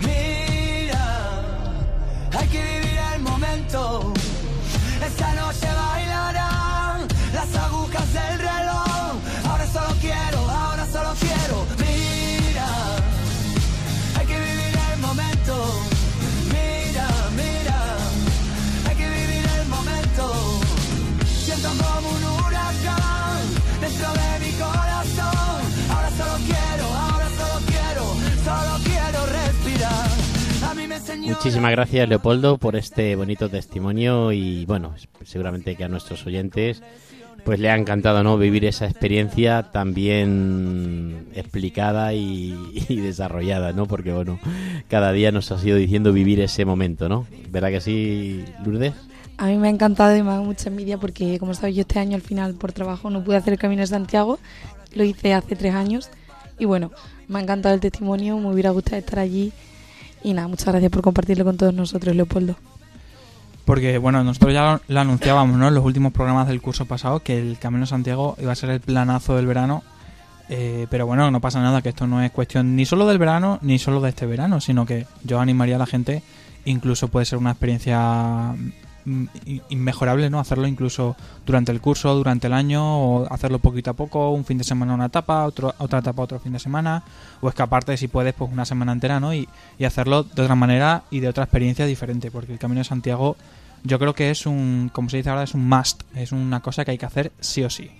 Mira, 0.00 1.42
hay 2.38 2.48
que 2.48 2.62
vivir 2.62 2.98
el 3.14 3.20
momento. 3.20 4.14
Esta 5.04 5.34
noche 5.34 5.66
bailarán 5.66 5.93
Muchísimas 31.18 31.70
gracias, 31.70 32.08
Leopoldo, 32.08 32.58
por 32.58 32.76
este 32.76 33.16
bonito 33.16 33.48
testimonio 33.48 34.32
y 34.32 34.66
bueno, 34.66 34.94
seguramente 35.24 35.76
que 35.76 35.84
a 35.84 35.88
nuestros 35.88 36.26
oyentes 36.26 36.82
pues 37.44 37.60
le 37.60 37.70
ha 37.70 37.76
encantado 37.76 38.22
no 38.22 38.38
vivir 38.38 38.64
esa 38.64 38.86
experiencia 38.86 39.70
tan 39.70 39.92
bien 39.92 41.26
explicada 41.34 42.14
y, 42.14 42.54
desarrollada, 42.88 43.72
¿no? 43.72 43.86
Porque 43.86 44.12
bueno, 44.12 44.40
cada 44.88 45.12
día 45.12 45.30
nos 45.30 45.52
ha 45.52 45.58
sido 45.58 45.76
diciendo 45.76 46.12
vivir 46.12 46.40
ese 46.40 46.64
momento, 46.64 47.08
¿no? 47.08 47.26
¿Verdad 47.50 47.68
que 47.70 47.80
sí, 47.80 48.44
Lourdes? 48.64 48.94
A 49.36 49.46
mí 49.46 49.58
me 49.58 49.68
ha 49.68 49.70
encantado 49.70 50.16
y 50.16 50.22
me 50.22 50.30
ha 50.30 50.32
dado 50.34 50.44
mucha 50.44 50.70
envidia 50.70 50.96
porque, 50.96 51.38
como 51.38 51.54
sabéis, 51.54 51.76
yo 51.76 51.80
este 51.82 51.98
año 51.98 52.16
al 52.16 52.22
final 52.22 52.54
por 52.54 52.72
trabajo 52.72 53.10
no 53.10 53.22
pude 53.22 53.36
hacer 53.36 53.52
el 53.52 53.58
Camino 53.58 53.80
de 53.80 53.88
Santiago, 53.88 54.38
lo 54.94 55.04
hice 55.04 55.34
hace 55.34 55.56
tres 55.56 55.74
años 55.74 56.08
y 56.58 56.64
bueno, 56.64 56.92
me 57.28 57.38
ha 57.38 57.42
encantado 57.42 57.74
el 57.74 57.80
testimonio, 57.80 58.38
me 58.38 58.52
hubiera 58.52 58.70
gustado 58.70 58.96
estar 58.96 59.18
allí 59.18 59.52
y 60.24 60.32
nada, 60.32 60.48
muchas 60.48 60.66
gracias 60.66 60.90
por 60.90 61.02
compartirlo 61.02 61.44
con 61.44 61.56
todos 61.56 61.72
nosotros, 61.72 62.16
Leopoldo. 62.16 62.56
Porque, 63.64 63.98
bueno, 63.98 64.24
nosotros 64.24 64.52
ya 64.52 64.80
lo, 64.88 65.00
anunciábamos, 65.00 65.56
¿no? 65.56 65.68
En 65.68 65.74
los 65.74 65.84
últimos 65.84 66.12
programas 66.12 66.48
del 66.48 66.60
curso 66.60 66.86
pasado, 66.86 67.20
que 67.20 67.38
el 67.38 67.58
Camino 67.58 67.86
Santiago 67.86 68.36
iba 68.40 68.52
a 68.52 68.56
ser 68.56 68.70
el 68.70 68.80
planazo 68.80 69.36
del 69.36 69.46
verano. 69.46 69.82
Eh, 70.50 70.86
pero 70.90 71.06
bueno, 71.06 71.30
no 71.30 71.40
pasa 71.40 71.62
nada, 71.62 71.80
que 71.80 71.90
esto 71.90 72.06
no 72.06 72.22
es 72.22 72.30
cuestión 72.30 72.76
ni 72.76 72.84
solo 72.84 73.06
del 73.06 73.18
verano, 73.18 73.58
ni 73.62 73.78
solo 73.78 74.00
de 74.00 74.10
este 74.10 74.26
verano, 74.26 74.60
sino 74.60 74.84
que 74.84 75.06
yo 75.22 75.40
animaría 75.40 75.76
a 75.76 75.78
la 75.78 75.86
gente, 75.86 76.22
incluso 76.66 77.08
puede 77.08 77.24
ser 77.24 77.38
una 77.38 77.52
experiencia 77.52 78.54
inmejorable, 79.68 80.30
¿no? 80.30 80.40
Hacerlo 80.40 80.66
incluso 80.66 81.16
durante 81.44 81.72
el 81.72 81.80
curso, 81.80 82.14
durante 82.14 82.46
el 82.46 82.52
año, 82.52 82.82
o 82.82 83.32
hacerlo 83.32 83.58
poquito 83.58 83.90
a 83.90 83.94
poco, 83.94 84.30
un 84.30 84.44
fin 84.44 84.58
de 84.58 84.64
semana 84.64 84.94
una 84.94 85.06
etapa, 85.06 85.44
otro, 85.44 85.74
otra 85.78 85.98
etapa 85.98 86.22
otro 86.22 86.38
fin 86.40 86.52
de 86.52 86.58
semana, 86.58 87.02
o 87.40 87.48
escaparte 87.48 87.96
si 87.96 88.08
puedes, 88.08 88.34
pues 88.34 88.50
una 88.50 88.64
semana 88.64 88.92
entera, 88.92 89.20
¿no? 89.20 89.34
Y, 89.34 89.48
y 89.78 89.84
hacerlo 89.84 90.22
de 90.22 90.42
otra 90.42 90.54
manera 90.54 91.04
y 91.10 91.20
de 91.20 91.28
otra 91.28 91.44
experiencia 91.44 91.86
diferente, 91.86 92.30
porque 92.30 92.52
el 92.52 92.58
Camino 92.58 92.80
de 92.80 92.84
Santiago 92.84 93.36
yo 93.84 93.98
creo 93.98 94.14
que 94.14 94.30
es 94.30 94.46
un, 94.46 94.90
como 94.92 95.10
se 95.10 95.18
dice 95.18 95.30
ahora, 95.30 95.42
es 95.42 95.54
un 95.54 95.68
must, 95.68 96.02
es 96.16 96.32
una 96.32 96.60
cosa 96.60 96.84
que 96.84 96.92
hay 96.92 96.98
que 96.98 97.06
hacer 97.06 97.32
sí 97.40 97.62
o 97.62 97.70
sí. 97.70 97.90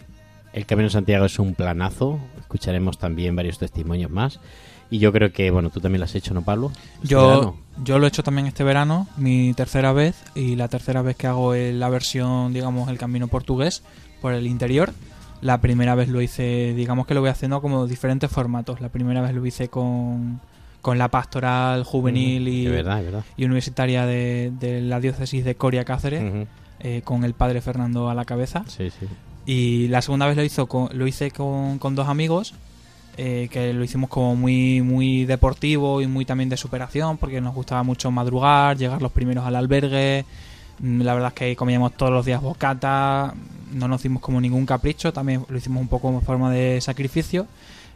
El 0.54 0.66
Camino 0.66 0.86
de 0.86 0.92
Santiago 0.92 1.26
es 1.26 1.38
un 1.38 1.54
planazo, 1.54 2.18
escucharemos 2.38 2.96
también 2.96 3.36
varios 3.36 3.58
testimonios 3.58 4.10
más. 4.10 4.40
Y 4.90 4.98
yo 4.98 5.12
creo 5.12 5.32
que, 5.32 5.50
bueno, 5.50 5.70
tú 5.70 5.80
también 5.80 6.00
lo 6.00 6.04
has 6.04 6.14
hecho, 6.14 6.34
¿no, 6.34 6.42
Pablo? 6.42 6.70
Este 6.96 7.08
Yo, 7.08 7.26
verano. 7.28 7.56
yo 7.82 7.98
lo 7.98 8.04
he 8.06 8.08
hecho 8.08 8.22
también 8.22 8.46
este 8.46 8.64
verano, 8.64 9.08
mi 9.16 9.52
tercera 9.54 9.92
vez, 9.92 10.14
y 10.34 10.56
la 10.56 10.68
tercera 10.68 11.02
vez 11.02 11.16
que 11.16 11.26
hago 11.26 11.54
la 11.54 11.88
versión, 11.88 12.52
digamos, 12.52 12.88
el 12.88 12.98
camino 12.98 13.26
portugués 13.28 13.82
por 14.20 14.32
el 14.34 14.46
interior. 14.46 14.92
La 15.40 15.60
primera 15.60 15.94
vez 15.94 16.08
lo 16.08 16.22
hice, 16.22 16.72
digamos 16.74 17.06
que 17.06 17.14
lo 17.14 17.20
voy 17.20 17.30
haciendo 17.30 17.60
como 17.60 17.86
diferentes 17.86 18.30
formatos. 18.30 18.80
La 18.80 18.88
primera 18.88 19.20
vez 19.20 19.34
lo 19.34 19.44
hice 19.44 19.68
con, 19.68 20.40
con 20.80 20.96
la 20.96 21.08
pastoral 21.08 21.82
juvenil 21.84 22.46
y, 22.48 22.66
verdad, 22.66 23.02
verdad. 23.02 23.24
y 23.36 23.44
universitaria 23.44 24.06
de, 24.06 24.52
de 24.60 24.80
la 24.80 25.00
diócesis 25.00 25.44
de 25.44 25.54
Coria 25.56 25.84
Cáceres, 25.84 26.46
eh, 26.80 27.02
con 27.04 27.24
el 27.24 27.34
padre 27.34 27.60
Fernando 27.60 28.08
a 28.08 28.14
la 28.14 28.24
cabeza. 28.24 28.64
Sí, 28.68 28.90
sí. 28.90 29.06
Y 29.46 29.88
la 29.88 30.00
segunda 30.02 30.26
vez 30.26 30.36
lo, 30.36 30.44
hizo 30.44 30.66
con, 30.66 30.88
lo 30.96 31.06
hice 31.06 31.30
con, 31.30 31.78
con 31.78 31.94
dos 31.94 32.08
amigos, 32.08 32.54
eh, 33.16 33.48
que 33.50 33.72
lo 33.72 33.84
hicimos 33.84 34.10
como 34.10 34.34
muy, 34.36 34.82
muy 34.82 35.24
deportivo 35.24 36.00
y 36.02 36.06
muy 36.06 36.24
también 36.24 36.48
de 36.48 36.56
superación, 36.56 37.16
porque 37.18 37.40
nos 37.40 37.54
gustaba 37.54 37.82
mucho 37.82 38.10
madrugar, 38.10 38.76
llegar 38.76 39.00
los 39.02 39.12
primeros 39.12 39.44
al 39.44 39.56
albergue. 39.56 40.24
Mm, 40.80 41.02
La 41.02 41.14
verdad 41.14 41.28
es 41.28 41.34
que 41.34 41.56
comíamos 41.56 41.96
todos 41.96 42.12
los 42.12 42.26
días 42.26 42.40
bocata, 42.42 43.34
no 43.72 43.88
nos 43.88 44.00
hicimos 44.00 44.22
como 44.22 44.40
ningún 44.40 44.66
capricho, 44.66 45.12
también 45.12 45.44
lo 45.48 45.56
hicimos 45.56 45.80
un 45.80 45.88
poco 45.88 46.08
como 46.08 46.20
forma 46.20 46.50
de 46.50 46.80
sacrificio. 46.80 47.46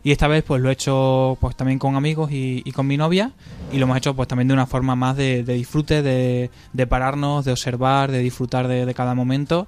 Y 0.05 0.13
esta 0.13 0.29
vez 0.29 0.45
pues 0.45 0.63
lo 0.63 0.71
he 0.71 0.73
hecho 0.73 1.37
pues 1.41 1.57
también 1.57 1.79
con 1.79 1.97
amigos 1.97 2.31
y, 2.33 2.63
con 2.73 2.87
mi 2.87 2.97
novia 2.97 3.33
y 3.73 3.79
lo 3.79 3.85
hemos 3.85 3.97
hecho 3.97 4.15
pues 4.15 4.29
también 4.29 4.47
de 4.47 4.55
una 4.55 4.67
forma 4.67 4.95
más 4.95 5.17
de, 5.17 5.43
de 5.43 5.55
disfrute, 5.55 6.03
de, 6.03 6.51
de 6.73 6.87
pararnos, 6.87 7.45
de 7.45 7.51
observar, 7.51 8.13
de 8.13 8.21
disfrutar 8.21 8.69
de, 8.69 8.87
de 8.87 8.95
cada 8.95 9.15
momento 9.15 9.67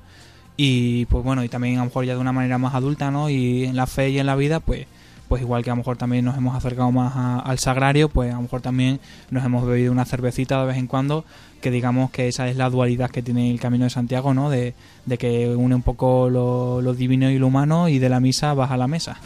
y 0.56 1.06
pues 1.06 1.24
bueno 1.24 1.42
y 1.42 1.48
también 1.48 1.76
a 1.76 1.78
lo 1.78 1.86
mejor 1.86 2.04
ya 2.04 2.14
de 2.14 2.20
una 2.20 2.32
manera 2.32 2.58
más 2.58 2.74
adulta 2.74 3.10
no 3.10 3.28
y 3.28 3.64
en 3.64 3.76
la 3.76 3.86
fe 3.86 4.10
y 4.10 4.18
en 4.18 4.26
la 4.26 4.36
vida 4.36 4.60
pues 4.60 4.86
pues 5.30 5.42
igual 5.42 5.62
que 5.62 5.70
a 5.70 5.74
lo 5.74 5.76
mejor 5.76 5.96
también 5.96 6.24
nos 6.24 6.36
hemos 6.36 6.56
acercado 6.56 6.90
más 6.90 7.12
a- 7.14 7.38
al 7.38 7.60
sagrario 7.60 8.08
pues 8.08 8.32
a 8.32 8.36
lo 8.36 8.42
mejor 8.42 8.62
también 8.62 8.98
nos 9.30 9.44
hemos 9.44 9.64
bebido 9.64 9.92
una 9.92 10.04
cervecita 10.04 10.60
de 10.60 10.66
vez 10.66 10.76
en 10.76 10.88
cuando 10.88 11.24
que 11.60 11.70
digamos 11.70 12.10
que 12.10 12.26
esa 12.26 12.48
es 12.48 12.56
la 12.56 12.68
dualidad 12.68 13.10
que 13.10 13.22
tiene 13.22 13.48
el 13.52 13.60
camino 13.60 13.84
de 13.84 13.90
Santiago 13.90 14.34
no 14.34 14.50
de, 14.50 14.74
de 15.06 15.18
que 15.18 15.54
une 15.54 15.76
un 15.76 15.82
poco 15.82 16.28
lo, 16.28 16.82
lo 16.82 16.94
divino 16.94 17.30
y 17.30 17.38
lo 17.38 17.46
humano 17.46 17.88
y 17.88 18.00
de 18.00 18.08
la 18.08 18.18
misa 18.18 18.54
vas 18.54 18.72
a 18.72 18.76
la 18.76 18.88
mesa 18.88 19.18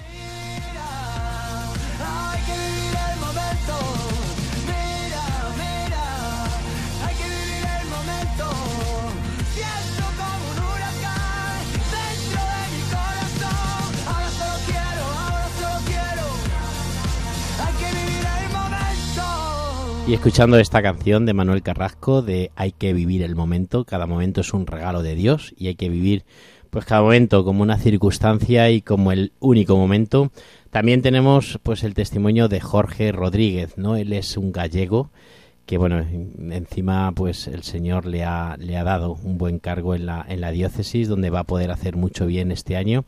Y 20.07 20.13
escuchando 20.13 20.59
esta 20.59 20.83
canción 20.83 21.25
de 21.25 21.33
Manuel 21.33 21.63
Carrasco 21.63 22.21
de 22.21 22.51
Hay 22.57 22.73
que 22.73 22.93
vivir 22.93 23.23
el 23.23 23.35
momento, 23.35 23.85
cada 23.85 24.07
momento 24.07 24.43
es 24.43 24.53
un 24.53 24.67
regalo 24.67 25.03
de 25.03 25.15
Dios 25.15 25.55
y 25.57 25.69
hay 25.69 25.77
que 25.77 25.89
vivir 25.89 26.25
pues 26.69 26.85
cada 26.85 27.01
momento 27.03 27.45
como 27.45 27.63
una 27.63 27.79
circunstancia 27.79 28.69
y 28.71 28.83
como 28.83 29.13
el 29.13 29.33
único 29.41 29.77
momento. 29.77 30.31
También 30.71 31.01
tenemos 31.03 31.59
pues 31.63 31.85
el 31.85 31.95
testimonio 31.95 32.49
de 32.49 32.61
Jorge 32.61 33.13
Rodríguez, 33.13 33.79
¿no? 33.79 33.97
Él 33.97 34.13
es 34.13 34.37
un 34.37 34.53
gallego 34.53 35.11
que 35.67 35.79
bueno, 35.79 36.01
en- 36.01 36.53
encima 36.53 37.11
pues 37.13 37.47
el 37.47 37.63
Señor 37.63 38.05
le 38.05 38.25
ha, 38.25 38.57
le 38.59 38.77
ha 38.77 38.85
dado 38.85 39.13
un 39.15 39.39
buen 39.39 39.59
cargo 39.59 39.95
en 39.95 40.05
la, 40.05 40.27
en 40.29 40.43
la 40.43 40.51
diócesis 40.51 41.09
donde 41.09 41.31
va 41.31 41.41
a 41.41 41.45
poder 41.45 41.71
hacer 41.71 41.97
mucho 41.97 42.27
bien 42.27 42.53
este 42.53 42.77
año. 42.77 43.07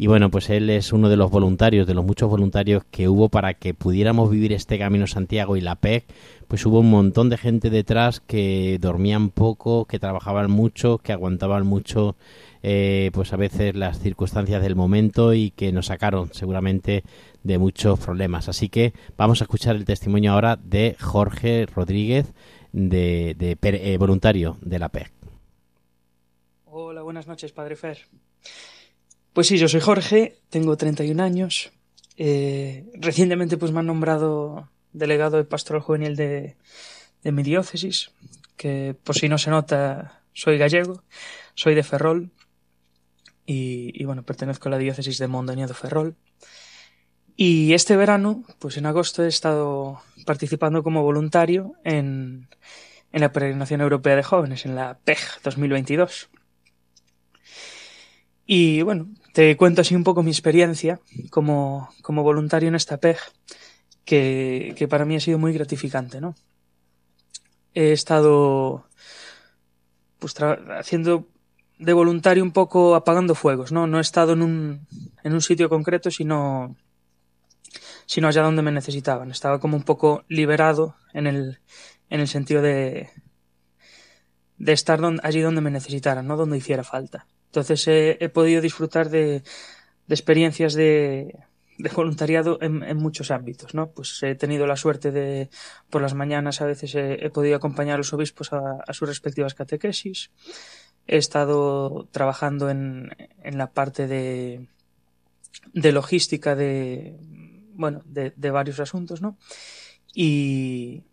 Y 0.00 0.06
bueno, 0.06 0.30
pues 0.30 0.48
él 0.48 0.70
es 0.70 0.92
uno 0.92 1.08
de 1.08 1.16
los 1.16 1.28
voluntarios, 1.28 1.84
de 1.88 1.92
los 1.92 2.04
muchos 2.04 2.30
voluntarios 2.30 2.84
que 2.88 3.08
hubo 3.08 3.30
para 3.30 3.54
que 3.54 3.74
pudiéramos 3.74 4.30
vivir 4.30 4.52
este 4.52 4.78
Camino 4.78 5.08
Santiago 5.08 5.56
y 5.56 5.60
la 5.60 5.74
PEC. 5.74 6.04
Pues 6.46 6.64
hubo 6.66 6.78
un 6.78 6.88
montón 6.88 7.30
de 7.30 7.36
gente 7.36 7.68
detrás 7.68 8.20
que 8.20 8.78
dormían 8.80 9.30
poco, 9.30 9.86
que 9.86 9.98
trabajaban 9.98 10.52
mucho, 10.52 10.98
que 10.98 11.12
aguantaban 11.12 11.66
mucho 11.66 12.14
eh, 12.62 13.10
pues 13.12 13.32
a 13.32 13.36
veces 13.36 13.74
las 13.74 13.98
circunstancias 13.98 14.62
del 14.62 14.76
momento 14.76 15.34
y 15.34 15.50
que 15.50 15.72
nos 15.72 15.86
sacaron 15.86 16.32
seguramente 16.32 17.02
de 17.42 17.58
muchos 17.58 17.98
problemas. 17.98 18.48
Así 18.48 18.68
que 18.68 18.92
vamos 19.16 19.40
a 19.40 19.44
escuchar 19.44 19.74
el 19.74 19.84
testimonio 19.84 20.32
ahora 20.32 20.54
de 20.54 20.94
Jorge 21.00 21.66
Rodríguez, 21.66 22.32
de, 22.70 23.36
eh, 23.60 23.96
voluntario 23.98 24.58
de 24.60 24.78
la 24.78 24.90
PEC. 24.90 25.10
Hola, 26.66 27.02
buenas 27.02 27.26
noches, 27.26 27.50
Padre 27.50 27.74
Fer. 27.74 27.98
Pues 29.38 29.46
sí, 29.46 29.56
yo 29.56 29.68
soy 29.68 29.78
Jorge, 29.80 30.40
tengo 30.50 30.76
31 30.76 31.22
años. 31.22 31.70
eh, 32.16 32.90
recientemente 32.94 33.56
pues 33.56 33.70
me 33.70 33.78
han 33.78 33.86
nombrado 33.86 34.68
delegado 34.92 35.36
de 35.36 35.44
pastoral 35.44 35.80
juvenil 35.80 36.16
de, 36.16 36.56
mi 37.22 37.44
diócesis, 37.44 38.10
que 38.56 38.96
por 39.04 39.14
si 39.14 39.28
no 39.28 39.38
se 39.38 39.50
nota, 39.50 40.22
soy 40.32 40.58
gallego, 40.58 41.04
soy 41.54 41.76
de 41.76 41.84
Ferrol 41.84 42.32
y, 43.46 43.92
y, 43.94 44.04
bueno, 44.06 44.24
pertenezco 44.24 44.68
a 44.68 44.72
la 44.72 44.78
diócesis 44.78 45.18
de 45.18 45.28
Mondoñedo 45.28 45.72
Ferrol. 45.72 46.16
Y 47.36 47.74
este 47.74 47.94
verano, 47.94 48.42
pues 48.58 48.76
en 48.76 48.86
agosto 48.86 49.22
he 49.22 49.28
estado 49.28 50.02
participando 50.26 50.82
como 50.82 51.04
voluntario 51.04 51.74
en, 51.84 52.48
en 53.12 53.20
la 53.20 53.30
Peregrinación 53.30 53.82
Europea 53.82 54.16
de 54.16 54.24
Jóvenes, 54.24 54.66
en 54.66 54.74
la 54.74 54.98
PEG 54.98 55.20
2022. 55.44 56.28
Y 58.50 58.80
bueno, 58.80 59.08
te 59.32 59.56
cuento 59.56 59.80
así 59.80 59.94
un 59.94 60.04
poco 60.04 60.22
mi 60.22 60.30
experiencia 60.30 61.00
como, 61.30 61.90
como 62.02 62.22
voluntario 62.22 62.68
en 62.68 62.74
esta 62.74 62.98
PEG, 62.98 63.18
que, 64.04 64.74
que 64.76 64.88
para 64.88 65.04
mí 65.04 65.16
ha 65.16 65.20
sido 65.20 65.38
muy 65.38 65.52
gratificante, 65.52 66.20
¿no? 66.20 66.34
He 67.74 67.92
estado 67.92 68.86
pues 70.18 70.34
haciendo 70.40 71.28
de 71.78 71.92
voluntario 71.92 72.42
un 72.42 72.52
poco 72.52 72.94
apagando 72.94 73.34
fuegos, 73.34 73.70
¿no? 73.70 73.86
No 73.86 73.98
he 73.98 74.00
estado 74.00 74.32
en 74.32 74.42
un, 74.42 74.86
en 75.22 75.32
un 75.32 75.40
sitio 75.40 75.68
concreto, 75.68 76.10
sino, 76.10 76.76
sino 78.06 78.28
allá 78.28 78.42
donde 78.42 78.62
me 78.62 78.72
necesitaban. 78.72 79.30
Estaba 79.30 79.60
como 79.60 79.76
un 79.76 79.84
poco 79.84 80.24
liberado 80.28 80.96
en 81.12 81.26
el, 81.26 81.60
en 82.10 82.20
el 82.20 82.28
sentido 82.28 82.62
de, 82.62 83.10
de 84.56 84.72
estar 84.72 85.00
allí 85.22 85.40
donde 85.40 85.60
me 85.60 85.70
necesitaran, 85.70 86.26
no 86.26 86.36
donde 86.36 86.58
hiciera 86.58 86.82
falta. 86.82 87.26
Entonces 87.48 87.86
he, 87.88 88.28
podido 88.28 88.60
disfrutar 88.60 89.08
de, 89.08 89.42
de 90.06 90.14
experiencias 90.14 90.74
de, 90.74 91.34
de 91.78 91.90
voluntariado 91.90 92.58
en, 92.60 92.96
muchos 92.96 93.30
ámbitos, 93.30 93.74
¿no? 93.74 93.90
Pues 93.90 94.20
he 94.22 94.34
tenido 94.34 94.66
la 94.66 94.76
suerte 94.76 95.12
de, 95.12 95.48
por 95.90 96.02
las 96.02 96.14
mañanas 96.14 96.60
a 96.60 96.66
veces 96.66 96.94
he, 96.96 97.30
podido 97.30 97.56
acompañar 97.56 97.94
a 97.94 97.98
los 97.98 98.12
obispos 98.12 98.52
a, 98.52 98.92
sus 98.92 99.08
respectivas 99.08 99.54
catequesis. 99.54 100.30
He 101.06 101.16
estado 101.16 102.08
trabajando 102.10 102.68
en, 102.68 103.10
en 103.42 103.58
la 103.58 103.70
parte 103.70 104.08
de, 104.08 104.66
de 105.72 105.92
logística 105.92 106.56
de, 106.56 107.16
bueno, 107.74 108.02
de, 108.04 108.50
varios 108.50 108.80
asuntos, 108.80 109.22
¿no? 109.22 109.38
Y, 110.12 111.04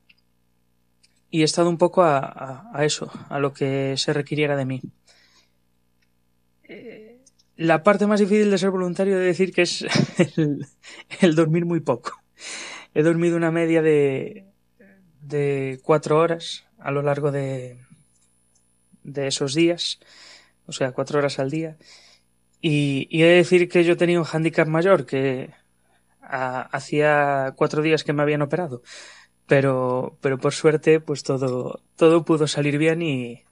y 1.29 1.41
he 1.41 1.45
estado 1.45 1.69
un 1.69 1.77
poco 1.77 2.01
a, 2.01 2.17
a, 2.17 2.71
a 2.73 2.85
eso, 2.85 3.11
a 3.29 3.39
lo 3.39 3.53
que 3.53 3.95
se 3.97 4.13
requiriera 4.13 4.57
de 4.57 4.65
mí. 4.65 4.81
La 7.57 7.83
parte 7.83 8.05
más 8.05 8.19
difícil 8.19 8.51
de 8.51 8.57
ser 8.57 8.69
voluntario 8.69 9.17
de 9.17 9.25
decir 9.25 9.53
que 9.53 9.61
es 9.61 9.85
el, 11.21 11.35
dormir 11.35 11.65
muy 11.65 11.79
poco. 11.79 12.11
He 12.93 13.01
dormido 13.01 13.37
una 13.37 13.51
media 13.51 13.81
de, 13.81 14.45
de 15.21 15.79
cuatro 15.83 16.19
horas 16.19 16.65
a 16.79 16.91
lo 16.91 17.01
largo 17.01 17.31
de, 17.31 17.79
de 19.03 19.27
esos 19.27 19.53
días, 19.53 19.99
o 20.65 20.71
sea, 20.71 20.91
cuatro 20.91 21.19
horas 21.19 21.39
al 21.39 21.49
día. 21.49 21.77
Y, 22.61 23.07
y 23.09 23.23
he 23.23 23.27
de 23.27 23.35
decir 23.35 23.69
que 23.69 23.83
yo 23.83 23.95
tenía 23.95 24.19
un 24.19 24.25
hándicap 24.25 24.67
mayor, 24.67 25.05
que 25.05 25.51
hacía 26.21 27.53
cuatro 27.55 27.81
días 27.81 28.03
que 28.03 28.13
me 28.13 28.23
habían 28.23 28.41
operado. 28.41 28.81
Pero, 29.47 30.17
pero 30.21 30.39
por 30.39 30.53
suerte, 30.53 30.99
pues 30.99 31.23
todo, 31.23 31.81
todo 31.95 32.25
pudo 32.25 32.47
salir 32.47 32.77
bien 32.77 33.01
y, 33.01 33.43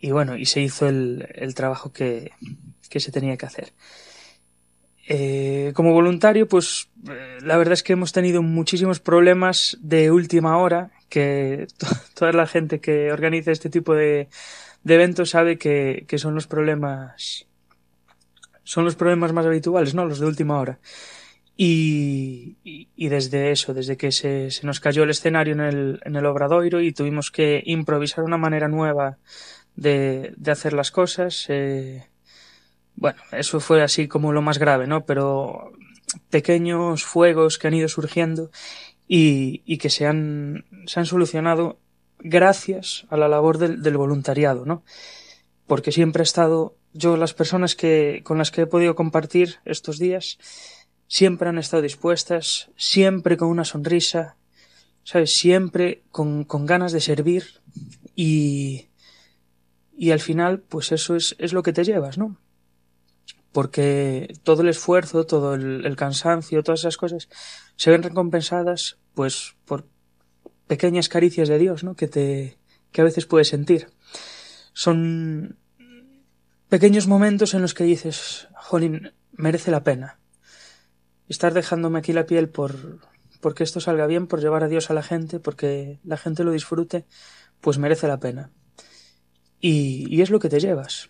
y 0.00 0.10
bueno, 0.12 0.36
y 0.36 0.46
se 0.46 0.60
hizo 0.60 0.88
el, 0.88 1.28
el 1.34 1.54
trabajo 1.54 1.92
que, 1.92 2.32
que 2.88 3.00
se 3.00 3.12
tenía 3.12 3.36
que 3.36 3.46
hacer. 3.46 3.72
Eh, 5.12 5.72
como 5.74 5.92
voluntario, 5.92 6.46
pues 6.46 6.88
eh, 7.10 7.38
la 7.42 7.56
verdad 7.56 7.72
es 7.72 7.82
que 7.82 7.94
hemos 7.94 8.12
tenido 8.12 8.42
muchísimos 8.42 9.00
problemas 9.00 9.76
de 9.80 10.10
última 10.12 10.56
hora, 10.58 10.90
que 11.08 11.66
to- 11.78 11.86
toda 12.14 12.32
la 12.32 12.46
gente 12.46 12.80
que 12.80 13.10
organiza 13.12 13.50
este 13.50 13.70
tipo 13.70 13.94
de, 13.94 14.28
de 14.84 14.94
eventos 14.94 15.30
sabe 15.30 15.58
que, 15.58 16.04
que 16.06 16.18
son 16.18 16.34
los 16.34 16.46
problemas 16.46 17.46
son 18.64 18.84
los 18.84 18.96
problemas 18.96 19.32
más 19.32 19.46
habituales, 19.46 19.94
¿no? 19.94 20.04
Los 20.04 20.20
de 20.20 20.26
última 20.26 20.58
hora. 20.60 20.78
Y, 21.56 22.56
y, 22.64 22.88
y 22.96 23.08
desde 23.08 23.50
eso, 23.50 23.74
desde 23.74 23.96
que 23.96 24.12
se, 24.12 24.50
se 24.50 24.66
nos 24.66 24.80
cayó 24.80 25.02
el 25.02 25.10
escenario 25.10 25.54
en 25.54 25.60
el, 25.60 26.00
en 26.04 26.16
el 26.16 26.26
Obradoiro 26.26 26.80
y 26.80 26.92
tuvimos 26.92 27.30
que 27.30 27.62
improvisar 27.66 28.24
una 28.24 28.38
manera 28.38 28.68
nueva 28.68 29.18
de, 29.76 30.34
de 30.36 30.50
hacer 30.50 30.72
las 30.72 30.90
cosas, 30.90 31.46
eh, 31.48 32.06
bueno, 32.96 33.20
eso 33.32 33.60
fue 33.60 33.82
así 33.82 34.08
como 34.08 34.32
lo 34.32 34.42
más 34.42 34.58
grave, 34.58 34.86
¿no? 34.86 35.06
Pero 35.06 35.72
pequeños 36.28 37.04
fuegos 37.04 37.58
que 37.58 37.68
han 37.68 37.74
ido 37.74 37.88
surgiendo 37.88 38.50
y, 39.08 39.62
y 39.64 39.78
que 39.78 39.90
se 39.90 40.06
han, 40.06 40.64
se 40.86 41.00
han 41.00 41.06
solucionado 41.06 41.78
gracias 42.18 43.06
a 43.08 43.16
la 43.16 43.28
labor 43.28 43.58
del, 43.58 43.82
del 43.82 43.96
voluntariado, 43.96 44.66
¿no? 44.66 44.82
Porque 45.66 45.92
siempre 45.92 46.22
he 46.22 46.24
estado, 46.24 46.76
yo, 46.92 47.16
las 47.16 47.32
personas 47.32 47.74
que, 47.74 48.20
con 48.24 48.38
las 48.38 48.50
que 48.50 48.62
he 48.62 48.66
podido 48.66 48.94
compartir 48.94 49.56
estos 49.64 49.98
días, 49.98 50.38
siempre 51.08 51.48
han 51.48 51.58
estado 51.58 51.82
dispuestas, 51.82 52.70
siempre 52.76 53.36
con 53.36 53.48
una 53.48 53.64
sonrisa, 53.64 54.36
¿sabes? 55.04 55.32
Siempre 55.32 56.02
con, 56.10 56.44
con 56.44 56.66
ganas 56.66 56.92
de 56.92 57.00
servir 57.00 57.60
y, 58.14 58.89
y 60.00 60.12
al 60.12 60.20
final, 60.20 60.60
pues 60.60 60.92
eso 60.92 61.14
es, 61.14 61.36
es 61.38 61.52
lo 61.52 61.62
que 61.62 61.74
te 61.74 61.84
llevas, 61.84 62.16
¿no? 62.16 62.38
Porque 63.52 64.32
todo 64.44 64.62
el 64.62 64.70
esfuerzo, 64.70 65.26
todo 65.26 65.52
el, 65.52 65.84
el 65.84 65.94
cansancio, 65.94 66.62
todas 66.62 66.80
esas 66.80 66.96
cosas 66.96 67.28
se 67.76 67.90
ven 67.90 68.02
recompensadas, 68.02 68.96
pues, 69.12 69.56
por 69.66 69.86
pequeñas 70.66 71.10
caricias 71.10 71.50
de 71.50 71.58
Dios, 71.58 71.84
¿no? 71.84 71.96
Que 71.96 72.08
te, 72.08 72.56
que 72.92 73.02
a 73.02 73.04
veces 73.04 73.26
puedes 73.26 73.48
sentir. 73.48 73.88
Son 74.72 75.58
pequeños 76.70 77.06
momentos 77.06 77.52
en 77.52 77.60
los 77.60 77.74
que 77.74 77.84
dices, 77.84 78.48
jolín, 78.54 79.12
merece 79.32 79.70
la 79.70 79.84
pena. 79.84 80.18
Estar 81.28 81.52
dejándome 81.52 81.98
aquí 81.98 82.14
la 82.14 82.24
piel 82.24 82.48
por, 82.48 83.00
porque 83.42 83.64
esto 83.64 83.80
salga 83.80 84.06
bien, 84.06 84.28
por 84.28 84.40
llevar 84.40 84.64
a 84.64 84.68
Dios 84.68 84.88
a 84.88 84.94
la 84.94 85.02
gente, 85.02 85.40
porque 85.40 86.00
la 86.04 86.16
gente 86.16 86.42
lo 86.42 86.52
disfrute, 86.52 87.04
pues 87.60 87.76
merece 87.76 88.08
la 88.08 88.18
pena. 88.18 88.50
Y, 89.60 90.06
y 90.08 90.22
es 90.22 90.30
lo 90.30 90.38
que 90.38 90.48
te 90.48 90.60
llevas. 90.60 91.08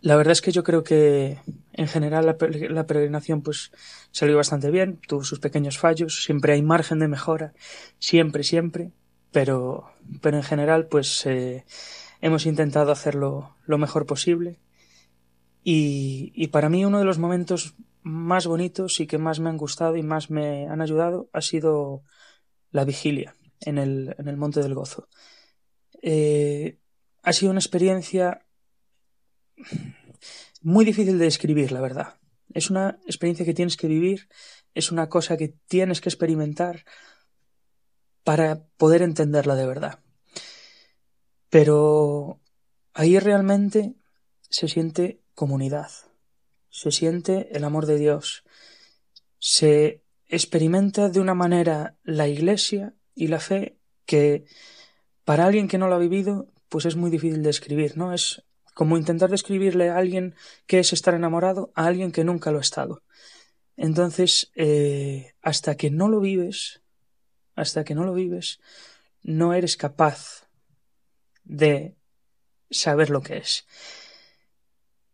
La 0.00 0.16
verdad 0.16 0.32
es 0.32 0.42
que 0.42 0.52
yo 0.52 0.62
creo 0.62 0.84
que 0.84 1.38
en 1.72 1.88
general 1.88 2.26
la, 2.26 2.36
la 2.70 2.86
peregrinación 2.86 3.42
pues 3.42 3.72
salió 4.10 4.36
bastante 4.36 4.70
bien, 4.70 5.00
tuvo 5.06 5.24
sus 5.24 5.40
pequeños 5.40 5.78
fallos, 5.78 6.22
siempre 6.22 6.52
hay 6.52 6.62
margen 6.62 6.98
de 6.98 7.08
mejora, 7.08 7.54
siempre, 7.98 8.44
siempre, 8.44 8.92
pero, 9.32 9.90
pero 10.20 10.36
en 10.36 10.42
general 10.42 10.86
pues 10.86 11.26
eh, 11.26 11.64
hemos 12.20 12.46
intentado 12.46 12.92
hacerlo 12.92 13.56
lo 13.66 13.78
mejor 13.78 14.06
posible 14.06 14.58
y, 15.64 16.32
y 16.34 16.48
para 16.48 16.68
mí 16.68 16.84
uno 16.84 16.98
de 16.98 17.04
los 17.04 17.18
momentos 17.18 17.74
más 18.02 18.46
bonitos 18.46 19.00
y 19.00 19.06
que 19.06 19.18
más 19.18 19.40
me 19.40 19.48
han 19.50 19.56
gustado 19.56 19.96
y 19.96 20.02
más 20.02 20.30
me 20.30 20.68
han 20.68 20.80
ayudado 20.80 21.28
ha 21.32 21.40
sido 21.40 22.02
la 22.70 22.84
vigilia 22.84 23.34
en 23.60 23.78
el, 23.78 24.14
en 24.18 24.28
el 24.28 24.36
Monte 24.36 24.62
del 24.62 24.74
Gozo. 24.74 25.08
Eh, 26.02 26.78
ha 27.26 27.32
sido 27.32 27.50
una 27.50 27.58
experiencia 27.58 28.46
muy 30.62 30.84
difícil 30.84 31.18
de 31.18 31.24
describir, 31.24 31.72
la 31.72 31.80
verdad. 31.80 32.14
Es 32.54 32.70
una 32.70 33.00
experiencia 33.04 33.44
que 33.44 33.52
tienes 33.52 33.76
que 33.76 33.88
vivir, 33.88 34.28
es 34.74 34.92
una 34.92 35.08
cosa 35.08 35.36
que 35.36 35.48
tienes 35.48 36.00
que 36.00 36.08
experimentar 36.08 36.84
para 38.22 38.68
poder 38.76 39.02
entenderla 39.02 39.56
de 39.56 39.66
verdad. 39.66 39.98
Pero 41.50 42.40
ahí 42.94 43.18
realmente 43.18 43.96
se 44.48 44.68
siente 44.68 45.20
comunidad, 45.34 45.90
se 46.70 46.92
siente 46.92 47.48
el 47.56 47.64
amor 47.64 47.86
de 47.86 47.98
Dios, 47.98 48.44
se 49.40 50.04
experimenta 50.28 51.08
de 51.08 51.18
una 51.18 51.34
manera 51.34 51.98
la 52.04 52.28
iglesia 52.28 52.94
y 53.16 53.26
la 53.26 53.40
fe 53.40 53.80
que 54.04 54.44
para 55.24 55.44
alguien 55.44 55.66
que 55.66 55.78
no 55.78 55.88
lo 55.88 55.96
ha 55.96 55.98
vivido 55.98 56.52
pues 56.68 56.86
es 56.86 56.96
muy 56.96 57.10
difícil 57.10 57.42
de 57.42 57.48
describir, 57.48 57.96
¿no? 57.96 58.12
Es 58.12 58.42
como 58.74 58.98
intentar 58.98 59.30
describirle 59.30 59.88
a 59.88 59.96
alguien 59.96 60.34
que 60.66 60.78
es 60.78 60.92
estar 60.92 61.14
enamorado 61.14 61.72
a 61.74 61.86
alguien 61.86 62.12
que 62.12 62.24
nunca 62.24 62.50
lo 62.50 62.58
ha 62.58 62.62
estado. 62.62 63.02
Entonces, 63.76 64.50
eh, 64.54 65.32
hasta 65.42 65.76
que 65.76 65.90
no 65.90 66.08
lo 66.08 66.20
vives, 66.20 66.82
hasta 67.54 67.84
que 67.84 67.94
no 67.94 68.04
lo 68.04 68.14
vives, 68.14 68.60
no 69.22 69.54
eres 69.54 69.76
capaz 69.76 70.46
de 71.44 71.96
saber 72.70 73.10
lo 73.10 73.22
que 73.22 73.38
es. 73.38 73.66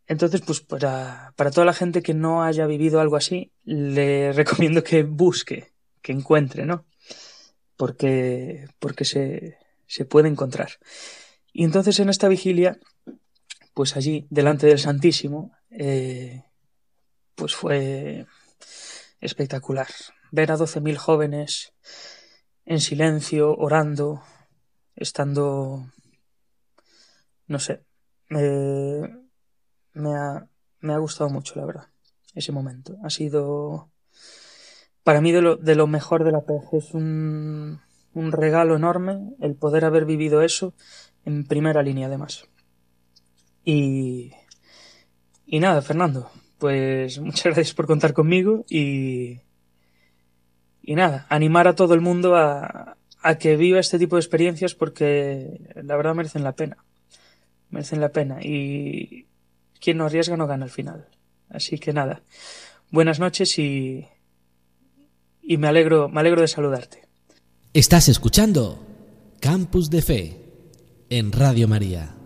Entonces, 0.06 0.42
pues 0.42 0.60
para, 0.60 1.32
para 1.36 1.50
toda 1.50 1.64
la 1.64 1.72
gente 1.72 2.02
que 2.02 2.14
no 2.14 2.42
haya 2.42 2.66
vivido 2.66 3.00
algo 3.00 3.16
así, 3.16 3.52
le 3.64 4.32
recomiendo 4.40 4.82
que 4.82 5.02
busque, 5.04 5.72
que 6.00 6.12
encuentre, 6.12 6.66
¿no? 6.66 6.84
Porque, 7.76 8.66
porque 8.78 9.04
se, 9.04 9.58
se 9.86 10.04
puede 10.04 10.28
encontrar. 10.28 10.72
Y 11.52 11.64
entonces 11.64 12.00
en 12.00 12.08
esta 12.08 12.28
vigilia, 12.28 12.78
pues 13.74 13.96
allí, 13.96 14.26
delante 14.30 14.66
del 14.66 14.78
Santísimo, 14.78 15.52
eh, 15.70 16.44
pues 17.34 17.54
fue 17.54 18.26
espectacular. 19.20 19.88
Ver 20.30 20.52
a 20.52 20.56
12.000 20.56 20.96
jóvenes 20.96 21.74
en 22.64 22.80
silencio, 22.80 23.54
orando, 23.54 24.22
estando, 24.96 25.86
no 27.46 27.58
sé, 27.58 27.84
me, 28.28 30.14
ha, 30.14 30.48
me 30.80 30.92
ha 30.94 30.98
gustado 30.98 31.28
mucho, 31.28 31.54
la 31.56 31.66
verdad, 31.66 31.88
ese 32.34 32.52
momento. 32.52 32.96
Ha 33.02 33.10
sido, 33.10 33.90
para 35.02 35.20
mí, 35.20 35.32
de 35.32 35.42
lo, 35.42 35.56
de 35.56 35.74
lo 35.74 35.86
mejor 35.86 36.24
de 36.24 36.32
la 36.32 36.42
PEG. 36.42 36.62
Es 36.72 36.94
un, 36.94 37.80
un 38.14 38.32
regalo 38.32 38.76
enorme 38.76 39.34
el 39.40 39.54
poder 39.54 39.84
haber 39.84 40.04
vivido 40.06 40.42
eso 40.42 40.74
en 41.24 41.44
primera 41.44 41.82
línea, 41.82 42.06
además. 42.06 42.44
Y, 43.64 44.32
y 45.46 45.60
nada, 45.60 45.82
Fernando, 45.82 46.30
pues 46.58 47.18
muchas 47.20 47.44
gracias 47.44 47.74
por 47.74 47.86
contar 47.86 48.12
conmigo 48.12 48.64
y, 48.68 49.40
y 50.82 50.94
nada, 50.94 51.26
animar 51.28 51.68
a 51.68 51.74
todo 51.74 51.94
el 51.94 52.00
mundo 52.00 52.36
a, 52.36 52.96
a 53.22 53.38
que 53.38 53.56
viva 53.56 53.80
este 53.80 53.98
tipo 53.98 54.16
de 54.16 54.20
experiencias 54.20 54.74
porque 54.74 55.60
la 55.74 55.96
verdad 55.96 56.14
merecen 56.14 56.44
la 56.44 56.52
pena. 56.52 56.78
Merecen 57.70 58.00
la 58.00 58.10
pena 58.10 58.38
y 58.42 59.26
quien 59.80 59.96
no 59.96 60.06
arriesga 60.06 60.36
no 60.36 60.46
gana 60.46 60.64
al 60.64 60.70
final. 60.70 61.08
Así 61.48 61.78
que 61.78 61.92
nada, 61.92 62.22
buenas 62.90 63.18
noches 63.18 63.58
y, 63.58 64.06
y 65.42 65.56
me 65.56 65.68
alegro, 65.68 66.08
me 66.08 66.20
alegro 66.20 66.40
de 66.40 66.48
saludarte. 66.48 67.08
Estás 67.74 68.08
escuchando 68.08 68.84
Campus 69.40 69.90
de 69.90 70.02
Fe 70.02 70.41
en 71.12 71.30
Radio 71.30 71.68
María. 71.68 72.21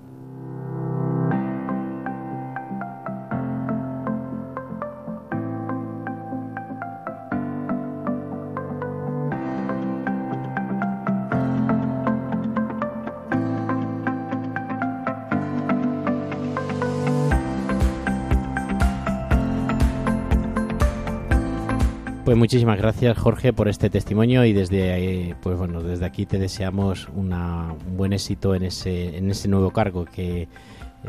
Muchísimas 22.37 22.77
gracias 22.77 23.17
Jorge 23.17 23.55
por 23.55 23.67
este 23.67 23.89
testimonio 23.89 24.45
y 24.45 24.53
desde 24.53 25.31
eh, 25.31 25.35
pues 25.41 25.57
bueno 25.57 25.83
desde 25.83 26.05
aquí 26.05 26.27
te 26.27 26.39
deseamos 26.39 27.09
una, 27.15 27.73
un 27.73 27.97
buen 27.97 28.13
éxito 28.13 28.55
en 28.55 28.65
ese 28.65 29.17
en 29.17 29.31
ese 29.31 29.49
nuevo 29.49 29.71
cargo 29.71 30.05
que 30.05 30.47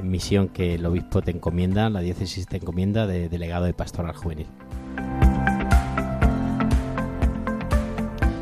misión 0.01 0.47
que 0.47 0.75
el 0.75 0.85
obispo 0.85 1.21
te 1.21 1.31
encomienda 1.31 1.89
la 1.89 1.99
diócesis 1.99 2.47
te 2.47 2.57
encomienda 2.57 3.07
de 3.07 3.27
delegado 3.27 3.65
de 3.65 3.73
pastoral 3.73 4.15
juvenil. 4.15 4.47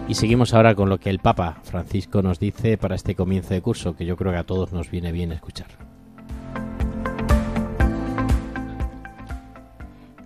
Y 0.08 0.14
seguimos 0.14 0.54
ahora 0.54 0.76
con 0.76 0.88
lo 0.88 1.00
que 1.00 1.10
el 1.10 1.18
Papa 1.18 1.58
Francisco 1.64 2.22
nos 2.22 2.40
dice 2.40 2.78
para 2.78 2.94
este 2.94 3.16
comienzo 3.16 3.56
de 3.56 3.62
curso 3.64 3.96
que 3.96 4.06
yo 4.06 4.16
creo 4.16 4.32
que 4.32 4.38
a 4.38 4.44
todos 4.44 4.72
nos 4.72 4.92
viene 4.92 5.12
bien 5.12 5.32
escuchar. 5.32 5.95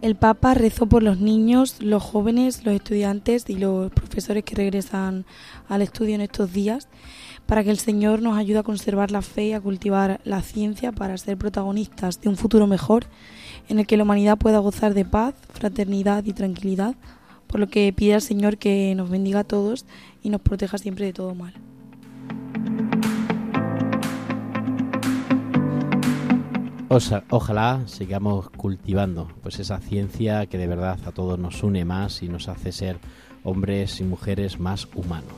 El 0.02 0.16
Papa 0.16 0.54
rezó 0.54 0.86
por 0.86 1.04
los 1.04 1.20
niños, 1.20 1.82
los 1.82 2.02
jóvenes, 2.02 2.64
los 2.64 2.74
estudiantes 2.74 3.50
y 3.50 3.58
los 3.58 3.91
profesores 3.91 4.45
que 4.45 4.56
regresan 4.56 5.26
al 5.68 5.82
estudio 5.82 6.16
en 6.16 6.22
estos 6.22 6.54
días 6.54 6.88
para 7.45 7.66
que 7.66 7.72
el 7.72 7.80
Señor 7.80 8.22
nos 8.22 8.38
ayude 8.38 8.60
a 8.60 8.64
conservar 8.64 9.12
la 9.12 9.22
fe 9.22 9.47
y 9.47 9.54
a 9.54 9.60
cultivar 9.60 10.22
la 10.24 10.41
ciencia 10.41 10.93
para 10.93 11.18
ser 11.18 11.36
protagonistas 11.36 12.22
de 12.22 12.30
un 12.30 12.38
futuro 12.38 12.66
mejor 12.66 13.08
en 13.68 13.80
el 13.80 13.88
que 13.88 13.97
la 13.97 14.04
humanidad 14.04 14.38
pueda 14.38 14.60
gozar 14.60 14.93
de 14.93 15.04
paz, 15.04 15.36
fraternidad 15.52 16.24
y 16.24 16.32
tranquilidad, 16.32 16.95
por 17.47 17.60
lo 17.60 17.68
que 17.68 17.91
pide 17.91 18.14
al 18.14 18.22
Señor 18.22 18.58
que 18.58 18.93
nos 18.95 19.10
bendiga 19.10 19.41
a 19.41 19.43
todos 19.43 19.86
y 20.24 20.30
nos 20.30 20.39
proteja 20.39 20.78
siempre 20.78 21.08
de 21.08 21.14
todo 21.14 21.36
mal. 21.36 21.54
Ojalá 26.90 27.84
sigamos 27.86 28.50
cultivando 28.50 29.28
pues 29.44 29.60
esa 29.60 29.80
ciencia 29.80 30.48
que 30.48 30.58
de 30.58 30.66
verdad 30.66 30.98
a 31.06 31.12
todos 31.12 31.38
nos 31.38 31.62
une 31.62 31.86
más 31.86 32.24
y 32.24 32.30
nos 32.30 32.48
hace 32.48 32.72
ser 32.72 32.98
hombres 33.44 34.02
y 34.02 34.04
mujeres 34.04 34.60
más 34.60 34.88
humanos. 34.96 35.32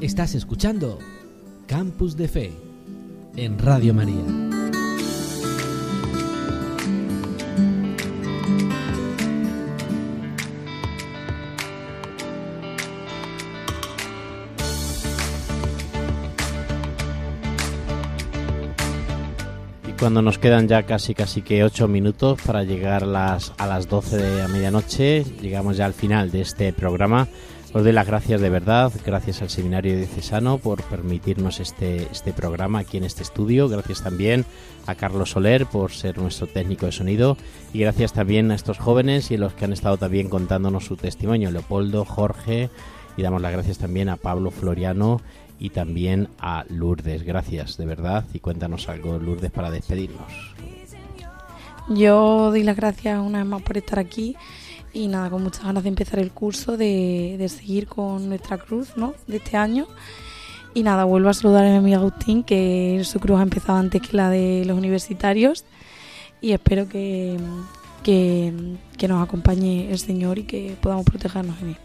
Estás 0.00 0.36
escuchando 0.36 0.98
Campus 1.66 2.16
de 2.16 2.28
Fe 2.28 2.52
en 3.36 3.58
Radio 3.58 3.94
María. 3.94 4.49
Cuando 20.10 20.22
nos 20.22 20.38
quedan 20.38 20.66
ya 20.66 20.82
casi 20.82 21.14
casi 21.14 21.40
que 21.40 21.62
8 21.62 21.86
minutos 21.86 22.40
para 22.44 22.64
llegar 22.64 23.06
las, 23.06 23.52
a 23.58 23.68
las 23.68 23.88
12 23.88 24.16
de 24.16 24.38
la 24.42 24.48
medianoche, 24.48 25.22
llegamos 25.40 25.76
ya 25.76 25.86
al 25.86 25.94
final 25.94 26.32
de 26.32 26.40
este 26.40 26.72
programa. 26.72 27.28
Os 27.72 27.84
doy 27.84 27.92
las 27.92 28.08
gracias 28.08 28.40
de 28.40 28.50
verdad, 28.50 28.90
gracias 29.06 29.40
al 29.40 29.50
Seminario 29.50 29.96
Diocesano 29.96 30.58
por 30.58 30.82
permitirnos 30.82 31.60
este, 31.60 32.08
este 32.10 32.32
programa 32.32 32.80
aquí 32.80 32.96
en 32.96 33.04
este 33.04 33.22
estudio, 33.22 33.68
gracias 33.68 34.02
también 34.02 34.46
a 34.88 34.96
Carlos 34.96 35.30
Soler 35.30 35.66
por 35.66 35.92
ser 35.92 36.18
nuestro 36.18 36.48
técnico 36.48 36.86
de 36.86 36.92
sonido 36.92 37.36
y 37.72 37.78
gracias 37.78 38.12
también 38.12 38.50
a 38.50 38.56
estos 38.56 38.78
jóvenes 38.78 39.30
y 39.30 39.36
a 39.36 39.38
los 39.38 39.54
que 39.54 39.66
han 39.66 39.72
estado 39.72 39.96
también 39.96 40.28
contándonos 40.28 40.86
su 40.86 40.96
testimonio, 40.96 41.52
Leopoldo, 41.52 42.04
Jorge 42.04 42.68
y 43.16 43.22
damos 43.22 43.40
las 43.40 43.52
gracias 43.52 43.78
también 43.78 44.08
a 44.08 44.16
Pablo 44.16 44.50
Floriano 44.50 45.20
y 45.60 45.70
también 45.70 46.28
a 46.40 46.64
Lourdes. 46.68 47.22
Gracias 47.22 47.76
de 47.76 47.86
verdad 47.86 48.24
y 48.32 48.40
cuéntanos 48.40 48.88
algo 48.88 49.18
Lourdes 49.18 49.52
para 49.52 49.70
despedirnos. 49.70 50.32
Yo 51.88 52.50
doy 52.50 52.62
las 52.64 52.76
gracias 52.76 53.20
una 53.20 53.38
vez 53.38 53.46
más 53.46 53.62
por 53.62 53.76
estar 53.76 53.98
aquí 53.98 54.36
y 54.92 55.06
nada, 55.06 55.30
con 55.30 55.42
muchas 55.44 55.64
ganas 55.64 55.84
de 55.84 55.88
empezar 55.88 56.18
el 56.18 56.32
curso, 56.32 56.76
de, 56.76 57.36
de 57.38 57.48
seguir 57.48 57.86
con 57.86 58.28
nuestra 58.28 58.58
cruz 58.58 58.96
¿no? 58.96 59.14
de 59.26 59.36
este 59.36 59.56
año. 59.56 59.86
Y 60.72 60.82
nada, 60.82 61.04
vuelvo 61.04 61.28
a 61.28 61.34
saludar 61.34 61.64
a 61.64 61.70
mi 61.70 61.76
amigo 61.76 61.98
Agustín, 61.98 62.42
que 62.44 63.02
su 63.04 63.18
cruz 63.18 63.38
ha 63.40 63.42
empezado 63.42 63.78
antes 63.78 64.02
que 64.02 64.16
la 64.16 64.30
de 64.30 64.64
los 64.64 64.78
universitarios. 64.78 65.64
Y 66.40 66.52
espero 66.52 66.88
que, 66.88 67.38
que, 68.02 68.52
que 68.96 69.08
nos 69.08 69.22
acompañe 69.22 69.90
el 69.90 69.98
Señor 69.98 70.38
y 70.38 70.44
que 70.44 70.76
podamos 70.80 71.04
protegernos 71.04 71.60
en 71.60 71.68
él. 71.70 71.76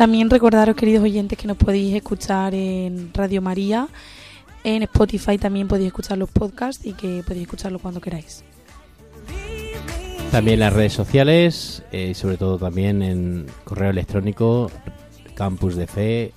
También 0.00 0.30
recordaros, 0.30 0.76
queridos 0.76 1.04
oyentes, 1.04 1.38
que 1.38 1.46
nos 1.46 1.58
podéis 1.58 1.94
escuchar 1.94 2.54
en 2.54 3.12
Radio 3.12 3.42
María, 3.42 3.86
en 4.64 4.82
Spotify 4.84 5.36
también 5.36 5.68
podéis 5.68 5.88
escuchar 5.88 6.16
los 6.16 6.30
podcasts 6.30 6.86
y 6.86 6.94
que 6.94 7.22
podéis 7.22 7.42
escucharlo 7.42 7.78
cuando 7.80 8.00
queráis. 8.00 8.42
También 10.30 10.60
las 10.60 10.72
redes 10.72 10.94
sociales 10.94 11.82
eh, 11.92 12.12
y 12.12 12.14
sobre 12.14 12.38
todo 12.38 12.56
también 12.56 13.02
en 13.02 13.44
correo 13.64 13.90
electrónico 13.90 14.70
campusdefe 15.34 16.32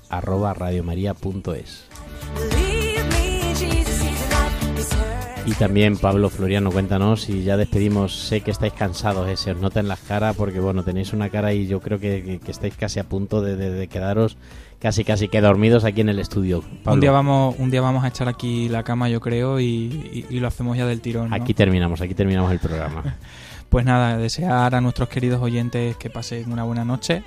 Y 5.46 5.52
también 5.56 5.98
Pablo 5.98 6.30
Floriano, 6.30 6.72
cuéntanos 6.72 7.28
y 7.30 7.44
ya 7.44 7.58
despedimos. 7.58 8.16
Sé 8.16 8.42
que 8.42 8.52
estáis 8.52 8.72
cansados, 8.74 9.28
eh, 9.28 9.36
se 9.36 9.52
os 9.52 9.58
nota 9.58 9.82
en 9.82 9.90
las 9.90 10.00
caras 10.00 10.36
porque 10.38 10.62
bueno, 10.62 10.84
tenéis 10.84 11.12
una 11.12 11.30
cara 11.30 11.54
y 11.54 11.68
yo 11.68 11.82
creo 11.82 12.00
que, 12.00 12.24
que- 12.24 12.40
que 12.40 12.52
estáis 12.52 12.76
casi 12.78 13.00
a 13.00 13.04
punto 13.04 13.42
de, 13.42 13.58
de- 13.58 13.70
de 13.72 13.88
quedaros 13.88 14.38
casi 14.80 15.04
casi 15.06 15.28
que 15.30 15.40
dormidos 15.42 15.84
aquí 15.86 16.02
en 16.02 16.10
el 16.10 16.20
estudio. 16.20 16.62
Pablo, 16.84 16.94
Un 16.96 17.00
día, 17.02 17.12
vamos, 17.12 17.56
un 17.58 17.72
día 17.72 17.80
vamos 17.82 18.04
a 18.04 18.10
echar 18.10 18.28
aquí 18.30 18.68
la 18.70 18.84
cama, 18.84 19.08
yo 19.10 19.20
creo, 19.22 19.60
y, 19.60 19.66
y- 19.66 20.26
y 20.30 20.40
lo 20.40 20.48
hacemos 20.48 20.78
ya 20.78 20.86
del 20.86 21.00
tirón. 21.02 21.30
¿no? 21.30 21.36
aquí 21.36 21.54
terminamos, 21.54 22.00
aquí 22.02 22.14
terminamos 22.14 22.52
el 22.52 22.60
programa. 22.60 23.04
Pues 23.70 23.86
nada, 23.86 24.18
desear 24.20 24.76
a 24.76 24.82
nuestros 24.82 25.10
queridos 25.10 25.42
oyentes 25.42 25.98
que 25.98 26.12
pasen 26.12 26.52
una 26.52 26.64
buena 26.64 26.86
noche 26.86 27.24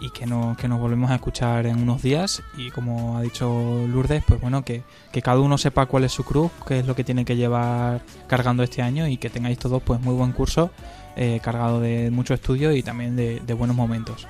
y 0.00 0.10
que, 0.10 0.26
no, 0.26 0.56
que 0.58 0.66
nos 0.66 0.80
volvemos 0.80 1.10
a 1.10 1.16
escuchar 1.16 1.66
en 1.66 1.80
unos 1.80 2.02
días. 2.02 2.42
Y 2.56 2.70
como 2.70 3.18
ha 3.18 3.22
dicho 3.22 3.86
Lourdes, 3.86 4.24
pues 4.26 4.40
bueno, 4.40 4.64
que, 4.64 4.82
que 5.12 5.22
cada 5.22 5.40
uno 5.40 5.58
sepa 5.58 5.86
cuál 5.86 6.04
es 6.04 6.12
su 6.12 6.24
cruz, 6.24 6.50
qué 6.66 6.78
es 6.80 6.86
lo 6.86 6.94
que 6.96 7.04
tiene 7.04 7.24
que 7.24 7.36
llevar 7.36 8.02
cargando 8.26 8.62
este 8.62 8.82
año 8.82 9.06
y 9.06 9.18
que 9.18 9.30
tengáis 9.30 9.58
todos 9.58 9.82
pues 9.82 10.00
muy 10.00 10.14
buen 10.14 10.32
curso, 10.32 10.70
eh, 11.16 11.40
cargado 11.42 11.80
de 11.80 12.10
mucho 12.10 12.34
estudio 12.34 12.72
y 12.72 12.82
también 12.82 13.16
de, 13.16 13.54
buenos 13.54 13.76
momentos. 13.76 14.26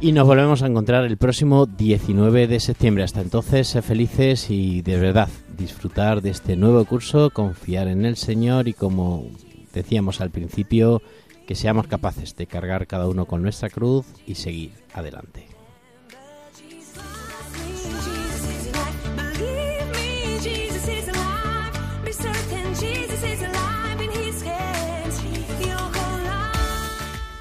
Y 0.00 0.12
nos 0.12 0.26
volvemos 0.26 0.62
a 0.62 0.66
encontrar 0.66 1.04
el 1.04 1.16
próximo 1.16 1.66
19 1.66 2.48
de 2.48 2.60
septiembre. 2.60 3.04
Hasta 3.04 3.20
entonces, 3.20 3.68
sed 3.68 3.82
felices 3.82 4.50
y 4.50 4.82
de 4.82 4.96
verdad 4.96 5.28
disfrutar 5.56 6.22
de 6.22 6.30
este 6.30 6.56
nuevo 6.56 6.84
curso, 6.84 7.30
confiar 7.30 7.88
en 7.88 8.04
el 8.04 8.16
Señor 8.16 8.68
y 8.68 8.72
como 8.72 9.26
decíamos 9.72 10.20
al 10.20 10.30
principio, 10.30 11.02
que 11.46 11.54
seamos 11.54 11.86
capaces 11.86 12.36
de 12.36 12.46
cargar 12.46 12.86
cada 12.86 13.08
uno 13.08 13.26
con 13.26 13.42
nuestra 13.42 13.68
cruz 13.70 14.06
y 14.26 14.34
seguir 14.36 14.72
adelante. 14.92 15.46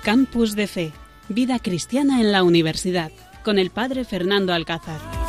Campus 0.04 0.56
de 0.56 0.66
Fe, 0.66 0.92
vida 1.30 1.60
cristiana 1.60 2.22
en 2.22 2.32
la 2.32 2.44
universidad, 2.44 3.12
con 3.44 3.60
el 3.60 3.70
padre 3.70 4.04
Fernando 4.04 4.52
Alcázar. 4.52 5.21